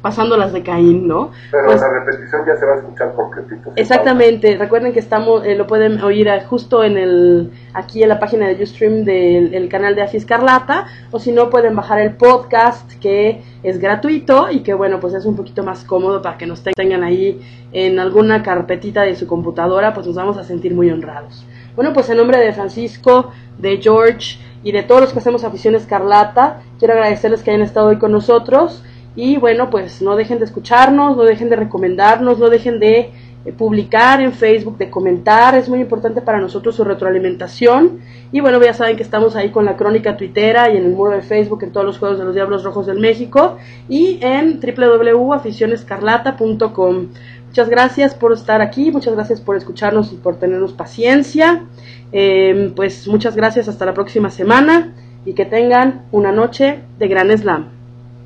pasando 0.00 0.36
las 0.36 0.52
de 0.52 0.62
Caín, 0.62 1.06
¿no? 1.06 1.30
Pero 1.50 1.66
pues, 1.66 1.80
la 1.80 1.88
repetición 1.88 2.42
ya 2.46 2.56
se 2.56 2.66
va 2.66 2.72
a 2.72 2.76
escuchar 2.76 3.14
completito. 3.14 3.72
Exactamente, 3.76 4.56
recuerden 4.56 4.92
que 4.92 5.00
estamos, 5.00 5.44
eh, 5.46 5.54
lo 5.54 5.66
pueden 5.66 6.00
oír 6.02 6.28
justo 6.48 6.84
en 6.84 6.96
el, 6.96 7.52
aquí 7.74 8.02
en 8.02 8.08
la 8.08 8.18
página 8.18 8.48
de 8.48 8.62
Ustream 8.62 9.04
del 9.04 9.68
canal 9.68 9.94
de 9.94 10.02
Afi 10.02 10.16
Escarlata, 10.16 10.86
o 11.10 11.18
si 11.18 11.32
no 11.32 11.50
pueden 11.50 11.74
bajar 11.74 12.00
el 12.00 12.14
podcast 12.16 12.92
que 13.00 13.42
es 13.62 13.78
gratuito 13.78 14.50
y 14.50 14.60
que 14.60 14.74
bueno, 14.74 15.00
pues 15.00 15.14
es 15.14 15.24
un 15.24 15.36
poquito 15.36 15.62
más 15.62 15.84
cómodo 15.84 16.22
para 16.22 16.38
que 16.38 16.46
nos 16.46 16.62
tengan 16.62 17.02
ahí 17.02 17.40
en 17.72 17.98
alguna 17.98 18.42
carpetita 18.42 19.02
de 19.02 19.16
su 19.16 19.26
computadora, 19.26 19.94
pues 19.94 20.06
nos 20.06 20.16
vamos 20.16 20.36
a 20.36 20.44
sentir 20.44 20.74
muy 20.74 20.90
honrados. 20.90 21.44
Bueno, 21.76 21.92
pues 21.92 22.10
en 22.10 22.16
nombre 22.16 22.38
de 22.38 22.52
Francisco, 22.52 23.30
de 23.58 23.78
George 23.78 24.38
y 24.62 24.72
de 24.72 24.82
todos 24.82 25.00
los 25.00 25.12
que 25.12 25.20
hacemos 25.20 25.44
Afición 25.44 25.74
Escarlata, 25.74 26.62
quiero 26.78 26.94
agradecerles 26.94 27.42
que 27.42 27.50
hayan 27.50 27.62
estado 27.62 27.88
hoy 27.88 27.98
con 27.98 28.12
nosotros 28.12 28.82
y 29.16 29.38
bueno, 29.38 29.70
pues 29.70 30.02
no 30.02 30.16
dejen 30.16 30.38
de 30.38 30.44
escucharnos, 30.44 31.16
no 31.16 31.24
dejen 31.24 31.50
de 31.50 31.56
recomendarnos, 31.56 32.38
no 32.38 32.48
dejen 32.48 32.78
de 32.78 33.10
eh, 33.44 33.52
publicar 33.52 34.20
en 34.20 34.32
Facebook, 34.32 34.76
de 34.76 34.90
comentar, 34.90 35.54
es 35.54 35.68
muy 35.68 35.80
importante 35.80 36.20
para 36.20 36.38
nosotros 36.38 36.76
su 36.76 36.84
retroalimentación. 36.84 38.00
Y 38.32 38.40
bueno, 38.40 38.62
ya 38.62 38.74
saben 38.74 38.96
que 38.96 39.02
estamos 39.02 39.34
ahí 39.34 39.50
con 39.50 39.64
la 39.64 39.76
crónica 39.76 40.16
tuitera 40.16 40.70
y 40.70 40.76
en 40.76 40.84
el 40.84 40.92
muro 40.92 41.10
de 41.12 41.22
Facebook 41.22 41.62
en 41.62 41.72
todos 41.72 41.86
los 41.86 41.98
Juegos 41.98 42.18
de 42.18 42.24
los 42.24 42.34
Diablos 42.34 42.62
Rojos 42.62 42.86
del 42.86 43.00
México 43.00 43.56
y 43.88 44.18
en 44.22 44.60
www.aficionescarlata.com. 44.60 47.08
Muchas 47.46 47.68
gracias 47.68 48.14
por 48.14 48.32
estar 48.32 48.60
aquí, 48.60 48.92
muchas 48.92 49.14
gracias 49.14 49.40
por 49.40 49.56
escucharnos 49.56 50.12
y 50.12 50.16
por 50.16 50.36
tenernos 50.36 50.72
paciencia. 50.72 51.64
Em, 52.12 52.72
pues 52.74 53.08
muchas 53.08 53.34
gracias, 53.34 53.66
hasta 53.68 53.86
la 53.86 53.94
próxima 53.94 54.30
semana 54.30 54.92
y 55.24 55.32
que 55.32 55.46
tengan 55.46 56.02
una 56.12 56.30
noche 56.30 56.80
de 56.98 57.08
gran 57.08 57.36
slam. 57.36 57.70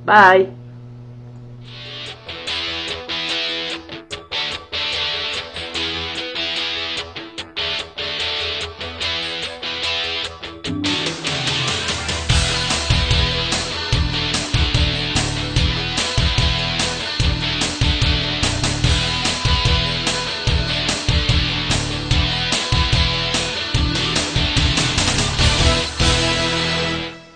Bye. 0.05 0.64